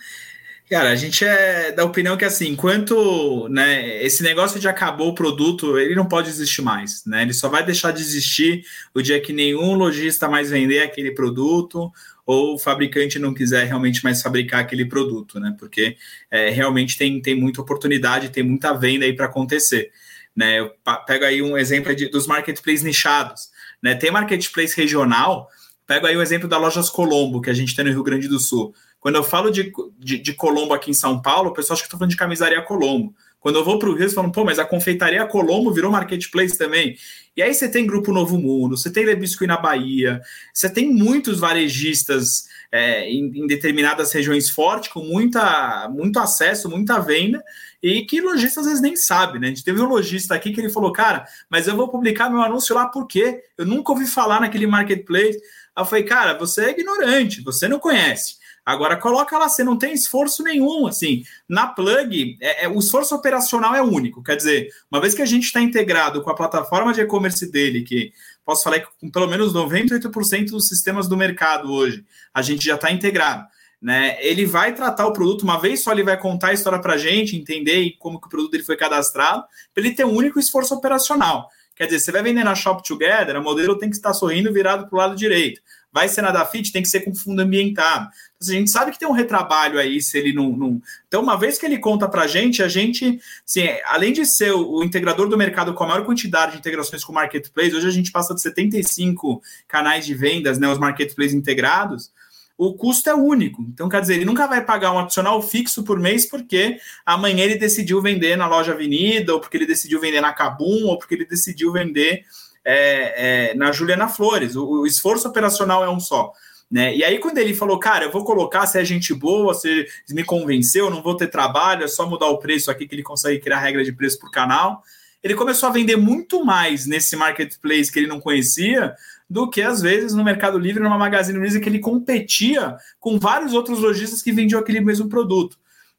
Cara, 0.69 0.91
a 0.91 0.97
gente 0.97 1.25
é 1.25 1.71
da 1.71 1.85
opinião 1.85 2.17
que 2.17 2.25
assim, 2.25 2.49
enquanto 2.49 3.49
né, 3.49 4.03
esse 4.03 4.23
negócio 4.25 4.59
de 4.59 4.67
acabou 4.67 5.11
o 5.11 5.15
produto, 5.15 5.79
ele 5.79 5.95
não 5.95 6.07
pode 6.07 6.29
existir 6.29 6.61
mais, 6.61 7.05
né? 7.07 7.23
Ele 7.23 7.33
só 7.33 7.49
vai 7.49 7.65
deixar 7.65 7.93
de 7.93 8.01
existir 8.01 8.65
o 8.93 9.01
dia 9.01 9.21
que 9.21 9.33
nenhum 9.33 9.75
lojista 9.75 10.29
mais 10.29 10.51
vender 10.51 10.81
aquele 10.81 11.13
produto 11.13 11.93
ou 12.27 12.57
o 12.57 12.59
fabricante 12.59 13.17
não 13.17 13.33
quiser 13.33 13.65
realmente 13.65 14.03
mais 14.03 14.21
fabricar 14.21 14.61
aquele 14.61 14.85
produto, 14.85 15.39
né? 15.39 15.55
Porque 15.57 15.97
é, 16.29 16.51
realmente 16.51 16.99
tem, 16.99 17.23
tem 17.23 17.37
muita 17.37 17.61
oportunidade, 17.61 18.31
tem 18.31 18.43
muita 18.43 18.73
venda 18.73 19.05
aí 19.05 19.15
para 19.15 19.27
acontecer. 19.27 19.93
Né? 20.35 20.59
Eu 20.59 20.73
pego 21.07 21.25
aí 21.25 21.41
um 21.41 21.57
exemplo 21.57 21.95
de, 21.95 22.09
dos 22.09 22.27
marketplaces 22.27 22.83
nichados. 22.83 23.51
Né? 23.81 23.95
Tem 23.95 24.11
marketplace 24.11 24.77
regional, 24.77 25.49
pego 25.87 26.07
aí 26.07 26.17
o 26.17 26.23
exemplo 26.23 26.49
da 26.49 26.59
Lojas 26.59 26.91
Colombo, 26.91 27.41
que 27.41 27.49
a 27.49 27.55
gente 27.55 27.75
tem 27.75 27.85
no 27.85 27.93
Rio 27.93 28.03
Grande 28.03 28.27
do 28.27 28.41
Sul. 28.41 28.75
Quando 29.01 29.17
eu 29.17 29.23
falo 29.23 29.51
de, 29.51 29.73
de, 29.99 30.19
de 30.19 30.33
Colombo 30.35 30.75
aqui 30.75 30.91
em 30.91 30.95
São 30.95 31.21
Paulo, 31.21 31.51
o 31.51 31.53
pessoal 31.53 31.75
acha 31.75 31.83
que 31.83 31.87
eu 31.87 31.89
estou 31.89 31.99
falando 31.99 32.11
de 32.11 32.17
camisaria 32.17 32.63
Colombo. 32.63 33.15
Quando 33.47 33.61
eu 33.61 33.65
vou 33.65 33.79
para 33.79 33.89
o 33.89 33.93
Rio, 33.93 34.03
eles 34.03 34.15
falam, 34.15 34.33
pô, 34.33 34.45
mas 34.45 34.59
a 34.59 34.65
confeitaria 34.65 35.25
Colombo 35.25 35.73
virou 35.73 35.93
marketplace 35.93 36.59
também. 36.59 36.97
E 37.37 37.43
aí 37.43 37.55
você 37.55 37.71
tem 37.71 37.87
Grupo 37.87 38.13
Novo 38.13 38.37
Mundo, 38.39 38.77
você 38.77 38.91
tem 38.91 39.05
Lebiscuit 39.05 39.47
na 39.47 39.57
Bahia, 39.57 40.21
você 40.53 40.69
tem 40.69 40.93
muitos 40.93 41.39
varejistas 41.39 42.49
é, 42.73 43.09
em, 43.09 43.27
em, 43.27 43.47
determinadas 43.47 44.11
regiões 44.11 44.51
fortes, 44.51 44.91
com 44.91 45.01
muita, 45.01 45.89
muito 45.89 46.19
acesso, 46.19 46.69
muita 46.69 46.99
venda, 46.99 47.41
e 47.81 48.03
que 48.03 48.21
lojista 48.21 48.61
às 48.61 48.67
vezes 48.67 48.81
nem 48.81 48.97
sabe, 48.97 49.39
né? 49.39 49.47
A 49.47 49.51
gente 49.51 49.63
teve 49.63 49.81
um 49.81 49.87
lojista 49.87 50.35
aqui 50.35 50.51
que 50.51 50.61
ele 50.61 50.71
falou, 50.71 50.91
cara, 50.93 51.25
mas 51.49 51.69
eu 51.69 51.77
vou 51.77 51.89
publicar 51.89 52.29
meu 52.29 52.43
anúncio 52.43 52.75
lá 52.75 52.87
por 52.87 53.07
quê? 53.07 53.43
Eu 53.57 53.65
nunca 53.65 53.93
ouvi 53.93 54.07
falar 54.07 54.41
naquele 54.41 54.67
marketplace. 54.67 55.39
Aí 55.77 55.83
eu 55.83 55.85
falei, 55.85 56.05
cara, 56.05 56.37
você 56.37 56.65
é 56.65 56.71
ignorante, 56.71 57.43
você 57.43 57.69
não 57.69 57.79
conhece. 57.79 58.39
Agora 58.67 58.97
coloca 58.97 59.39
lá, 59.39 59.49
você 59.49 59.63
não 59.63 59.79
tem 59.79 59.95
esforço 59.95 60.43
nenhum, 60.43 60.89
assim. 60.89 61.23
Na 61.49 61.69
plug, 61.69 62.37
é, 62.41 62.65
é, 62.65 62.69
o 62.69 62.81
esforço 62.81 63.15
operacional 63.15 63.77
é 63.77 63.81
único. 63.81 64.25
Quer 64.25 64.35
dizer, 64.35 64.71
uma 64.91 65.01
vez 65.01 65.15
que 65.15 65.23
a 65.23 65.27
gente 65.27 65.45
está 65.45 65.61
integrado 65.61 66.21
com 66.21 66.31
a 66.31 66.35
plataforma 66.35 66.93
de 66.93 67.01
e-commerce 67.01 67.49
dele, 67.49 67.83
que 67.83 68.13
posso 68.45 68.65
falar 68.65 68.81
que 68.81 68.89
com 69.01 69.09
pelo 69.09 69.29
menos 69.29 69.55
98% 69.55 70.51
dos 70.51 70.67
sistemas 70.67 71.07
do 71.07 71.17
mercado 71.17 71.73
hoje, 71.73 72.05
a 72.35 72.43
gente 72.43 72.65
já 72.65 72.75
está 72.75 72.91
integrado. 72.91 73.47
Né, 73.81 74.17
ele 74.21 74.45
vai 74.45 74.75
tratar 74.75 75.07
o 75.07 75.13
produto 75.13 75.43
uma 75.43 75.61
vez 75.61 75.85
só, 75.85 75.93
ele 75.93 76.03
vai 76.03 76.19
contar 76.19 76.49
a 76.49 76.53
história 76.53 76.81
para 76.81 76.95
a 76.95 76.99
gente, 76.99 77.37
entender 77.37 77.95
como 78.01 78.21
que 78.21 78.27
o 78.27 78.31
produto 78.31 78.51
dele 78.51 78.65
foi 78.65 78.77
cadastrado, 78.77 79.45
para 79.73 79.85
ele 79.85 79.95
ter 79.95 80.05
um 80.05 80.13
único 80.13 80.41
esforço 80.41 80.75
operacional. 80.75 81.49
Quer 81.77 81.85
dizer, 81.85 82.01
você 82.01 82.11
vai 82.11 82.23
vender 82.23 82.43
na 82.43 82.55
Shop 82.55 82.83
Together, 82.83 83.37
o 83.37 83.45
modelo 83.45 83.79
tem 83.79 83.91
que 83.91 83.97
estar 83.97 84.15
sorrindo 84.15 84.53
virado 84.53 84.89
para 84.89 84.97
o 84.97 84.99
lado 84.99 85.15
direito. 85.15 85.61
Vai 85.97 86.11
ser 86.11 86.21
na 86.21 86.31
Dafit, 86.31 86.71
tem 86.71 86.83
que 86.83 86.91
ser 86.91 87.01
com 87.01 87.15
fundo 87.15 87.41
ambientado. 87.41 88.11
Então, 88.37 88.55
a 88.55 88.59
gente 88.59 88.71
sabe 88.71 88.93
que 88.93 88.99
tem 88.99 89.09
um 89.09 89.13
retrabalho 89.13 89.79
aí, 89.79 89.99
se 90.03 90.19
ele 90.19 90.31
não. 90.31 90.55
não... 90.55 90.83
Então, 91.09 91.23
uma 91.23 91.39
vez 91.39 91.57
que 91.57 91.65
ele 91.65 91.79
conta 91.79 92.07
para 92.07 92.25
a 92.25 92.27
gente, 92.27 92.63
a 92.63 92.69
gente, 92.69 93.19
assim, 93.49 93.67
além 93.87 94.13
de 94.13 94.27
ser 94.27 94.53
o, 94.53 94.73
o, 94.73 94.85
integrador 94.85 95.27
do 95.27 95.39
mercado 95.39 95.73
com 95.73 95.85
a 95.85 95.87
maior 95.87 96.05
quantidade 96.05 96.53
de 96.53 96.59
integrações 96.59 97.03
com 97.03 97.13
o 97.13 97.15
marketplace, 97.15 97.75
hoje 97.75 97.89
a 97.89 97.91
gente 97.91 98.13
passa 98.13 98.35
de 98.35 98.43
75 98.43 99.41
canais 99.67 100.05
de 100.05 100.15
vendas, 100.15 100.59
né, 100.59 100.69
os 100.69 100.79
marketplaces 100.79 101.33
integrados 101.33 102.11
o 102.59 102.75
custo 102.75 103.11
é 103.11 103.15
único. 103.15 103.63
Então, 103.69 103.89
quer 103.89 104.01
dizer, 104.01 104.15
ele 104.15 104.25
nunca 104.25 104.47
vai 104.47 104.65
pagar 104.65 104.91
um 104.91 104.99
adicional 104.99 105.43
fixo 105.43 105.83
por 105.83 105.99
mês 105.99 106.27
porque 106.27 106.79
amanhã 107.05 107.45
ele 107.45 107.57
decidiu 107.57 108.01
vender 108.01 108.37
na 108.37 108.49
loja 108.49 108.73
Avenida, 108.73 109.35
ou 109.35 109.41
porque 109.41 109.59
ele 109.59 109.67
decidiu 109.67 110.01
vender 110.01 110.23
na 110.23 110.33
Cabum, 110.33 110.87
ou 110.87 110.99
porque 110.99 111.15
ele 111.15 111.27
decidiu 111.27 111.71
vender 111.71 112.25
é, 112.67 113.51
é, 113.51 113.55
na 113.55 113.71
Juliana 113.71 114.09
Flores. 114.09 114.57
O, 114.57 114.81
o, 114.81 114.87
esforço 114.87 115.29
operacional 115.29 115.85
é 115.85 115.89
um 115.89 116.01
só. 116.01 116.33
Né? 116.69 116.97
E 116.97 117.05
aí, 117.05 117.21
quando 117.21 117.39
ele 117.39 117.55
falou, 117.55 117.79
cara, 117.79 118.07
eu 118.07 118.11
vou 118.11 118.25
colocar 118.25 118.67
se 118.67 118.77
é 118.77 118.85
gente 118.85 119.15
boa, 119.15 119.55
se 119.55 119.87
me 120.11 120.25
convenceu, 120.25 120.91
não 120.91 121.01
vou 121.01 121.17
ter 121.17 121.29
trabalho, 121.29 121.85
é 121.85 121.89
só 121.89 122.09
mudar 122.09 122.27
o 122.27 122.39
preço 122.39 122.69
aqui 122.69 122.89
que 122.89 122.95
ele 122.97 123.05
consegue 123.05 123.39
criar 123.39 123.61
regra 123.61 123.85
de 123.85 123.93
preço 123.93 124.19
por 124.19 124.33
canal. 124.33 124.83
Ele 125.23 125.35
começou 125.35 125.69
a 125.69 125.73
vender 125.73 125.97
muito 125.97 126.45
mais 126.45 126.87
nesse 126.87 127.15
marketplace 127.15 127.91
que 127.91 128.01
ele 128.01 128.09
não 128.09 128.21
conhecia 128.21 128.95
do 129.31 129.49
que 129.49 129.63
às 129.63 129.81
vezes 129.81 130.13
no 130.13 130.25
Mercado 130.25 130.59
Livre, 130.59 130.83
numa 130.83 130.99
Magazine 130.99 131.39
Luiza, 131.39 131.61
que 131.61 131.69
ele 131.69 131.79
competia 131.79 132.77
com 132.99 133.19
vários 133.19 133.53
outros 133.53 133.79
lojistas 133.79 134.23
que 134.23 134.33
vendiam 134.33 134.61
aquele 134.61 134.81
mesmo 134.81 135.09
produto. 135.09 135.57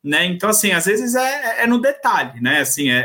Né? 0.07 0.25
Então, 0.25 0.49
assim, 0.49 0.71
às 0.71 0.85
vezes 0.85 1.15
é, 1.15 1.63
é 1.63 1.67
no 1.67 1.81
detalhe, 1.81 2.39
né? 2.39 2.61
Assim, 2.61 2.89
é, 2.89 2.99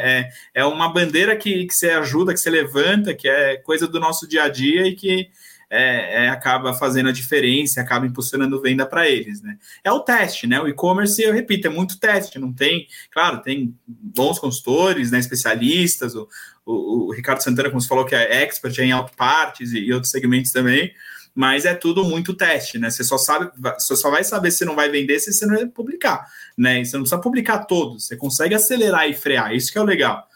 é, 0.54 0.60
é 0.62 0.64
uma 0.64 0.88
bandeira 0.88 1.34
que, 1.34 1.66
que 1.66 1.74
você 1.74 1.90
ajuda, 1.90 2.32
que 2.32 2.38
você 2.38 2.48
levanta, 2.48 3.12
que 3.12 3.28
é 3.28 3.56
coisa 3.56 3.88
do 3.88 3.98
nosso 3.98 4.28
dia 4.28 4.44
a 4.44 4.48
dia 4.48 4.86
e 4.86 4.94
que 4.94 5.28
é, 5.68 6.26
é, 6.26 6.28
acaba 6.28 6.72
fazendo 6.74 7.08
a 7.08 7.12
diferença, 7.12 7.80
acaba 7.80 8.06
impulsionando 8.06 8.60
venda 8.60 8.86
para 8.86 9.08
eles, 9.08 9.42
né? 9.42 9.58
É 9.82 9.90
o 9.90 9.98
teste, 9.98 10.46
né? 10.46 10.60
O 10.60 10.68
e-commerce, 10.68 11.20
eu 11.20 11.32
repito, 11.32 11.66
é 11.66 11.70
muito 11.70 11.98
teste, 11.98 12.38
não 12.38 12.52
tem, 12.52 12.86
claro, 13.10 13.42
tem 13.42 13.74
bons 13.84 14.38
consultores, 14.38 15.10
né, 15.10 15.18
especialistas, 15.18 16.14
o, 16.14 16.28
o, 16.64 17.08
o 17.08 17.12
Ricardo 17.12 17.42
Santana, 17.42 17.68
como 17.68 17.80
você 17.80 17.88
falou, 17.88 18.04
que 18.04 18.14
é 18.14 18.44
expert 18.44 18.78
em 18.78 18.92
autopartes 18.92 19.72
e, 19.72 19.78
e 19.80 19.92
outros 19.92 20.12
segmentos 20.12 20.52
também, 20.52 20.92
mas 21.34 21.64
é 21.64 21.74
tudo 21.74 22.04
muito 22.04 22.34
teste, 22.34 22.78
né? 22.78 22.90
Você 22.90 23.02
só 23.02 23.16
sabe, 23.16 23.50
você 23.78 23.96
só 23.96 24.10
vai 24.10 24.22
saber 24.22 24.50
se 24.50 24.64
não 24.64 24.74
vai 24.74 24.90
vender 24.90 25.18
se 25.18 25.32
você 25.32 25.46
não 25.46 25.68
publicar, 25.68 26.26
né? 26.56 26.80
E 26.80 26.86
você 26.86 26.96
não 26.96 27.02
precisa 27.02 27.20
publicar 27.20 27.60
todos, 27.60 28.06
você 28.06 28.16
consegue 28.16 28.54
acelerar 28.54 29.08
e 29.08 29.14
frear, 29.14 29.54
isso 29.54 29.72
que 29.72 29.78
é 29.78 29.80
o 29.80 29.84
legal. 29.84 30.28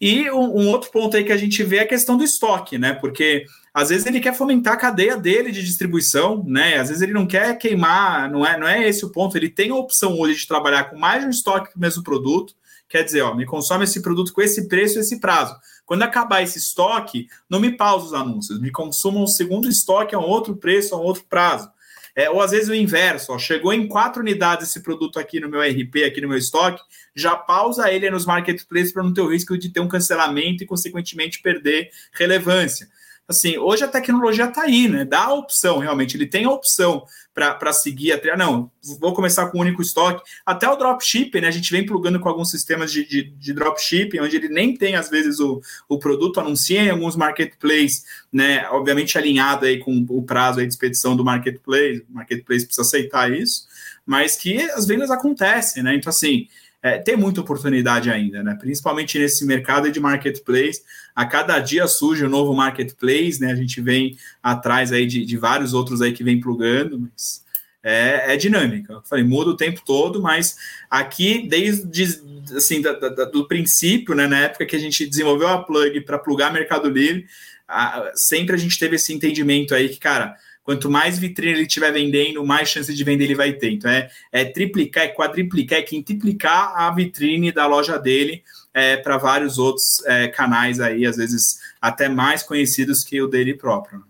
E 0.00 0.30
um, 0.30 0.60
um, 0.60 0.68
outro 0.68 0.90
ponto 0.90 1.14
aí 1.14 1.22
que 1.22 1.32
a 1.32 1.36
gente 1.36 1.62
vê 1.62 1.76
é 1.76 1.82
a 1.82 1.88
questão 1.88 2.16
do 2.16 2.24
estoque, 2.24 2.78
né? 2.78 2.94
Porque 2.94 3.44
às 3.72 3.90
vezes 3.90 4.06
ele 4.06 4.18
quer 4.18 4.34
fomentar 4.34 4.72
a 4.72 4.78
cadeia 4.78 5.14
dele 5.14 5.52
de 5.52 5.62
distribuição, 5.62 6.42
né? 6.46 6.78
Às 6.78 6.88
vezes 6.88 7.02
ele 7.02 7.12
não 7.12 7.26
quer 7.26 7.58
queimar, 7.58 8.30
não 8.30 8.44
é, 8.44 8.58
não 8.58 8.66
é 8.66 8.88
esse 8.88 9.04
o 9.04 9.12
ponto. 9.12 9.36
Ele 9.36 9.50
tem 9.50 9.70
a 9.70 9.74
opção 9.74 10.18
hoje 10.18 10.40
de 10.40 10.48
trabalhar 10.48 10.84
com 10.84 10.98
mais 10.98 11.22
um 11.22 11.28
estoque 11.28 11.74
do 11.74 11.80
mesmo 11.80 12.02
produto. 12.02 12.54
Quer 12.88 13.04
dizer, 13.04 13.20
ó, 13.20 13.34
me 13.34 13.44
consome 13.44 13.84
esse 13.84 14.00
produto 14.00 14.32
com 14.32 14.40
esse 14.40 14.66
preço 14.68 14.96
e 14.96 15.00
esse 15.00 15.20
prazo. 15.20 15.54
Quando 15.90 16.04
acabar 16.04 16.40
esse 16.40 16.56
estoque, 16.56 17.26
não 17.48 17.58
me 17.58 17.72
pausa 17.72 18.06
os 18.06 18.14
anúncios, 18.14 18.60
me 18.60 18.70
consuma 18.70 19.18
um 19.18 19.26
segundo 19.26 19.68
estoque 19.68 20.14
a 20.14 20.20
um 20.20 20.22
outro 20.22 20.54
preço, 20.54 20.94
a 20.94 21.00
um 21.00 21.02
outro 21.02 21.24
prazo. 21.28 21.68
É, 22.14 22.30
ou 22.30 22.40
às 22.40 22.52
vezes 22.52 22.68
o 22.68 22.74
inverso, 22.76 23.32
ó, 23.32 23.38
chegou 23.40 23.72
em 23.72 23.88
quatro 23.88 24.22
unidades 24.22 24.68
esse 24.68 24.84
produto 24.84 25.18
aqui 25.18 25.40
no 25.40 25.48
meu 25.48 25.60
RP, 25.60 26.04
aqui 26.06 26.20
no 26.20 26.28
meu 26.28 26.38
estoque, 26.38 26.80
já 27.12 27.34
pausa 27.34 27.90
ele 27.90 28.08
nos 28.08 28.24
marketplaces 28.24 28.92
para 28.92 29.02
não 29.02 29.12
ter 29.12 29.20
o 29.20 29.32
risco 29.32 29.58
de 29.58 29.68
ter 29.68 29.80
um 29.80 29.88
cancelamento 29.88 30.62
e, 30.62 30.66
consequentemente, 30.66 31.42
perder 31.42 31.90
relevância 32.12 32.88
assim, 33.30 33.56
hoje 33.56 33.84
a 33.84 33.88
tecnologia 33.88 34.46
está 34.46 34.62
aí, 34.62 34.88
né? 34.88 35.04
Dá 35.04 35.26
a 35.26 35.34
opção, 35.34 35.78
realmente, 35.78 36.16
ele 36.16 36.26
tem 36.26 36.44
a 36.44 36.50
opção 36.50 37.04
para 37.32 37.72
seguir 37.72 38.12
a 38.12 38.18
trilha. 38.18 38.36
Não, 38.36 38.70
vou 38.98 39.14
começar 39.14 39.46
com 39.46 39.58
o 39.58 39.60
único 39.60 39.80
estoque. 39.80 40.28
Até 40.44 40.68
o 40.68 40.74
dropshipping, 40.74 41.40
né? 41.40 41.46
A 41.46 41.52
gente 41.52 41.70
vem 41.70 41.86
plugando 41.86 42.18
com 42.18 42.28
alguns 42.28 42.50
sistemas 42.50 42.90
de, 42.90 43.06
de, 43.06 43.22
de 43.30 43.52
dropshipping, 43.52 44.18
onde 44.18 44.36
ele 44.36 44.48
nem 44.48 44.76
tem, 44.76 44.96
às 44.96 45.08
vezes, 45.08 45.38
o, 45.38 45.62
o 45.88 45.96
produto, 45.96 46.40
anuncia 46.40 46.82
em 46.82 46.90
alguns 46.90 47.14
marketplaces, 47.14 48.04
né? 48.32 48.68
Obviamente 48.70 49.16
alinhado 49.16 49.64
aí 49.64 49.78
com 49.78 50.04
o 50.08 50.22
prazo 50.24 50.58
aí 50.58 50.66
de 50.66 50.72
expedição 50.72 51.14
do 51.16 51.24
marketplace, 51.24 52.04
o 52.10 52.14
marketplace 52.14 52.64
precisa 52.64 52.82
aceitar 52.82 53.32
isso, 53.32 53.68
mas 54.04 54.34
que 54.34 54.60
as 54.72 54.86
vendas 54.86 55.10
acontecem, 55.10 55.84
né? 55.84 55.94
Então, 55.94 56.10
assim, 56.10 56.48
é, 56.82 56.98
tem 56.98 57.16
muita 57.16 57.40
oportunidade 57.42 58.10
ainda, 58.10 58.42
né? 58.42 58.56
Principalmente 58.58 59.18
nesse 59.18 59.44
mercado 59.44 59.90
de 59.90 60.00
marketplace. 60.00 60.82
A 61.14 61.26
cada 61.26 61.58
dia 61.58 61.86
surge 61.86 62.24
um 62.24 62.28
novo 62.28 62.54
marketplace, 62.54 63.40
né? 63.40 63.52
A 63.52 63.56
gente 63.56 63.80
vem 63.80 64.16
atrás 64.42 64.90
aí 64.90 65.06
de, 65.06 65.24
de 65.24 65.36
vários 65.36 65.74
outros 65.74 66.00
aí 66.00 66.12
que 66.12 66.24
vem 66.24 66.40
plugando, 66.40 66.98
mas 66.98 67.44
é, 67.82 68.34
é 68.34 68.36
dinâmica. 68.36 68.94
Eu 68.94 69.02
falei, 69.02 69.24
muda 69.24 69.50
o 69.50 69.56
tempo 69.56 69.82
todo, 69.84 70.22
mas 70.22 70.56
aqui, 70.88 71.46
desde 71.46 72.20
assim, 72.56 72.80
da, 72.80 72.92
da, 72.92 73.24
do 73.26 73.46
princípio, 73.46 74.14
né? 74.14 74.26
Na 74.26 74.40
época 74.40 74.64
que 74.64 74.76
a 74.76 74.80
gente 74.80 75.06
desenvolveu 75.06 75.48
a 75.48 75.62
plug 75.62 76.00
para 76.00 76.18
plugar 76.18 76.50
Mercado 76.50 76.88
Livre, 76.88 77.26
a, 77.68 78.10
sempre 78.14 78.54
a 78.54 78.58
gente 78.58 78.78
teve 78.78 78.96
esse 78.96 79.12
entendimento 79.12 79.74
aí 79.74 79.90
que, 79.90 79.98
cara, 79.98 80.34
Quanto 80.70 80.88
mais 80.88 81.18
vitrine 81.18 81.50
ele 81.54 81.62
estiver 81.62 81.92
vendendo, 81.92 82.46
mais 82.46 82.68
chance 82.68 82.94
de 82.94 83.02
vender 83.02 83.24
ele 83.24 83.34
vai 83.34 83.52
ter. 83.54 83.72
Então 83.72 83.90
é, 83.90 84.08
é 84.30 84.44
triplicar, 84.44 85.02
é 85.02 85.08
quadriplicar, 85.08 85.80
é 85.80 85.82
quintuplicar 85.82 86.74
a 86.76 86.88
vitrine 86.94 87.50
da 87.50 87.66
loja 87.66 87.98
dele 87.98 88.44
é, 88.72 88.96
para 88.96 89.18
vários 89.18 89.58
outros 89.58 90.00
é, 90.06 90.28
canais 90.28 90.78
aí, 90.78 91.04
às 91.04 91.16
vezes 91.16 91.58
até 91.82 92.08
mais 92.08 92.44
conhecidos 92.44 93.02
que 93.02 93.20
o 93.20 93.26
dele 93.26 93.54
próprio. 93.54 94.04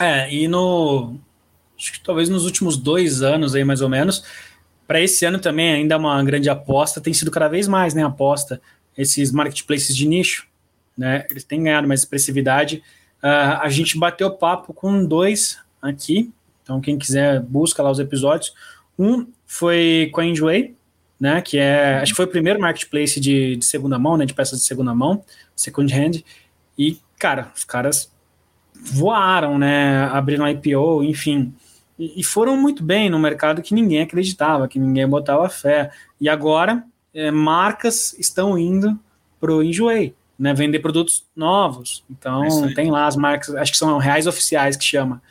É, 0.00 0.28
e 0.34 0.48
no. 0.48 1.14
Acho 1.78 1.92
que 1.92 2.00
talvez 2.00 2.28
nos 2.28 2.44
últimos 2.44 2.76
dois 2.76 3.22
anos 3.22 3.54
aí, 3.54 3.62
mais 3.62 3.80
ou 3.80 3.88
menos, 3.88 4.24
para 4.88 5.00
esse 5.00 5.24
ano 5.24 5.38
também 5.38 5.72
ainda 5.72 5.94
é 5.94 5.98
uma 5.98 6.20
grande 6.24 6.50
aposta, 6.50 7.00
tem 7.00 7.14
sido 7.14 7.30
cada 7.30 7.46
vez 7.46 7.68
mais, 7.68 7.94
né? 7.94 8.04
Aposta 8.04 8.60
esses 8.98 9.30
marketplaces 9.30 9.96
de 9.96 10.04
nicho, 10.04 10.48
né? 10.98 11.24
Eles 11.30 11.44
têm 11.44 11.62
ganhado 11.62 11.86
mais 11.86 12.00
expressividade 12.00 12.82
Uh, 13.22 13.60
a 13.60 13.68
gente 13.68 13.98
bateu 13.98 14.30
papo 14.30 14.74
com 14.74 15.04
dois 15.04 15.58
aqui, 15.80 16.32
então 16.62 16.80
quem 16.80 16.98
quiser 16.98 17.40
busca 17.40 17.82
lá 17.82 17.90
os 17.90 17.98
episódios. 17.98 18.52
Um 18.98 19.26
foi 19.46 20.10
com 20.12 20.20
a 20.20 20.24
Enjoy, 20.26 20.74
né, 21.22 21.40
que 21.40 21.56
é, 21.56 21.98
acho 21.98 22.12
que 22.12 22.16
foi 22.16 22.24
o 22.24 22.28
primeiro 22.28 22.60
marketplace 22.60 23.20
de, 23.20 23.54
de 23.56 23.64
segunda 23.64 23.96
mão, 23.96 24.16
né, 24.16 24.26
de 24.26 24.34
peças 24.34 24.58
de 24.58 24.64
segunda 24.64 24.92
mão, 24.92 25.24
second 25.54 25.94
hand, 25.94 26.24
e, 26.76 26.98
cara, 27.16 27.52
os 27.54 27.62
caras 27.62 28.12
voaram, 28.74 29.56
né, 29.56 30.04
abriram 30.06 30.48
IPO, 30.48 31.04
enfim, 31.04 31.54
e, 31.96 32.20
e 32.20 32.24
foram 32.24 32.56
muito 32.56 32.82
bem 32.82 33.08
no 33.08 33.20
mercado 33.20 33.62
que 33.62 33.72
ninguém 33.72 34.00
acreditava, 34.02 34.66
que 34.66 34.80
ninguém 34.80 35.06
botava 35.06 35.48
fé, 35.48 35.92
e 36.20 36.28
agora 36.28 36.84
é, 37.14 37.30
marcas 37.30 38.18
estão 38.18 38.58
indo 38.58 38.98
pro 39.38 39.62
Enjoy, 39.62 40.12
né, 40.42 40.52
vender 40.52 40.80
produtos 40.80 41.24
novos. 41.36 42.02
Então, 42.10 42.44
é 42.44 42.74
tem 42.74 42.90
lá 42.90 43.06
as 43.06 43.14
marcas, 43.14 43.54
acho 43.54 43.70
que 43.70 43.78
são 43.78 43.96
reais 43.96 44.26
oficiais 44.26 44.76
que 44.76 44.82
chama. 44.82 45.22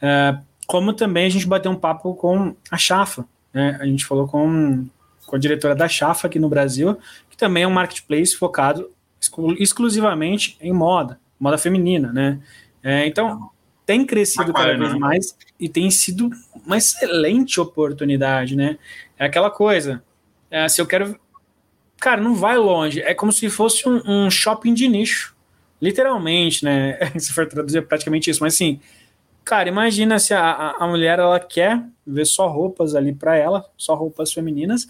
É, 0.00 0.38
como 0.64 0.92
também 0.92 1.26
a 1.26 1.28
gente 1.28 1.44
bateu 1.44 1.72
um 1.72 1.76
papo 1.76 2.14
com 2.14 2.54
a 2.70 2.78
Chafa, 2.78 3.26
né? 3.52 3.76
A 3.80 3.84
gente 3.84 4.04
falou 4.04 4.28
com, 4.28 4.86
com 5.26 5.34
a 5.34 5.38
diretora 5.40 5.74
da 5.74 5.88
Chafa 5.88 6.28
aqui 6.28 6.38
no 6.38 6.48
Brasil, 6.48 6.96
que 7.28 7.36
também 7.36 7.64
é 7.64 7.66
um 7.66 7.72
marketplace 7.72 8.36
focado 8.36 8.88
exclu 9.20 9.52
exclusivamente 9.54 10.56
em 10.60 10.72
moda, 10.72 11.18
moda 11.38 11.58
feminina, 11.58 12.12
né? 12.12 12.38
É, 12.80 13.04
então, 13.08 13.50
tem 13.84 14.06
crescido 14.06 14.52
cada 14.52 14.76
vez 14.76 14.94
mais 14.94 15.36
e 15.58 15.68
tem 15.68 15.90
sido 15.90 16.30
uma 16.64 16.76
excelente 16.76 17.58
oportunidade, 17.58 18.54
né? 18.54 18.78
É 19.18 19.24
aquela 19.24 19.50
coisa, 19.50 20.00
é, 20.48 20.68
se 20.68 20.80
eu 20.80 20.86
quero 20.86 21.18
cara, 22.00 22.20
não 22.20 22.34
vai 22.34 22.56
longe. 22.56 23.00
É 23.02 23.14
como 23.14 23.30
se 23.30 23.48
fosse 23.50 23.88
um, 23.88 24.00
um 24.06 24.30
shopping 24.30 24.72
de 24.72 24.88
nicho. 24.88 25.36
Literalmente, 25.80 26.64
né? 26.64 26.98
se 27.18 27.32
for 27.32 27.46
traduzir 27.46 27.78
é 27.78 27.82
praticamente 27.82 28.30
isso. 28.30 28.42
Mas 28.42 28.54
assim, 28.54 28.80
cara, 29.44 29.68
imagina 29.68 30.18
se 30.18 30.34
a, 30.34 30.76
a 30.78 30.86
mulher 30.86 31.18
ela 31.18 31.38
quer 31.38 31.84
ver 32.06 32.24
só 32.24 32.48
roupas 32.48 32.94
ali 32.94 33.14
para 33.14 33.36
ela, 33.36 33.64
só 33.76 33.94
roupas 33.94 34.32
femininas, 34.32 34.88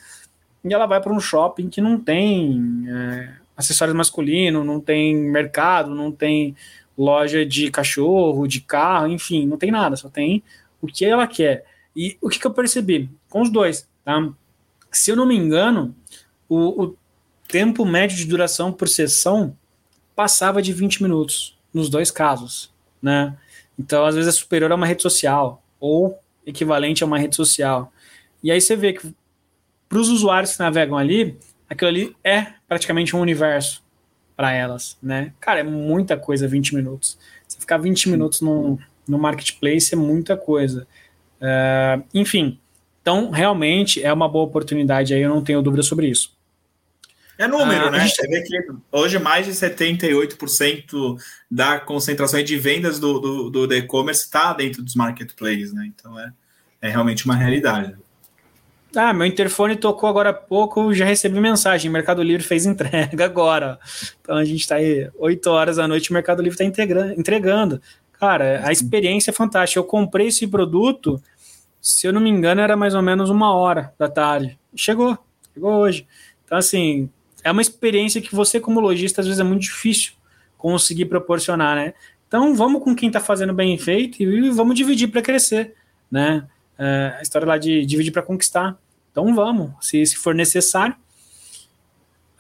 e 0.64 0.72
ela 0.72 0.86
vai 0.86 1.00
para 1.00 1.12
um 1.12 1.20
shopping 1.20 1.68
que 1.68 1.80
não 1.80 1.98
tem 1.98 2.84
é, 2.88 3.34
acessórios 3.56 3.96
masculinos, 3.96 4.64
não 4.64 4.80
tem 4.80 5.16
mercado, 5.16 5.94
não 5.94 6.12
tem 6.12 6.54
loja 6.96 7.46
de 7.46 7.70
cachorro, 7.70 8.46
de 8.46 8.60
carro, 8.60 9.08
enfim, 9.08 9.46
não 9.46 9.56
tem 9.56 9.70
nada, 9.70 9.96
só 9.96 10.08
tem 10.08 10.42
o 10.80 10.86
que 10.86 11.04
ela 11.04 11.26
quer. 11.26 11.64
E 11.96 12.16
o 12.20 12.28
que, 12.28 12.38
que 12.38 12.46
eu 12.46 12.52
percebi? 12.52 13.10
Com 13.28 13.42
os 13.42 13.50
dois, 13.50 13.88
tá? 14.04 14.28
Se 14.92 15.10
eu 15.10 15.16
não 15.16 15.26
me 15.26 15.36
engano, 15.36 15.94
o, 16.48 16.84
o 16.84 16.96
tempo 17.50 17.84
médio 17.84 18.16
de 18.16 18.24
duração 18.24 18.72
por 18.72 18.88
sessão 18.88 19.56
passava 20.14 20.62
de 20.62 20.72
20 20.72 21.02
minutos 21.02 21.58
nos 21.72 21.88
dois 21.88 22.10
casos, 22.10 22.72
né? 23.02 23.36
Então, 23.78 24.04
às 24.04 24.14
vezes 24.14 24.34
é 24.34 24.38
superior 24.38 24.70
a 24.70 24.74
uma 24.74 24.86
rede 24.86 25.02
social 25.02 25.62
ou 25.78 26.18
equivalente 26.46 27.02
a 27.02 27.06
uma 27.06 27.18
rede 27.18 27.34
social. 27.34 27.92
E 28.42 28.50
aí 28.50 28.60
você 28.60 28.76
vê 28.76 28.92
que 28.92 29.14
para 29.88 29.98
os 29.98 30.08
usuários 30.08 30.52
que 30.52 30.60
navegam 30.60 30.96
ali, 30.96 31.38
aquilo 31.68 31.88
ali 31.88 32.16
é 32.22 32.46
praticamente 32.68 33.16
um 33.16 33.20
universo 33.20 33.82
para 34.36 34.52
elas, 34.52 34.96
né? 35.02 35.32
Cara, 35.40 35.60
é 35.60 35.62
muita 35.62 36.16
coisa 36.16 36.46
20 36.46 36.74
minutos. 36.74 37.18
Você 37.46 37.58
ficar 37.58 37.78
20 37.78 38.08
minutos 38.10 38.40
no, 38.40 38.78
no 39.06 39.18
marketplace 39.18 39.92
é 39.92 39.96
muita 39.96 40.36
coisa. 40.36 40.86
Uh, 41.40 42.04
enfim, 42.14 42.58
então 43.02 43.30
realmente 43.30 44.02
é 44.02 44.12
uma 44.12 44.28
boa 44.28 44.44
oportunidade 44.44 45.14
aí, 45.14 45.22
eu 45.22 45.30
não 45.30 45.42
tenho 45.42 45.62
dúvida 45.62 45.82
sobre 45.82 46.08
isso. 46.08 46.32
É 47.40 47.48
número, 47.48 47.86
ah, 47.86 47.90
né? 47.90 48.00
Gente... 48.00 48.16
Você 48.16 48.28
vê 48.28 48.42
que 48.42 48.54
hoje 48.92 49.18
mais 49.18 49.46
de 49.46 49.52
78% 49.52 51.16
da 51.50 51.80
concentração 51.80 52.42
de 52.42 52.58
vendas 52.58 52.98
do, 52.98 53.18
do, 53.18 53.66
do 53.66 53.74
e-commerce 53.74 54.24
está 54.24 54.52
dentro 54.52 54.82
dos 54.82 54.94
marketplaces, 54.94 55.72
né? 55.72 55.86
Então 55.86 56.20
é, 56.20 56.30
é 56.82 56.90
realmente 56.90 57.24
uma 57.24 57.34
realidade. 57.34 57.96
Ah, 58.94 59.14
meu 59.14 59.26
interfone 59.26 59.74
tocou 59.74 60.06
agora 60.06 60.28
há 60.28 60.34
pouco, 60.34 60.92
já 60.92 61.06
recebi 61.06 61.40
mensagem. 61.40 61.90
Mercado 61.90 62.22
Livre 62.22 62.42
fez 62.42 62.66
entrega 62.66 63.24
agora. 63.24 63.78
Então 64.20 64.36
a 64.36 64.44
gente 64.44 64.60
está 64.60 64.74
aí 64.74 65.08
8 65.18 65.46
horas 65.48 65.76
da 65.76 65.88
noite, 65.88 66.10
o 66.10 66.12
Mercado 66.12 66.42
Livre 66.42 66.62
está 66.62 66.84
entregando. 67.16 67.80
Cara, 68.18 68.60
a 68.66 68.70
experiência 68.70 69.30
é 69.30 69.32
fantástica. 69.32 69.80
Eu 69.80 69.84
comprei 69.84 70.26
esse 70.26 70.46
produto, 70.46 71.18
se 71.80 72.06
eu 72.06 72.12
não 72.12 72.20
me 72.20 72.28
engano, 72.28 72.60
era 72.60 72.76
mais 72.76 72.94
ou 72.94 73.00
menos 73.00 73.30
uma 73.30 73.54
hora 73.54 73.94
da 73.98 74.10
tarde. 74.10 74.58
Chegou, 74.76 75.16
chegou 75.54 75.72
hoje. 75.76 76.06
Então, 76.44 76.58
assim, 76.58 77.08
é 77.42 77.50
uma 77.50 77.62
experiência 77.62 78.20
que 78.20 78.34
você, 78.34 78.60
como 78.60 78.80
lojista, 78.80 79.20
às 79.20 79.26
vezes 79.26 79.40
é 79.40 79.44
muito 79.44 79.62
difícil 79.62 80.12
conseguir 80.56 81.06
proporcionar, 81.06 81.76
né? 81.76 81.94
Então 82.28 82.54
vamos 82.54 82.82
com 82.82 82.94
quem 82.94 83.08
está 83.08 83.20
fazendo 83.20 83.52
bem 83.52 83.76
feito 83.76 84.22
e 84.22 84.50
vamos 84.50 84.74
dividir 84.74 85.08
para 85.08 85.22
crescer, 85.22 85.74
né? 86.10 86.46
É, 86.78 87.16
a 87.18 87.22
história 87.22 87.46
lá 87.46 87.58
de 87.58 87.84
dividir 87.84 88.12
para 88.12 88.22
conquistar. 88.22 88.78
Então 89.10 89.34
vamos, 89.34 89.72
se, 89.80 90.04
se 90.06 90.16
for 90.16 90.34
necessário. 90.34 90.94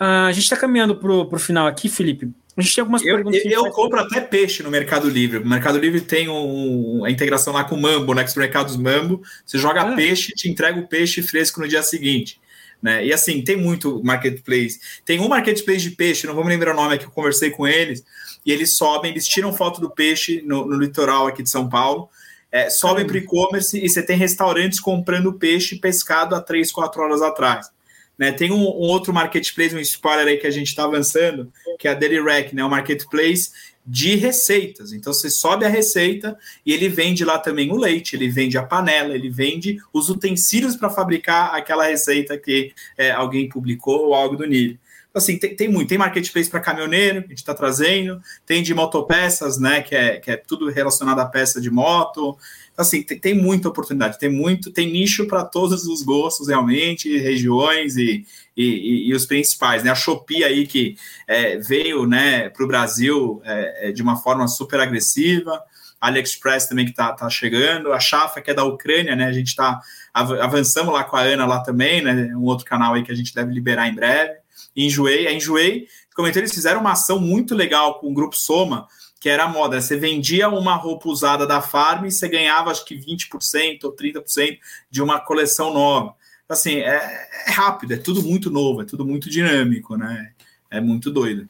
Uh, 0.00 0.28
a 0.28 0.32
gente 0.32 0.44
está 0.44 0.56
caminhando 0.56 0.96
para 0.96 1.12
o 1.12 1.38
final 1.38 1.66
aqui, 1.66 1.88
Felipe. 1.88 2.30
A 2.56 2.62
gente 2.62 2.74
tem 2.74 2.82
algumas 2.82 3.02
eu, 3.02 3.14
perguntas. 3.16 3.44
Eu, 3.44 3.66
eu 3.66 3.70
compro 3.70 4.00
até 4.00 4.20
peixe 4.20 4.62
no 4.62 4.70
Mercado 4.70 5.08
Livre. 5.08 5.38
O 5.38 5.46
Mercado 5.46 5.78
Livre 5.78 6.00
tem 6.00 6.28
um, 6.28 7.04
a 7.04 7.10
integração 7.10 7.52
lá 7.52 7.64
com 7.64 7.74
o 7.74 7.80
Mambo, 7.80 8.14
né? 8.14 8.24
Mercados 8.36 8.76
Mambo. 8.76 9.22
Você 9.44 9.58
joga 9.58 9.82
ah. 9.82 9.94
peixe, 9.94 10.32
te 10.32 10.48
entrega 10.48 10.78
o 10.78 10.86
peixe 10.86 11.22
fresco 11.22 11.60
no 11.60 11.68
dia 11.68 11.82
seguinte. 11.82 12.40
Né? 12.82 13.04
E 13.06 13.12
assim, 13.12 13.42
tem 13.42 13.56
muito 13.56 14.02
marketplace. 14.02 14.80
Tem 15.04 15.20
um 15.20 15.28
marketplace 15.28 15.82
de 15.82 15.90
peixe, 15.90 16.26
não 16.26 16.34
vou 16.34 16.44
me 16.44 16.50
lembrar 16.50 16.72
o 16.72 16.76
nome 16.76 16.94
aqui, 16.94 17.04
eu 17.04 17.10
conversei 17.10 17.50
com 17.50 17.66
eles, 17.66 18.04
e 18.44 18.52
eles 18.52 18.76
sobem, 18.76 19.10
eles 19.10 19.26
tiram 19.26 19.52
foto 19.52 19.80
do 19.80 19.90
peixe 19.90 20.42
no, 20.46 20.66
no 20.66 20.78
litoral 20.78 21.26
aqui 21.26 21.42
de 21.42 21.50
São 21.50 21.68
Paulo, 21.68 22.08
é, 22.50 22.68
sobem 22.68 23.06
para 23.06 23.14
o 23.14 23.18
e-commerce 23.18 23.78
e 23.78 23.88
você 23.88 24.02
tem 24.02 24.16
restaurantes 24.16 24.80
comprando 24.80 25.32
peixe 25.32 25.76
pescado 25.76 26.34
há 26.34 26.40
3, 26.40 26.72
4 26.72 27.02
horas 27.02 27.22
atrás. 27.22 27.70
Né, 28.18 28.32
tem 28.32 28.52
um, 28.52 28.60
um, 28.60 28.88
outro 28.88 29.14
marketplace, 29.14 29.74
um 29.74 29.78
spoiler 29.78 30.26
aí 30.26 30.36
que 30.36 30.46
a 30.46 30.50
gente 30.50 30.68
está 30.68 30.84
avançando, 30.84 31.50
que 31.78 31.88
é 31.88 31.90
a 31.90 31.94
Daily 31.94 32.20
Rack, 32.20 32.54
né, 32.54 32.62
o 32.62 32.68
marketplace 32.68 33.50
de 33.90 34.14
receitas. 34.14 34.92
Então 34.92 35.12
você 35.12 35.28
sobe 35.28 35.64
a 35.64 35.68
receita 35.68 36.38
e 36.64 36.72
ele 36.72 36.88
vende 36.88 37.24
lá 37.24 37.40
também 37.40 37.72
o 37.72 37.76
leite, 37.76 38.14
ele 38.14 38.28
vende 38.28 38.56
a 38.56 38.62
panela, 38.62 39.16
ele 39.16 39.28
vende 39.28 39.78
os 39.92 40.08
utensílios 40.08 40.76
para 40.76 40.88
fabricar 40.88 41.52
aquela 41.56 41.84
receita 41.84 42.38
que 42.38 42.72
é, 42.96 43.10
alguém 43.10 43.48
publicou 43.48 44.06
ou 44.06 44.14
algo 44.14 44.36
do 44.36 44.46
nível. 44.46 44.78
Assim, 45.12 45.36
tem, 45.38 45.56
tem 45.56 45.68
muito. 45.68 45.88
Tem 45.88 45.98
marketplace 45.98 46.48
para 46.48 46.60
caminhoneiro, 46.60 47.20
que 47.20 47.26
a 47.26 47.30
gente 47.30 47.38
está 47.38 47.54
trazendo, 47.54 48.20
tem 48.46 48.62
de 48.62 48.72
motopeças, 48.72 49.58
né? 49.58 49.82
Que 49.82 49.94
é, 49.94 50.16
que 50.18 50.30
é 50.30 50.36
tudo 50.36 50.68
relacionado 50.70 51.18
à 51.18 51.26
peça 51.26 51.60
de 51.60 51.70
moto. 51.70 52.38
Então, 52.72 52.82
assim, 52.82 53.02
tem, 53.02 53.18
tem 53.18 53.34
muita 53.34 53.68
oportunidade, 53.68 54.18
tem 54.18 54.30
muito, 54.30 54.70
tem 54.70 54.90
nicho 54.90 55.26
para 55.26 55.44
todos 55.44 55.84
os 55.86 56.02
gostos, 56.02 56.48
realmente, 56.48 57.18
regiões 57.18 57.96
e, 57.96 58.24
e, 58.56 59.08
e, 59.08 59.14
os 59.14 59.26
principais, 59.26 59.82
né? 59.82 59.90
A 59.90 59.94
Shopee 59.96 60.44
aí 60.44 60.66
que 60.66 60.96
é, 61.26 61.58
veio 61.58 62.06
né, 62.06 62.48
para 62.48 62.64
o 62.64 62.68
Brasil 62.68 63.40
é, 63.44 63.88
é, 63.88 63.92
de 63.92 64.02
uma 64.02 64.16
forma 64.16 64.46
super 64.46 64.80
agressiva. 64.80 65.62
AliExpress 66.00 66.66
também 66.66 66.86
que 66.86 66.92
está 66.92 67.12
tá 67.12 67.28
chegando, 67.28 67.92
a 67.92 68.00
Chafa, 68.00 68.40
que 68.40 68.50
é 68.50 68.54
da 68.54 68.64
Ucrânia, 68.64 69.14
né? 69.14 69.26
A 69.26 69.32
gente 69.32 69.48
está 69.48 69.80
avançamos 70.14 70.92
lá 70.92 71.04
com 71.04 71.16
a 71.16 71.20
Ana 71.20 71.46
lá 71.46 71.60
também, 71.60 72.02
né? 72.02 72.34
Um 72.34 72.44
outro 72.44 72.64
canal 72.64 72.94
aí 72.94 73.02
que 73.02 73.12
a 73.12 73.14
gente 73.14 73.34
deve 73.34 73.52
liberar 73.52 73.86
em 73.86 73.94
breve. 73.94 74.39
Enjoei, 74.76 75.26
a 75.26 75.32
Enjoei, 75.32 75.86
comentou, 76.14 76.40
eles 76.40 76.54
fizeram 76.54 76.80
uma 76.80 76.92
ação 76.92 77.18
muito 77.18 77.54
legal 77.54 77.98
com 77.98 78.10
o 78.10 78.14
grupo 78.14 78.36
Soma, 78.36 78.86
que 79.20 79.28
era 79.28 79.44
a 79.44 79.48
moda. 79.48 79.80
Você 79.80 79.96
vendia 79.96 80.48
uma 80.48 80.74
roupa 80.74 81.08
usada 81.08 81.46
da 81.46 81.60
Farm 81.60 82.06
e 82.06 82.10
você 82.10 82.28
ganhava 82.28 82.70
acho 82.70 82.84
que 82.84 82.96
20% 82.96 83.84
ou 83.84 83.94
30% 83.94 84.58
de 84.90 85.02
uma 85.02 85.20
coleção 85.20 85.72
nova. 85.72 86.14
Assim, 86.48 86.78
é, 86.78 87.28
é 87.46 87.50
rápido, 87.50 87.92
é 87.92 87.96
tudo 87.96 88.22
muito 88.22 88.50
novo, 88.50 88.82
é 88.82 88.84
tudo 88.84 89.04
muito 89.04 89.30
dinâmico, 89.30 89.96
né? 89.96 90.32
É 90.70 90.80
muito 90.80 91.10
doido. 91.10 91.48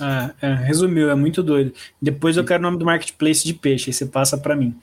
É, 0.00 0.46
é, 0.48 0.54
resumiu, 0.54 1.10
é 1.10 1.14
muito 1.14 1.42
doido. 1.42 1.72
Depois 2.00 2.36
eu 2.36 2.44
quero 2.44 2.60
o 2.60 2.62
nome 2.62 2.78
do 2.78 2.84
marketplace 2.84 3.44
de 3.44 3.54
peixe, 3.54 3.90
aí 3.90 3.94
você 3.94 4.06
passa 4.06 4.38
para 4.38 4.56
mim. 4.56 4.74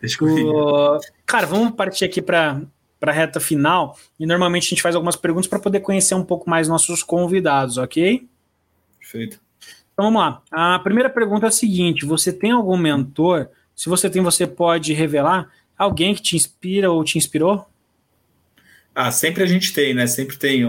Deixa 0.00 0.22
o... 0.24 0.98
Cara, 1.24 1.46
vamos 1.46 1.74
partir 1.74 2.04
aqui 2.04 2.20
para 2.20 2.60
a 3.02 3.12
reta 3.12 3.40
final. 3.40 3.98
E 4.18 4.26
normalmente 4.26 4.66
a 4.66 4.70
gente 4.70 4.82
faz 4.82 4.94
algumas 4.94 5.16
perguntas 5.16 5.46
para 5.46 5.58
poder 5.58 5.80
conhecer 5.80 6.14
um 6.14 6.24
pouco 6.24 6.48
mais 6.48 6.68
nossos 6.68 7.02
convidados, 7.02 7.78
ok? 7.78 8.28
Perfeito. 8.98 9.40
Então 9.92 10.06
vamos 10.06 10.20
lá. 10.20 10.42
A 10.50 10.78
primeira 10.78 11.08
pergunta 11.08 11.46
é 11.46 11.48
a 11.48 11.52
seguinte: 11.52 12.04
você 12.04 12.32
tem 12.32 12.50
algum 12.50 12.76
mentor? 12.76 13.48
Se 13.74 13.88
você 13.88 14.10
tem, 14.10 14.22
você 14.22 14.46
pode 14.46 14.92
revelar 14.92 15.48
alguém 15.76 16.14
que 16.14 16.22
te 16.22 16.36
inspira 16.36 16.90
ou 16.90 17.02
te 17.02 17.16
inspirou? 17.16 17.66
Ah, 18.94 19.10
sempre 19.10 19.42
a 19.42 19.46
gente 19.46 19.72
tem, 19.72 19.94
né? 19.94 20.06
Sempre 20.06 20.36
tem 20.36 20.64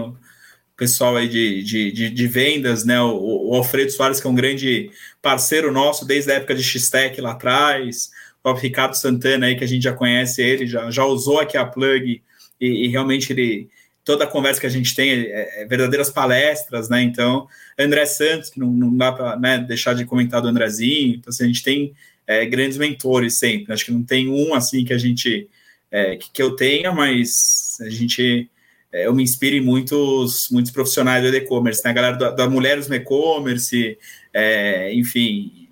pessoal 0.82 1.16
aí 1.16 1.28
de, 1.28 1.62
de, 1.62 1.92
de, 1.92 2.10
de 2.10 2.26
vendas, 2.26 2.84
né? 2.84 3.00
O, 3.00 3.50
o, 3.50 3.54
Alfredo 3.54 3.92
Soares, 3.92 4.20
que 4.20 4.26
é 4.26 4.30
um 4.30 4.34
grande 4.34 4.90
parceiro 5.20 5.70
nosso 5.70 6.04
desde 6.04 6.32
a 6.32 6.34
época 6.34 6.54
de 6.54 6.62
X-Tech 6.62 7.20
lá 7.20 7.32
atrás, 7.32 8.10
o 8.50 8.54
Ricardo 8.54 8.94
Santana 8.94 9.46
aí, 9.46 9.56
que 9.56 9.64
a 9.64 9.68
gente 9.68 9.82
já 9.82 9.92
conhece 9.92 10.42
ele, 10.42 10.66
já, 10.66 10.90
já 10.90 11.04
usou 11.04 11.40
aqui 11.40 11.56
a 11.56 11.64
plug 11.64 12.22
e, 12.60 12.86
e 12.86 12.88
realmente 12.88 13.32
ele. 13.32 13.68
Toda 14.04 14.24
a 14.24 14.26
conversa 14.26 14.60
que 14.60 14.66
a 14.66 14.70
gente 14.70 14.96
tem 14.96 15.10
é, 15.10 15.62
é 15.62 15.64
verdadeiras 15.64 16.10
palestras, 16.10 16.88
né? 16.88 17.02
Então, 17.02 17.46
André 17.78 18.04
Santos, 18.04 18.50
que 18.50 18.58
não, 18.58 18.66
não 18.66 18.96
dá 18.96 19.12
para 19.12 19.36
né, 19.36 19.58
deixar 19.58 19.94
de 19.94 20.04
comentar 20.04 20.42
do 20.42 20.48
Andrezinho. 20.48 21.14
Então, 21.14 21.30
assim, 21.30 21.44
a 21.44 21.46
gente 21.46 21.62
tem 21.62 21.94
é, 22.26 22.44
grandes 22.44 22.78
mentores 22.78 23.38
sempre. 23.38 23.72
Acho 23.72 23.84
que 23.84 23.92
não 23.92 24.02
tem 24.02 24.28
um 24.28 24.54
assim 24.54 24.84
que 24.84 24.92
a 24.92 24.98
gente 24.98 25.48
é, 25.88 26.16
que, 26.16 26.32
que 26.32 26.42
eu 26.42 26.56
tenha, 26.56 26.90
mas 26.90 27.78
a 27.80 27.90
gente 27.90 28.50
é, 28.92 29.06
eu 29.06 29.14
me 29.14 29.22
inspiro 29.22 29.56
em 29.56 29.60
muitos, 29.60 30.48
muitos 30.50 30.70
profissionais 30.70 31.22
do 31.22 31.36
e-commerce, 31.36 31.82
né? 31.84 31.90
A 31.90 31.94
galera 31.94 32.16
da, 32.16 32.30
da 32.30 32.50
Mulheres 32.50 32.88
no 32.88 32.94
e-commerce, 32.94 33.96
é, 34.34 34.92
enfim, 34.94 35.68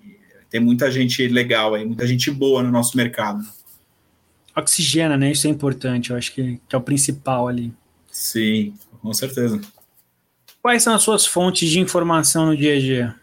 tem 0.51 0.59
muita 0.59 0.91
gente 0.91 1.25
legal 1.29 1.73
aí, 1.73 1.85
muita 1.85 2.05
gente 2.05 2.29
boa 2.29 2.61
no 2.61 2.69
nosso 2.69 2.95
mercado. 2.97 3.41
Oxigena, 4.53 5.15
né? 5.15 5.31
Isso 5.31 5.47
é 5.47 5.49
importante, 5.49 6.11
eu 6.11 6.17
acho 6.17 6.33
que, 6.33 6.59
que 6.67 6.75
é 6.75 6.77
o 6.77 6.81
principal 6.81 7.47
ali. 7.47 7.73
Sim, 8.11 8.73
com 9.01 9.13
certeza. 9.13 9.61
Quais 10.61 10.83
são 10.83 10.93
as 10.93 11.01
suas 11.01 11.25
fontes 11.25 11.69
de 11.69 11.79
informação 11.79 12.45
no 12.45 12.57
dia 12.57 12.75
a 12.75 12.79
dia? 12.79 13.15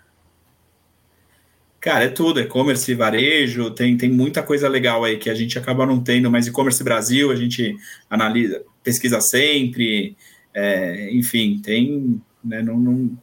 Cara, 1.78 2.04
é 2.04 2.08
tudo, 2.08 2.40
e-commerce, 2.40 2.92
varejo, 2.94 3.70
tem, 3.70 3.96
tem 3.96 4.10
muita 4.10 4.42
coisa 4.42 4.66
legal 4.66 5.04
aí 5.04 5.18
que 5.18 5.28
a 5.28 5.34
gente 5.34 5.58
acaba 5.58 5.86
não 5.86 6.02
tendo, 6.02 6.30
mas 6.30 6.46
e-commerce 6.46 6.82
Brasil, 6.82 7.30
a 7.30 7.36
gente 7.36 7.76
analisa, 8.10 8.64
pesquisa 8.82 9.20
sempre, 9.20 10.16
é, 10.52 11.10
enfim, 11.12 11.60
tem, 11.62 12.20
né, 12.42 12.62
não, 12.62 12.80
não 12.80 13.18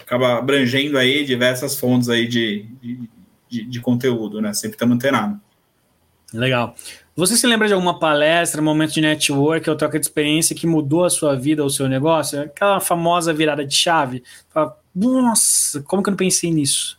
acaba 0.00 0.38
abrangendo 0.38 0.98
aí 0.98 1.24
diversas 1.24 1.76
fontes 1.78 2.08
aí 2.08 2.26
de, 2.26 2.66
de, 3.48 3.64
de 3.64 3.80
conteúdo, 3.80 4.40
né, 4.40 4.52
sempre 4.52 4.74
estamos 4.74 4.96
antenados. 4.96 5.38
Legal. 6.32 6.74
Você 7.14 7.36
se 7.36 7.46
lembra 7.46 7.68
de 7.68 7.74
alguma 7.74 7.98
palestra, 7.98 8.62
momento 8.62 8.94
de 8.94 9.02
network 9.02 9.68
ou 9.68 9.76
troca 9.76 10.00
de 10.00 10.06
experiência 10.06 10.56
que 10.56 10.66
mudou 10.66 11.04
a 11.04 11.10
sua 11.10 11.36
vida 11.36 11.62
ou 11.62 11.68
o 11.68 11.70
seu 11.70 11.86
negócio? 11.86 12.40
Aquela 12.40 12.80
famosa 12.80 13.34
virada 13.34 13.66
de 13.66 13.74
chave? 13.74 14.22
Fala, 14.48 14.78
Nossa, 14.94 15.82
como 15.82 16.02
que 16.02 16.08
eu 16.08 16.12
não 16.12 16.16
pensei 16.16 16.50
nisso? 16.50 16.98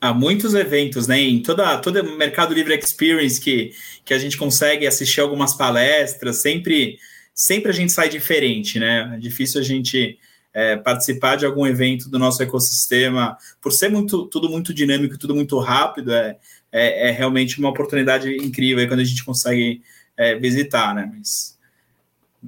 há 0.00 0.14
muitos 0.14 0.54
eventos, 0.54 1.06
né? 1.06 1.20
Em 1.20 1.42
toda 1.42 1.76
toda 1.78 2.02
Mercado 2.02 2.54
Livre 2.54 2.74
Experience 2.74 3.40
que, 3.40 3.72
que 4.04 4.14
a 4.14 4.18
gente 4.18 4.36
consegue 4.36 4.86
assistir 4.86 5.20
algumas 5.20 5.54
palestras, 5.54 6.40
sempre 6.40 6.98
sempre 7.34 7.70
a 7.70 7.74
gente 7.74 7.92
sai 7.92 8.08
diferente, 8.08 8.78
né? 8.78 9.12
É 9.14 9.18
difícil 9.18 9.60
a 9.60 9.64
gente 9.64 10.18
é, 10.52 10.76
participar 10.76 11.36
de 11.36 11.46
algum 11.46 11.66
evento 11.66 12.08
do 12.08 12.18
nosso 12.18 12.42
ecossistema, 12.42 13.36
por 13.60 13.72
ser 13.72 13.88
muito 13.88 14.26
tudo 14.26 14.48
muito 14.48 14.74
dinâmico, 14.74 15.18
tudo 15.18 15.34
muito 15.34 15.58
rápido, 15.58 16.12
é, 16.12 16.36
é, 16.72 17.08
é 17.08 17.10
realmente 17.10 17.58
uma 17.58 17.70
oportunidade 17.70 18.34
incrível 18.36 18.86
quando 18.88 19.00
a 19.00 19.04
gente 19.04 19.24
consegue 19.24 19.82
é, 20.16 20.34
visitar, 20.34 20.94
né? 20.94 21.10
Mas 21.16 21.58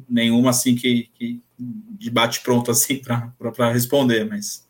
nenhuma 0.09 0.51
assim 0.51 0.75
que, 0.75 1.09
que 1.15 1.41
pronto 2.43 2.71
assim 2.71 3.01
para 3.03 3.73
responder, 3.73 4.25
mas 4.25 4.62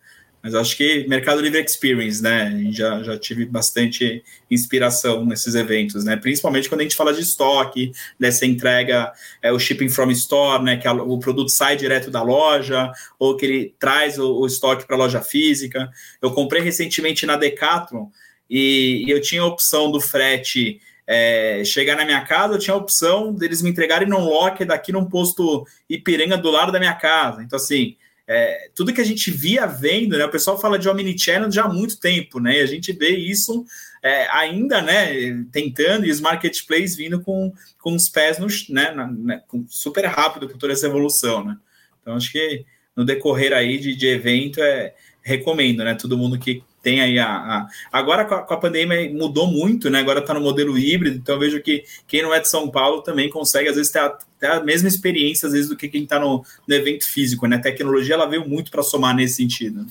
mas 0.42 0.56
acho 0.56 0.76
que 0.76 1.06
Mercado 1.06 1.40
Livre 1.40 1.62
Experience, 1.62 2.20
né? 2.20 2.66
Já, 2.72 3.00
já 3.04 3.16
tive 3.16 3.46
bastante 3.46 4.24
inspiração 4.50 5.24
nesses 5.24 5.54
eventos, 5.54 6.04
né? 6.04 6.16
Principalmente 6.16 6.68
quando 6.68 6.80
a 6.80 6.82
gente 6.82 6.96
fala 6.96 7.14
de 7.14 7.20
estoque, 7.20 7.92
dessa 8.18 8.44
entrega, 8.44 9.12
é, 9.40 9.52
o 9.52 9.58
shipping 9.58 9.88
from 9.88 10.10
store, 10.10 10.64
né? 10.64 10.76
Que 10.76 10.88
a, 10.88 10.92
o 10.94 11.18
produto 11.20 11.48
sai 11.48 11.76
direto 11.76 12.10
da 12.10 12.22
loja, 12.22 12.90
ou 13.20 13.36
que 13.36 13.46
ele 13.46 13.74
traz 13.78 14.18
o, 14.18 14.40
o 14.40 14.46
estoque 14.46 14.84
para 14.84 14.96
a 14.96 14.98
loja 14.98 15.20
física. 15.20 15.88
Eu 16.20 16.32
comprei 16.32 16.60
recentemente 16.60 17.24
na 17.24 17.36
Decathlon 17.36 18.08
e, 18.50 19.04
e 19.06 19.10
eu 19.10 19.20
tinha 19.20 19.42
a 19.42 19.46
opção 19.46 19.92
do 19.92 20.00
frete. 20.00 20.80
É, 21.04 21.64
chegar 21.64 21.96
na 21.96 22.04
minha 22.04 22.24
casa, 22.24 22.54
eu 22.54 22.58
tinha 22.58 22.74
a 22.74 22.78
opção 22.78 23.34
deles 23.34 23.60
me 23.60 23.70
entregarem 23.70 24.08
num 24.08 24.24
locker 24.24 24.66
daqui 24.66 24.92
num 24.92 25.04
posto 25.04 25.66
Ipiranga 25.90 26.38
do 26.38 26.50
lado 26.50 26.70
da 26.72 26.78
minha 26.78 26.94
casa. 26.94 27.42
Então, 27.42 27.56
assim, 27.56 27.96
é, 28.26 28.70
tudo 28.74 28.92
que 28.92 29.00
a 29.00 29.04
gente 29.04 29.30
via 29.30 29.66
vendo, 29.66 30.16
né? 30.16 30.24
O 30.24 30.30
pessoal 30.30 30.60
fala 30.60 30.78
de 30.78 30.88
omnichannel 30.88 31.50
já 31.50 31.64
há 31.64 31.68
muito 31.68 31.98
tempo, 31.98 32.38
né? 32.38 32.58
E 32.58 32.62
a 32.62 32.66
gente 32.66 32.92
vê 32.92 33.10
isso 33.10 33.64
é, 34.02 34.28
ainda, 34.30 34.80
né? 34.80 35.44
Tentando 35.50 36.06
e 36.06 36.10
os 36.10 36.20
marketplaces 36.20 36.96
vindo 36.96 37.20
com, 37.20 37.52
com 37.78 37.94
os 37.94 38.08
pés 38.08 38.38
no, 38.38 38.46
né, 38.70 38.92
na, 38.92 39.06
né, 39.06 39.42
super 39.68 40.04
rápido 40.06 40.48
com 40.48 40.58
toda 40.58 40.72
essa 40.72 40.86
evolução, 40.86 41.44
né? 41.44 41.56
Então 42.00 42.16
acho 42.16 42.30
que 42.30 42.64
no 42.96 43.04
decorrer 43.04 43.52
aí 43.52 43.78
de, 43.78 43.94
de 43.94 44.06
evento 44.06 44.62
é 44.62 44.94
recomendo, 45.22 45.84
né? 45.84 45.94
Todo 45.94 46.18
mundo 46.18 46.38
que 46.38 46.62
tem 46.82 47.00
aí 47.00 47.18
a. 47.18 47.28
a... 47.28 47.68
Agora 47.92 48.24
com 48.24 48.34
a, 48.34 48.42
com 48.42 48.54
a, 48.54 48.56
pandemia 48.56 49.08
mudou 49.14 49.46
muito, 49.46 49.88
né? 49.88 50.00
Agora 50.00 50.18
está 50.18 50.34
no 50.34 50.40
modelo 50.40 50.76
híbrido, 50.76 51.16
então 51.16 51.36
eu 51.36 51.38
vejo 51.38 51.62
que 51.62 51.84
quem 52.08 52.22
não 52.22 52.34
é 52.34 52.40
de 52.40 52.48
São 52.48 52.68
Paulo 52.68 53.02
também 53.02 53.30
consegue, 53.30 53.68
às 53.68 53.76
vezes, 53.76 53.92
ter 53.92 54.00
a, 54.00 54.18
ter 54.38 54.46
a 54.48 54.64
mesma 54.64 54.88
experiência, 54.88 55.46
às 55.46 55.52
vezes, 55.52 55.68
do 55.68 55.76
que 55.76 55.88
quem 55.88 56.02
está 56.02 56.18
no, 56.18 56.44
no, 56.66 56.74
evento 56.74 57.06
físico, 57.06 57.46
né? 57.46 57.56
A 57.56 57.60
tecnologia 57.60 58.14
ela 58.14 58.26
veio 58.26 58.46
muito 58.48 58.70
para 58.72 58.82
somar 58.82 59.14
nesse 59.14 59.36
sentido. 59.36 59.86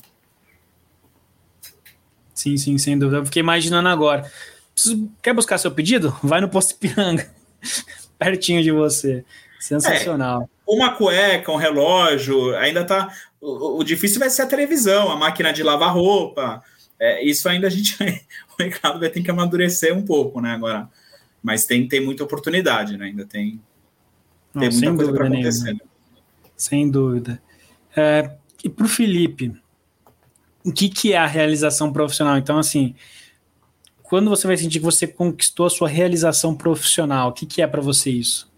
Sim, 2.33 2.57
sim, 2.57 2.77
sem 2.77 2.99
dúvida. 2.99 3.19
Eu 3.19 3.25
fiquei 3.25 3.39
imaginando 3.39 3.87
agora. 3.87 4.29
Quer 5.21 5.33
buscar 5.33 5.57
seu 5.57 5.71
pedido? 5.71 6.15
Vai 6.21 6.41
no 6.41 6.49
Posto 6.49 6.75
Piranga, 6.75 7.31
pertinho 8.19 8.61
de 8.61 8.71
você. 8.71 9.23
Sensacional. 9.61 10.49
É 10.67 10.73
uma 10.73 10.95
cueca, 10.95 11.51
um 11.51 11.55
relógio, 11.55 12.55
ainda 12.57 12.83
tá. 12.83 13.09
O, 13.39 13.79
o, 13.79 13.83
difícil 13.83 14.19
vai 14.19 14.29
ser 14.29 14.41
a 14.41 14.47
televisão, 14.47 15.09
a 15.09 15.15
máquina 15.15 15.53
de 15.53 15.63
lavar 15.63 15.93
roupa, 15.93 16.61
é, 17.01 17.23
isso 17.25 17.49
ainda 17.49 17.65
a 17.65 17.69
gente, 17.69 17.97
o 18.53 18.61
mercado 18.61 18.99
vai 18.99 19.09
ter 19.09 19.23
que 19.23 19.31
amadurecer 19.31 19.91
um 19.97 20.05
pouco, 20.05 20.39
né? 20.39 20.51
Agora, 20.51 20.87
mas 21.41 21.65
tem, 21.65 21.87
tem 21.87 21.99
muita 21.99 22.23
oportunidade, 22.23 22.95
né? 22.95 23.05
Ainda 23.05 23.25
tem, 23.25 23.59
tem 24.53 24.69
Não, 24.69 24.71
muita 24.71 24.95
coisa 24.95 25.11
para 25.11 25.27
acontecer. 25.27 25.73
Né? 25.73 25.79
Sem 26.55 26.91
dúvida. 26.91 27.41
É, 27.97 28.37
e 28.63 28.69
para 28.69 28.85
o 28.85 28.87
Felipe, 28.87 29.51
o 30.63 30.71
que, 30.71 30.89
que 30.89 31.13
é 31.13 31.17
a 31.17 31.25
realização 31.25 31.91
profissional? 31.91 32.37
Então, 32.37 32.59
assim, 32.59 32.93
quando 34.03 34.29
você 34.29 34.45
vai 34.45 34.55
sentir 34.55 34.77
que 34.77 34.85
você 34.85 35.07
conquistou 35.07 35.65
a 35.65 35.71
sua 35.71 35.89
realização 35.89 36.55
profissional, 36.55 37.29
o 37.29 37.33
que, 37.33 37.47
que 37.47 37.63
é 37.63 37.67
para 37.67 37.81
você 37.81 38.11
isso? 38.11 38.51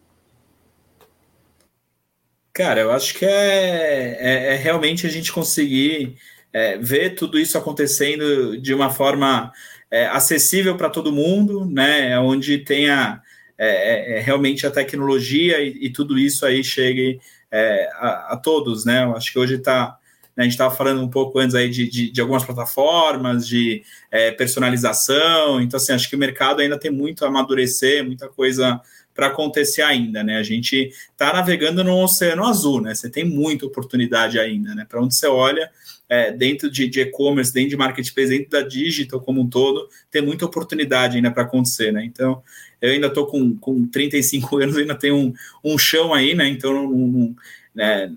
Cara, 2.52 2.82
eu 2.82 2.92
acho 2.92 3.14
que 3.14 3.26
é, 3.26 4.18
é, 4.20 4.54
é 4.54 4.56
realmente 4.58 5.08
a 5.08 5.10
gente 5.10 5.32
conseguir 5.32 6.18
é, 6.54 6.78
ver 6.78 7.16
tudo 7.16 7.40
isso 7.40 7.58
acontecendo 7.58 8.58
de 8.62 8.74
uma 8.74 8.92
forma 8.92 9.52
é, 9.90 10.06
acessível 10.08 10.78
para 10.78 10.90
todo 10.90 11.12
mundo, 11.12 11.66
né? 11.66 12.18
Onde 12.20 12.60
tenha 12.60 13.22
é, 13.58 13.68
é, 13.68 14.18
é, 14.18 14.20
realmente 14.22 14.66
a 14.66 14.72
tecnologia 14.72 15.62
e, 15.62 15.86
e, 15.86 15.90
tudo 15.92 16.18
isso 16.18 16.46
aí 16.46 16.64
chegue 16.64 17.20
é, 17.52 17.90
a, 17.94 18.34
a, 18.34 18.38
todos, 18.38 18.86
né? 18.86 19.04
Eu 19.04 19.16
acho 19.16 19.32
que 19.32 19.40
hoje 19.40 19.56
está 19.56 19.98
né, 20.36 20.42
a 20.42 20.44
gente 20.44 20.54
estava 20.54 20.76
falando 20.76 21.02
um 21.02 21.10
pouco 21.10 21.38
antes 21.38 21.56
aí 21.56 21.70
de, 21.70 21.88
de, 21.88 22.10
de 22.10 22.22
algumas 22.22 22.44
plataformas, 22.44 23.48
de 23.48 23.84
é, 24.10 24.32
personalização. 24.32 25.62
Então, 25.62 25.78
assim, 25.78 25.94
acho 25.94 26.10
que 26.10 26.16
o 26.16 26.20
mercado 26.20 26.60
ainda 26.60 26.78
tem 26.78 26.90
muito 26.92 27.24
a 27.24 27.28
amadurecer, 27.28 28.04
muita 28.04 28.28
coisa 28.28 28.82
para 29.14 29.28
acontecer 29.28 29.82
ainda, 29.82 30.24
né? 30.24 30.38
A 30.38 30.44
gente 30.44 30.92
está 31.12 31.34
navegando 31.34 31.84
no 31.84 32.04
oceano 32.04 32.46
azul, 32.46 32.82
né? 32.82 32.96
Você 32.96 33.10
tem 33.10 33.24
muita 33.24 33.66
oportunidade 33.66 34.40
ainda, 34.40 34.74
né? 34.74 34.86
Para 34.88 35.02
onde 35.02 35.16
você 35.16 35.28
olha, 35.28 35.70
é, 36.10 36.32
dentro 36.32 36.70
de 36.70 37.00
e-commerce, 37.00 37.54
dentro 37.54 37.72
de 37.72 37.78
marketplace, 37.78 38.30
dentro 38.30 38.50
da 38.50 38.62
digital 38.62 39.22
como 39.22 39.42
um 39.42 39.50
todo, 39.50 39.88
tem 40.12 40.22
muita 40.22 40.46
oportunidade 40.46 41.18
ainda 41.18 41.32
para 41.32 41.44
acontecer, 41.44 41.92
né? 41.92 42.04
Então, 42.04 42.42
eu 42.82 42.92
ainda 42.92 43.08
estou 43.08 43.28
com, 43.28 43.56
com 43.58 43.88
35 43.88 44.58
anos, 44.62 44.78
ainda 44.78 44.96
tenho 44.96 45.16
um, 45.16 45.34
um 45.64 45.78
chão 45.78 46.14
aí, 46.14 46.34
né? 46.34 46.48
Então, 46.48 46.74
não, 46.74 46.90
não, 46.90 47.36
né? 47.74 48.12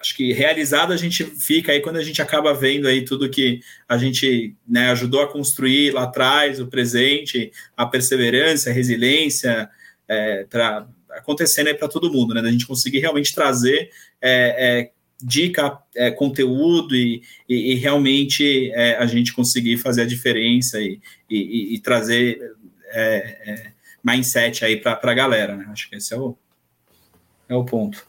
acho 0.00 0.16
que 0.16 0.32
realizado 0.32 0.92
a 0.92 0.96
gente 0.96 1.24
fica 1.24 1.72
aí 1.72 1.80
quando 1.80 1.96
a 1.96 2.02
gente 2.02 2.20
acaba 2.20 2.52
vendo 2.52 2.86
aí 2.86 3.04
tudo 3.04 3.30
que 3.30 3.60
a 3.88 3.96
gente 3.96 4.54
né, 4.66 4.90
ajudou 4.90 5.22
a 5.22 5.30
construir 5.30 5.92
lá 5.92 6.04
atrás, 6.04 6.60
o 6.60 6.66
presente, 6.66 7.52
a 7.76 7.86
perseverança, 7.86 8.70
a 8.70 8.72
resiliência, 8.72 9.68
é, 10.10 10.44
para 10.50 10.88
acontecendo 11.10 11.68
aí 11.68 11.74
para 11.74 11.88
todo 11.88 12.12
mundo, 12.12 12.34
né? 12.34 12.42
Da 12.42 12.50
gente 12.50 12.66
conseguir 12.66 12.98
realmente 12.98 13.32
trazer 13.32 13.90
é, 14.20 14.80
é, 14.80 14.90
dica, 15.22 15.78
é, 15.94 16.10
conteúdo 16.10 16.96
e, 16.96 17.22
e, 17.48 17.72
e 17.72 17.74
realmente 17.76 18.72
é, 18.72 18.96
a 18.96 19.06
gente 19.06 19.32
conseguir 19.32 19.76
fazer 19.76 20.02
a 20.02 20.06
diferença 20.06 20.80
e, 20.80 21.00
e, 21.28 21.78
trazer 21.80 22.40
mindset 24.02 24.64
aí 24.64 24.76
para 24.76 24.98
a 25.00 25.14
galera, 25.14 25.56
né? 25.56 25.66
Acho 25.70 25.88
que 25.88 25.96
esse 25.96 26.12
é 26.12 26.18
o, 26.18 26.36
é 27.48 27.54
o 27.54 27.64
ponto. 27.64 28.04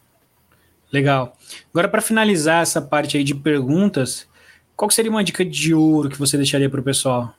Legal. 0.91 1.37
Agora, 1.69 1.87
para 1.87 2.01
finalizar 2.01 2.63
essa 2.63 2.81
parte 2.81 3.15
aí 3.15 3.23
de 3.23 3.35
perguntas, 3.35 4.27
qual 4.75 4.89
seria 4.89 5.11
uma 5.11 5.23
dica 5.23 5.45
de 5.45 5.73
ouro 5.73 6.09
que 6.09 6.17
você 6.17 6.35
deixaria 6.35 6.69
para 6.69 6.81
o 6.81 6.83
pessoal? 6.83 7.35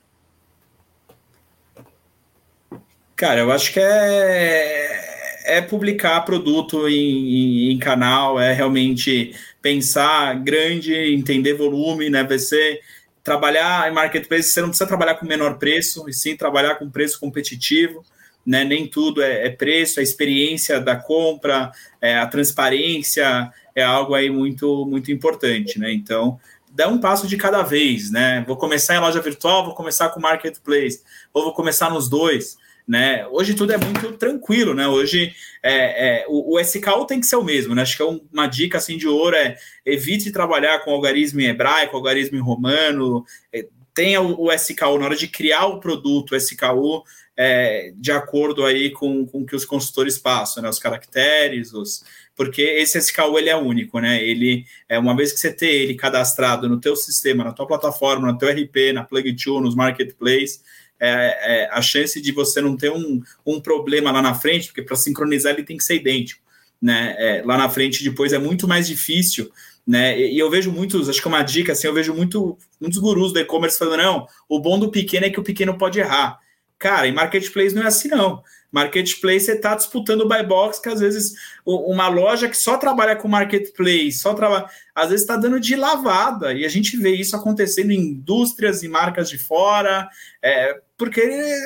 Cara, 3.23 3.39
eu 3.39 3.53
acho 3.53 3.71
que 3.71 3.79
é, 3.79 5.45
é 5.45 5.61
publicar 5.61 6.19
produto 6.25 6.89
em, 6.89 7.71
em, 7.71 7.79
canal, 7.79 8.37
é 8.37 8.51
realmente 8.51 9.33
pensar 9.61 10.33
grande, 10.43 10.93
entender 10.93 11.53
volume, 11.53 12.09
né? 12.09 12.21
Você 12.25 12.81
trabalhar 13.23 13.89
em 13.89 13.93
marketplace, 13.93 14.49
você 14.49 14.59
não 14.59 14.67
precisa 14.67 14.89
trabalhar 14.89 15.15
com 15.15 15.25
menor 15.25 15.57
preço, 15.57 16.03
e 16.09 16.13
sim 16.13 16.35
trabalhar 16.35 16.75
com 16.75 16.89
preço 16.89 17.17
competitivo 17.17 18.03
né? 18.45 18.65
Nem 18.65 18.85
tudo 18.85 19.21
é, 19.21 19.47
é 19.47 19.49
preço, 19.49 20.01
a 20.01 20.03
experiência 20.03 20.81
da 20.81 20.97
compra, 20.97 21.71
é, 22.01 22.17
a 22.17 22.27
transparência 22.27 23.49
é 23.73 23.83
algo 23.83 24.15
aí 24.15 24.29
muito, 24.29 24.85
muito 24.85 25.13
importante, 25.13 25.79
né? 25.79 25.93
Então, 25.93 26.37
dá 26.69 26.89
um 26.89 26.99
passo 26.99 27.25
de 27.25 27.37
cada 27.37 27.61
vez, 27.61 28.11
né? 28.11 28.43
Vou 28.45 28.57
começar 28.57 28.95
em 28.95 28.99
loja 28.99 29.21
virtual, 29.21 29.63
vou 29.63 29.75
começar 29.75 30.09
com 30.09 30.19
marketplace, 30.19 31.01
ou 31.33 31.43
vou 31.43 31.53
começar 31.53 31.89
nos 31.89 32.09
dois. 32.09 32.61
Né? 32.85 33.25
Hoje 33.27 33.53
tudo 33.53 33.71
é 33.71 33.77
muito 33.77 34.11
tranquilo, 34.13 34.73
né? 34.73 34.85
Hoje 34.87 35.33
é, 35.61 36.23
é, 36.23 36.25
o, 36.27 36.55
o, 36.55 36.59
SKU 36.59 37.05
tem 37.05 37.21
que 37.21 37.25
ser 37.25 37.37
o 37.37 37.43
mesmo, 37.43 37.73
né? 37.73 37.81
Acho 37.81 37.95
que 37.95 38.03
é 38.03 38.19
uma 38.31 38.45
dica 38.45 38.77
assim 38.77 38.97
de 38.97 39.07
ouro 39.07 39.37
é 39.37 39.55
evite 39.85 40.33
trabalhar 40.33 40.79
com 40.79 40.91
algarismo 40.91 41.39
em 41.39 41.45
hebraico, 41.45 41.95
algarismo 41.95 42.43
romano, 42.43 43.23
é, 43.53 43.65
tenha 43.93 44.21
o, 44.21 44.47
o 44.47 44.51
SKU 44.51 44.99
na 44.99 45.05
hora 45.05 45.15
de 45.15 45.29
criar 45.29 45.67
o 45.67 45.79
produto, 45.79 46.31
o 46.31 46.35
SKU 46.35 47.03
é, 47.35 47.93
de 47.95 48.11
acordo 48.11 48.65
aí 48.65 48.91
com, 48.91 49.25
com 49.25 49.41
o 49.41 49.45
que 49.45 49.55
os 49.55 49.65
consultores 49.65 50.17
passam, 50.17 50.61
né? 50.61 50.69
Os 50.69 50.79
caracteres, 50.79 51.73
os, 51.73 52.03
porque 52.35 52.61
esse 52.61 52.97
SKU 52.97 53.37
ele 53.37 53.49
é 53.49 53.55
único, 53.55 53.99
né? 53.99 54.23
Ele 54.23 54.65
é 54.87 54.97
uma 54.97 55.15
vez 55.15 55.31
que 55.31 55.39
você 55.39 55.51
tem 55.51 55.69
ele 55.69 55.95
cadastrado 55.95 56.69
no 56.69 56.79
teu 56.79 56.95
sistema, 56.95 57.43
na 57.43 57.53
tua 57.53 57.67
plataforma, 57.67 58.31
no 58.31 58.37
teu 58.37 58.49
RP, 58.49 58.93
na 58.93 59.05
Plug2, 59.05 59.61
nos 59.61 59.75
marketplace, 59.75 60.61
é, 61.05 61.63
é, 61.63 61.69
a 61.71 61.81
chance 61.81 62.21
de 62.21 62.31
você 62.31 62.61
não 62.61 62.75
ter 62.77 62.91
um, 62.91 63.21
um 63.45 63.59
problema 63.59 64.11
lá 64.11 64.21
na 64.21 64.33
frente, 64.33 64.67
porque 64.67 64.81
para 64.81 64.95
sincronizar 64.95 65.53
ele 65.53 65.63
tem 65.63 65.77
que 65.77 65.83
ser 65.83 65.95
idêntico, 65.95 66.41
né? 66.81 67.15
É, 67.17 67.43
lá 67.45 67.57
na 67.57 67.69
frente 67.69 68.03
depois 68.03 68.33
é 68.33 68.39
muito 68.39 68.67
mais 68.67 68.87
difícil 68.87 69.51
né? 69.85 70.17
E, 70.17 70.39
eu 70.39 70.49
vejo 70.49 70.71
muitos, 70.71 71.09
acho 71.09 71.21
que 71.21 71.27
é 71.27 71.31
uma 71.31 71.43
dica 71.43 71.73
assim, 71.73 71.87
eu 71.87 71.93
vejo 71.93 72.13
muito, 72.13 72.57
muitos 72.79 72.99
gurus 72.99 73.33
do 73.33 73.39
e-commerce 73.39 73.77
falando: 73.77 74.01
não, 74.01 74.27
o 74.47 74.59
bom 74.59 74.79
do 74.79 74.89
pequeno 74.89 75.25
é 75.25 75.29
que 75.29 75.39
o 75.39 75.43
pequeno 75.43 75.77
pode 75.77 75.99
errar. 75.99 76.39
Cara, 76.83 77.07
em 77.07 77.13
marketplace 77.13 77.73
não 77.73 77.83
é 77.83 77.87
assim, 77.87 78.09
não. 78.09 78.43
Marketplace 78.69 79.45
você 79.45 79.53
está 79.53 79.73
disputando 79.73 80.19
o 80.19 80.27
buy 80.27 80.43
box, 80.43 80.81
que 80.81 80.89
às 80.89 80.99
vezes 80.99 81.31
uma 81.65 82.09
loja 82.09 82.49
que 82.49 82.57
só 82.57 82.75
trabalha 82.75 83.15
com 83.15 83.29
marketplace, 83.29 84.19
só 84.19 84.33
trabalha, 84.33 84.65
às 84.93 85.07
vezes 85.07 85.21
está 85.21 85.37
dando 85.37 85.61
de 85.61 85.77
lavada, 85.77 86.51
e 86.51 86.65
a 86.65 86.67
gente 86.67 86.97
vê 86.97 87.15
isso 87.15 87.37
acontecendo 87.37 87.91
em 87.91 88.09
indústrias 88.09 88.83
e 88.83 88.89
marcas 88.89 89.29
de 89.29 89.37
fora, 89.37 90.09
é, 90.41 90.77
porque 90.97 91.21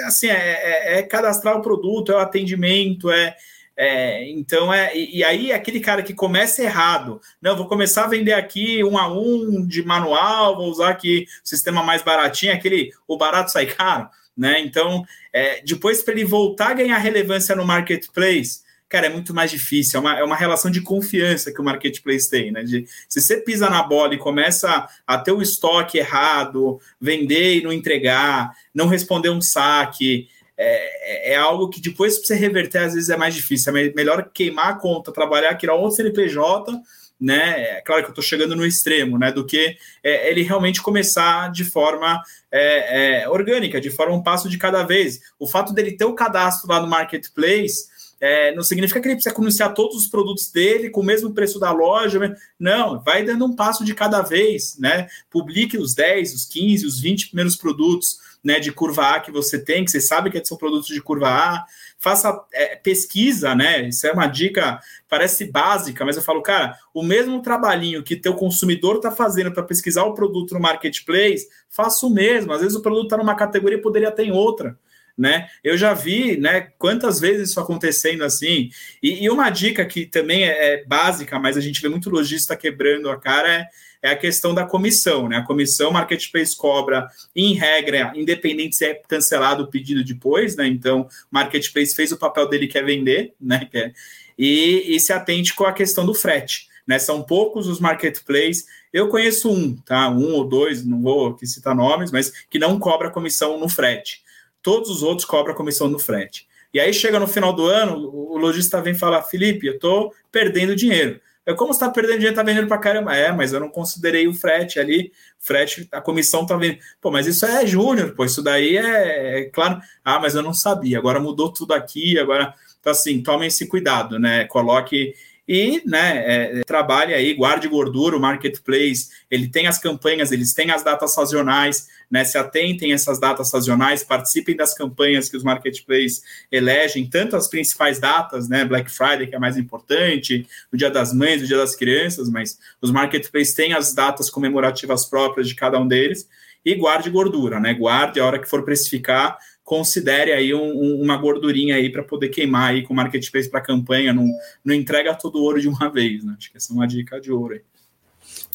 assim 0.05 0.28
é, 0.28 0.36
é, 0.36 0.99
é 0.99 1.01
cadastrar 1.01 1.57
o 1.57 1.63
produto, 1.63 2.11
é 2.11 2.15
o 2.15 2.20
atendimento, 2.20 3.09
é, 3.09 3.36
é, 3.76 4.30
então 4.30 4.72
é 4.72 4.95
e, 4.95 5.18
e, 5.18 5.24
aí 5.24 5.51
aquele 5.51 5.80
cara 5.80 6.03
que 6.03 6.13
começa 6.13 6.61
errado, 6.61 7.20
não 7.41 7.57
vou 7.57 7.68
começar 7.68 8.03
a 8.03 8.07
vender 8.07 8.34
aqui 8.34 8.84
um 8.84 8.99
a 8.99 9.11
um 9.11 9.65
de 9.65 9.82
manual, 9.84 10.55
vou 10.55 10.70
usar 10.70 10.89
aqui 10.89 11.26
o 11.43 11.47
sistema 11.47 11.82
mais 11.82 12.03
baratinho, 12.03 12.53
aquele 12.53 12.91
o 13.07 13.18
barato 13.18 13.51
sai 13.51 13.65
caro. 13.65 14.11
Né? 14.38 14.59
Então, 14.59 15.03
é, 15.33 15.61
depois 15.61 16.03
para 16.03 16.13
ele 16.13 16.23
voltar 16.23 16.69
a 16.69 16.73
ganhar 16.73 16.97
relevância 16.97 17.55
no 17.55 17.65
marketplace, 17.65 18.61
cara, 18.88 19.07
é 19.07 19.09
muito 19.09 19.33
mais 19.33 19.51
difícil. 19.51 19.97
É 19.97 20.01
uma, 20.01 20.19
é 20.19 20.23
uma 20.23 20.35
relação 20.35 20.69
de 20.69 20.81
confiança 20.81 21.51
que 21.51 21.59
o 21.59 21.63
marketplace 21.63 22.29
tem, 22.29 22.51
né? 22.51 22.63
De, 22.63 22.85
se 23.09 23.21
você 23.21 23.38
pisa 23.38 23.69
na 23.69 23.83
bola 23.83 24.13
e 24.13 24.19
começa 24.19 24.88
a 25.05 25.17
ter 25.17 25.31
o 25.31 25.41
estoque 25.41 25.97
errado, 25.97 26.79
vender 27.01 27.57
e 27.57 27.63
não 27.63 27.73
entregar, 27.73 28.51
não 28.73 28.88
responder 28.88 29.29
um 29.29 29.41
saque, 29.41 30.27
é, 30.57 31.29
é, 31.29 31.33
é 31.33 31.35
algo 31.35 31.69
que 31.69 31.81
depois 31.81 32.17
para 32.17 32.27
você 32.27 32.35
reverter 32.35 32.79
às 32.79 32.93
vezes 32.93 33.09
é 33.09 33.17
mais 33.17 33.35
difícil. 33.35 33.75
É 33.75 33.93
melhor 33.93 34.29
queimar 34.33 34.69
a 34.69 34.75
conta, 34.75 35.11
trabalhar, 35.11 35.55
criar 35.55 35.73
outro 35.73 35.97
CNPJ 35.97 36.79
né? 37.20 37.78
É 37.78 37.82
claro 37.82 38.01
que 38.01 38.09
eu 38.09 38.11
estou 38.11 38.24
chegando 38.24 38.55
no 38.55 38.65
extremo, 38.65 39.18
né? 39.18 39.32
Do 39.32 39.45
que 39.45 39.78
é, 40.03 40.30
ele 40.30 40.43
realmente 40.43 40.82
começar 40.82 41.51
de 41.51 41.63
forma 41.63 42.22
é, 42.51 43.22
é, 43.24 43.30
orgânica, 43.30 43.82
de 43.82 43.89
forma 43.89 44.15
um 44.15 44.24
passo 44.24 44.49
de 44.49 44.57
cada 44.57 44.84
vez. 44.84 45.20
O 45.39 45.47
fato 45.47 45.74
dele 45.74 45.97
ter 45.97 46.05
o 46.05 46.13
cadastro 46.13 46.70
lá 46.70 46.80
no 46.80 46.88
marketplace 46.88 47.88
é, 48.20 48.53
não 48.55 48.63
significa 48.63 48.99
que 48.99 49.07
ele 49.07 49.15
precisa 49.15 49.36
anunciar 49.36 49.74
todos 49.74 49.95
os 49.95 50.07
produtos 50.07 50.51
dele 50.51 50.89
com 50.89 51.01
o 51.01 51.05
mesmo 51.05 51.34
preço 51.34 51.59
da 51.59 51.72
loja. 51.72 52.36
Não, 52.59 53.01
vai 53.01 53.24
dando 53.24 53.45
um 53.45 53.55
passo 53.55 53.86
de 53.86 53.93
cada 53.93 54.22
vez, 54.22 54.78
né? 54.80 55.07
Publique 55.30 55.78
os 55.78 55.93
10, 55.93 56.34
os 56.34 56.45
15, 56.45 56.86
os 56.86 56.99
20 56.99 57.28
primeiros 57.28 57.55
produtos 57.55 58.28
né, 58.43 58.59
de 58.59 58.72
curva 58.72 59.15
A 59.15 59.20
que 59.20 59.32
você 59.32 59.59
tem, 59.59 59.84
que 59.84 59.91
você 59.91 59.99
sabe 59.99 60.30
que 60.30 60.43
são 60.45 60.57
produtos 60.57 60.88
de 60.88 61.01
curva 61.01 61.30
A 61.30 61.65
faça 62.00 62.39
é, 62.54 62.76
pesquisa, 62.76 63.56
né? 63.56 63.88
Isso 63.88 64.06
é 64.06 64.12
uma 64.12 64.28
dica, 64.28 64.80
parece 65.10 65.45
básica, 65.45 66.06
mas 66.06 66.16
eu 66.16 66.22
falo, 66.22 66.41
cara, 66.41 66.78
o 66.93 67.04
mesmo 67.04 67.41
trabalhinho 67.41 68.04
que 68.04 68.16
teu 68.16 68.36
consumidor 68.36 68.98
está 68.98 69.12
fazendo 69.12 69.52
para 69.52 69.64
pesquisar 69.64 70.04
o 70.04 70.14
produto 70.14 70.54
no 70.54 70.60
marketplace, 70.60 71.48
faça 71.70 72.06
o 72.06 72.10
mesmo. 72.10 72.54
Às 72.54 72.62
vezes 72.62 72.78
o 72.78 72.82
produto 72.82 73.06
está 73.06 73.18
numa 73.18 73.36
categoria 73.36 73.78
e 73.78 73.82
poderia 73.82 74.12
ter 74.12 74.24
em 74.24 74.32
outra. 74.32 74.78
Né? 75.18 75.50
Eu 75.64 75.76
já 75.76 75.95
vi, 75.95 76.38
né, 76.38 76.70
quantas 76.78 77.20
vezes 77.20 77.50
isso 77.50 77.60
acontecendo 77.60 78.24
assim. 78.24 78.70
E, 79.02 79.24
e 79.24 79.30
uma 79.32 79.50
dica 79.50 79.84
que 79.84 80.06
também 80.06 80.43
é, 80.43 80.74
é, 80.74 80.86
básica, 80.86 81.39
mas 81.39 81.58
a 81.58 81.62
gente 81.62 81.82
vê 81.82 81.89
muito 81.89 82.12
lojista 82.12 82.56
quebrando 82.56 83.10
a 83.10 83.20
cara 83.20 83.52
é 83.52 83.68
é 84.02 84.12
a 84.12 84.16
questão 84.16 84.54
da 84.54 84.66
comissão, 84.66 85.28
né? 85.28 85.38
A 85.38 85.43
comissão 85.43 85.91
Marketplace 85.91 86.56
cobra, 86.56 87.08
em 87.36 87.54
regra, 87.54 88.12
independente 88.16 88.76
se 88.76 88.86
é 88.86 88.93
cancelado 89.08 89.64
o 89.64 89.68
pedido 89.68 90.04
depois, 90.04 90.56
né? 90.56 90.68
Então, 90.68 91.08
Marketplace 91.32 91.95
fez 91.95 92.12
o 92.12 92.18
papel 92.18 92.48
dele 92.48 92.68
que 92.68 92.78
é 92.78 92.84
vender, 92.84 93.34
né? 93.39 93.70
E, 94.39 94.95
e 94.95 95.00
se 95.00 95.12
atente 95.12 95.56
com 95.56 95.66
a 95.66 95.74
questão 95.74 96.06
do 96.06 96.14
frete. 96.14 96.68
Né, 96.86 97.00
são 97.00 97.24
poucos 97.24 97.66
os 97.68 97.80
marketplaces. 97.80 98.68
Eu 98.93 99.10
conheço 99.10 99.50
um, 99.50 99.76
tá? 99.76 100.08
Um 100.10 100.36
ou 100.36 100.48
dois, 100.48 100.86
não 100.86 101.02
vou 101.02 101.30
aqui 101.30 101.48
citar 101.48 101.76
nomes, 101.76 102.12
mas 102.12 102.32
que 102.48 102.60
não 102.60 102.78
cobra 102.78 103.10
comissão 103.10 103.60
no 103.60 103.68
frete. 103.68 104.22
Todos 104.62 104.91
os 104.91 105.02
outros 105.02 105.26
cobram 105.26 105.56
comissão 105.56 105.88
no 105.88 105.98
frete. 105.98 106.48
E 106.74 106.80
aí 106.80 106.93
chega 106.93 107.20
no 107.20 107.28
final 107.28 107.52
do 107.52 107.66
ano, 107.66 107.98
o 107.98 108.38
lojista 108.38 108.82
vem 108.82 108.93
falar: 108.93 109.24
Felipe, 109.24 109.66
eu 109.66 109.74
estou 109.74 110.14
perdendo 110.32 110.76
dinheiro. 110.76 111.20
É 111.48 111.54
como 111.54 111.74
você 111.74 111.78
está 111.78 111.89
perdendo 111.89 112.16
dinheiro, 112.16 112.34
está 112.34 112.43
vendendo 112.43 112.68
para 112.68 112.78
caramba. 112.78 113.16
É, 113.16 113.32
mas 113.32 113.54
eu 113.54 113.60
não 113.62 113.70
considerei 113.70 114.28
o 114.28 114.34
frete 114.34 114.82
ali. 114.82 115.14
Frete, 115.39 115.88
a 115.93 116.02
comissão 116.02 116.41
está 116.41 116.58
vendo. 116.58 116.78
Pô, 117.00 117.10
mas 117.10 117.26
isso 117.26 117.45
é 117.45 117.66
júnior, 117.66 118.14
pô, 118.14 118.26
isso 118.26 118.43
daí 118.43 118.76
é, 118.76 119.39
é, 119.39 119.45
claro. 119.45 119.80
Ah, 120.04 120.20
mas 120.20 120.36
eu 120.36 120.43
não 120.43 120.54
sabia. 120.54 120.98
Agora 120.98 121.22
mudou 121.22 121.54
tudo 121.54 121.74
aqui, 121.74 122.20
agora. 122.20 122.54
Então, 122.82 122.91
assim, 122.91 123.24
tomem 123.24 123.48
esse 123.48 123.66
cuidado, 123.66 124.20
né? 124.20 124.43
Coloque 124.43 125.16
e 125.48 125.82
né, 125.86 126.24
é, 126.26 126.64
trabalhe 126.66 127.14
aí, 127.14 127.34
guarde 127.34 127.68
gordura, 127.70 128.18
o 128.18 128.20
marketplace, 128.20 129.10
ele 129.32 129.48
tem 129.48 129.66
as 129.66 129.80
campanhas, 129.80 130.32
eles 130.32 130.54
têm 130.54 130.72
as 130.72 130.84
datas 130.84 131.14
sazonais, 131.14 131.88
né, 132.12 132.26
se 132.26 132.38
atentem 132.38 132.91
a 132.91 132.95
essas 132.95 133.18
datas 133.18 133.50
sazonais, 133.50 134.04
participem 134.04 134.58
das 134.58 134.74
campanhas 134.74 135.30
que 135.30 135.38
os 135.38 135.43
marketplaces 135.43 136.22
elegem, 136.52 137.10
tanto 137.10 137.38
as 137.38 137.48
principais 137.48 137.98
datas, 137.98 138.50
né, 138.50 138.66
Black 138.66 138.91
Friday, 138.91 139.28
que 139.28 139.36
é 139.36 139.39
mais 139.39 139.56
importante, 139.56 140.45
o 140.72 140.76
Dia 140.76 140.89
das 140.89 141.14
Mães, 141.14 141.41
o 141.41 141.48
Dia 141.48 141.58
das 141.58 141.76
Crianças, 141.76 142.30
mas 142.30 142.60
os 142.82 142.91
marketplaces 142.91 143.54
têm 143.54 143.74
as 143.74 143.93
datas 143.93 144.30
comemorativas 144.30 145.06
próprias 145.06 145.48
de 145.48 145.56
cada 145.56 145.80
um 145.80 145.88
deles, 145.88 146.28
e 146.66 146.76
guarde 146.76 147.10
gordura, 147.10 147.58
né, 147.60 147.74
guarde 147.74 148.20
a 148.20 148.26
hora 148.26 148.39
que 148.39 148.50
for 148.50 148.64
precificar, 148.64 149.38
considere 149.68 150.32
aí 150.32 150.53
um, 150.53 150.63
um, 150.63 151.01
uma 151.01 151.18
gordurinha 151.18 151.76
aí 151.76 151.91
para 151.91 152.01
poder 152.01 152.30
queimar 152.30 152.70
aí 152.70 152.84
com 152.84 152.93
o 152.93 152.95
marketplace 152.95 153.49
para 153.49 153.59
campanha, 153.59 154.13
não, 154.13 154.26
não 154.63 154.74
entrega 154.74 155.13
todo 155.13 155.39
o 155.39 155.43
ouro 155.43 155.59
de 155.59 155.68
uma 155.68 155.89
vez, 155.91 156.24
né? 156.24 156.36
Acho 156.38 156.49
que 156.49 156.55
essa 156.55 156.72
é 156.72 156.74
uma 156.74 156.88
dica 156.88 157.20
de 157.20 157.34
ouro 157.34 157.55
aí. 157.55 157.61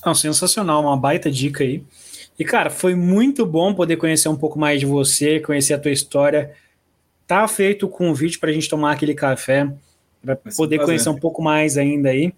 Não, 0.03 0.15
sensacional, 0.15 0.81
uma 0.81 0.97
baita 0.97 1.31
dica 1.31 1.63
aí. 1.63 1.85
E, 2.39 2.47
cara, 2.47 2.71
foi 2.71 2.95
muito 2.95 3.45
bom 3.45 3.75
poder 3.75 3.99
conhecer 3.99 4.31
um 4.31 4.37
pouco 4.37 4.59
mais 4.59 4.81
de 4.81 4.87
você, 4.87 5.39
conhecer 5.39 5.75
a 5.75 5.79
tua 5.79 5.91
história. 5.91 6.55
Tá 7.27 7.47
feito 7.47 7.85
o 7.85 7.91
convite 7.91 8.39
para 8.39 8.49
a 8.49 8.53
gente 8.55 8.71
tomar 8.71 8.93
aquele 8.93 9.13
café, 9.13 9.71
para 10.25 10.35
poder 10.35 10.81
um 10.81 10.85
conhecer 10.87 11.11
um 11.11 11.19
pouco 11.19 11.43
mais 11.43 11.77
ainda 11.77 12.09
aí. 12.09 12.33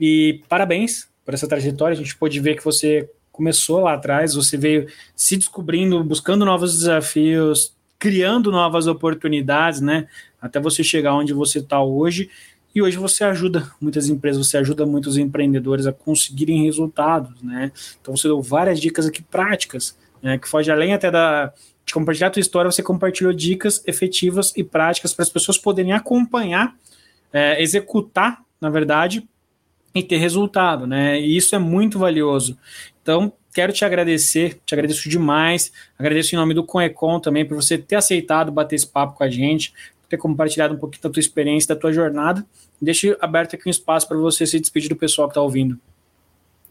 E 0.00 0.40
parabéns 0.48 1.10
por 1.26 1.34
essa 1.34 1.46
trajetória. 1.46 1.92
A 1.92 1.98
gente 1.98 2.16
pôde 2.16 2.40
ver 2.40 2.56
que 2.56 2.64
você 2.64 3.06
começou 3.30 3.80
lá 3.80 3.92
atrás, 3.92 4.32
você 4.34 4.56
veio 4.56 4.86
se 5.14 5.36
descobrindo, 5.36 6.02
buscando 6.02 6.46
novos 6.46 6.72
desafios, 6.72 7.73
criando 8.04 8.52
novas 8.52 8.86
oportunidades, 8.86 9.80
né? 9.80 10.06
Até 10.38 10.60
você 10.60 10.84
chegar 10.84 11.14
onde 11.14 11.32
você 11.32 11.60
está 11.60 11.82
hoje. 11.82 12.28
E 12.74 12.82
hoje 12.82 12.98
você 12.98 13.24
ajuda 13.24 13.72
muitas 13.80 14.10
empresas, 14.10 14.46
você 14.46 14.58
ajuda 14.58 14.84
muitos 14.84 15.16
empreendedores 15.16 15.86
a 15.86 15.92
conseguirem 15.92 16.64
resultados, 16.64 17.40
né? 17.40 17.72
Então 17.98 18.14
você 18.14 18.28
deu 18.28 18.42
várias 18.42 18.78
dicas 18.78 19.06
aqui 19.06 19.22
práticas, 19.22 19.96
né? 20.22 20.36
Que 20.36 20.46
foge 20.46 20.70
além 20.70 20.92
até 20.92 21.10
da 21.10 21.50
de 21.86 21.94
compartilhar 21.94 22.28
a 22.28 22.30
tua 22.30 22.40
história, 22.40 22.70
você 22.70 22.82
compartilhou 22.82 23.32
dicas 23.32 23.82
efetivas 23.86 24.52
e 24.54 24.62
práticas 24.62 25.14
para 25.14 25.22
as 25.22 25.30
pessoas 25.30 25.56
poderem 25.56 25.92
acompanhar, 25.92 26.74
é, 27.32 27.62
executar, 27.62 28.42
na 28.60 28.68
verdade, 28.68 29.26
e 29.94 30.02
ter 30.02 30.18
resultado, 30.18 30.86
né? 30.86 31.18
E 31.18 31.36
isso 31.38 31.54
é 31.54 31.58
muito 31.58 31.98
valioso. 31.98 32.58
Então, 33.02 33.32
quero 33.54 33.72
te 33.72 33.84
agradecer, 33.84 34.60
te 34.66 34.74
agradeço 34.74 35.08
demais. 35.08 35.72
Agradeço 35.96 36.34
em 36.34 36.38
nome 36.38 36.52
do 36.52 36.64
Conecon 36.64 37.20
também 37.20 37.46
por 37.46 37.54
você 37.54 37.78
ter 37.78 37.94
aceitado 37.94 38.50
bater 38.50 38.74
esse 38.74 38.86
papo 38.86 39.16
com 39.16 39.22
a 39.22 39.30
gente, 39.30 39.72
ter 40.08 40.16
compartilhado 40.16 40.74
um 40.74 40.76
pouquinho 40.76 41.04
da 41.04 41.10
tua 41.10 41.20
experiência, 41.20 41.72
da 41.72 41.80
tua 41.80 41.92
jornada. 41.92 42.44
Deixe 42.82 43.16
aberto 43.20 43.54
aqui 43.54 43.68
um 43.68 43.70
espaço 43.70 44.08
para 44.08 44.18
você 44.18 44.44
se 44.44 44.58
despedir 44.58 44.88
do 44.88 44.96
pessoal 44.96 45.28
que 45.28 45.32
está 45.32 45.40
ouvindo. 45.40 45.78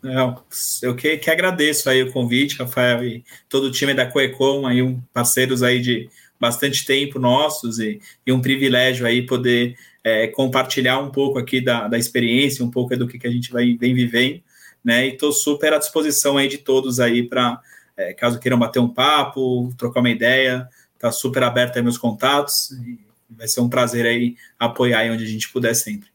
Não, 0.04 0.44
eu 0.82 0.94
que, 0.94 1.18
que 1.18 1.32
agradeço 1.32 1.90
aí 1.90 2.04
o 2.04 2.12
convite, 2.12 2.58
Rafael, 2.58 3.06
e 3.06 3.24
todo 3.48 3.68
o 3.68 3.72
time 3.72 3.94
da 3.94 4.06
Coecom, 4.06 4.68
aí, 4.68 4.82
um, 4.82 5.00
parceiros 5.14 5.64
aí 5.64 5.80
de 5.80 6.10
bastante 6.38 6.86
tempo 6.86 7.18
nossos, 7.18 7.80
e, 7.80 8.02
e 8.28 8.34
um 8.34 8.42
privilégio 8.42 9.08
aí 9.08 9.26
poder 9.26 9.78
é, 10.04 10.28
compartilhar 10.28 11.00
um 11.00 11.10
pouco 11.10 11.40
aqui 11.40 11.62
da, 11.62 11.88
da 11.88 11.98
experiência, 11.98 12.66
um 12.66 12.70
pouco 12.70 12.98
do 12.98 13.08
que, 13.08 13.18
que 13.18 13.26
a 13.26 13.32
gente 13.32 13.50
vai, 13.50 13.78
vem 13.80 13.96
vivendo 13.96 14.44
né? 14.84 15.08
E 15.08 15.14
estou 15.14 15.32
super 15.32 15.74
à 15.74 15.78
disposição 15.78 16.38
aí 16.38 16.48
de 16.48 16.58
todos 16.58 17.00
aí 17.00 17.24
para 17.24 17.60
é, 17.96 18.14
caso 18.14 18.40
queiram 18.40 18.60
bater 18.60 18.80
um 18.80 18.90
papo, 18.90 19.74
trocar 19.78 20.00
uma 20.00 20.10
ideia, 20.10 20.68
tá 21.00 21.12
super 21.12 21.44
aberto 21.44 21.78
aí 21.78 21.84
meus 21.84 21.98
contatos 21.98 22.72
e 22.72 23.00
vai 23.30 23.48
ser 23.48 23.62
um 23.62 23.70
prazer 23.70 24.06
aí 24.06 24.36
apoiar 24.60 25.00
aí 25.00 25.12
onde 25.12 25.24
a 25.24 25.28
gente 25.28 25.50
puder 25.50 25.74
sempre. 25.74 26.14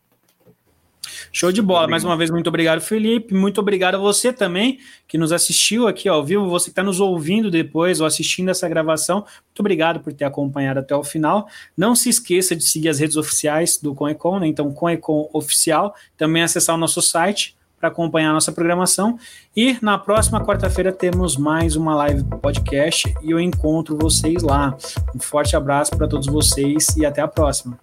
Show 1.32 1.52
de 1.52 1.60
bola. 1.60 1.86
Mais 1.88 2.04
uma 2.04 2.16
vez, 2.16 2.30
muito 2.30 2.48
obrigado, 2.48 2.80
Felipe. 2.80 3.34
Muito 3.34 3.60
obrigado 3.60 3.96
a 3.96 3.98
você 3.98 4.32
também 4.32 4.78
que 5.06 5.18
nos 5.18 5.32
assistiu 5.32 5.86
aqui 5.86 6.08
ao 6.08 6.24
vivo, 6.24 6.48
você 6.48 6.66
que 6.66 6.70
está 6.70 6.82
nos 6.82 7.00
ouvindo 7.00 7.50
depois 7.50 8.00
ou 8.00 8.06
assistindo 8.06 8.50
essa 8.50 8.68
gravação. 8.68 9.18
Muito 9.18 9.60
obrigado 9.60 10.00
por 10.00 10.12
ter 10.12 10.24
acompanhado 10.24 10.80
até 10.80 10.94
o 10.94 11.04
final. 11.04 11.48
Não 11.76 11.94
se 11.94 12.08
esqueça 12.08 12.54
de 12.56 12.64
seguir 12.64 12.88
as 12.88 12.98
redes 12.98 13.16
oficiais 13.16 13.78
do 13.78 13.94
Conecon, 13.94 14.40
né? 14.40 14.46
Então, 14.46 14.72
Conecon 14.72 15.28
Oficial. 15.32 15.94
Também 16.16 16.42
acessar 16.42 16.74
o 16.74 16.78
nosso 16.78 17.02
site 17.02 17.57
para 17.78 17.88
acompanhar 17.88 18.30
a 18.30 18.32
nossa 18.34 18.52
programação. 18.52 19.18
E 19.56 19.76
na 19.80 19.98
próxima 19.98 20.44
quarta-feira 20.44 20.92
temos 20.92 21.36
mais 21.36 21.76
uma 21.76 21.94
live 21.94 22.24
podcast 22.42 23.14
e 23.22 23.30
eu 23.30 23.40
encontro 23.40 23.96
vocês 23.96 24.42
lá. 24.42 24.76
Um 25.14 25.20
forte 25.20 25.56
abraço 25.56 25.96
para 25.96 26.08
todos 26.08 26.26
vocês 26.26 26.96
e 26.96 27.06
até 27.06 27.20
a 27.20 27.28
próxima. 27.28 27.78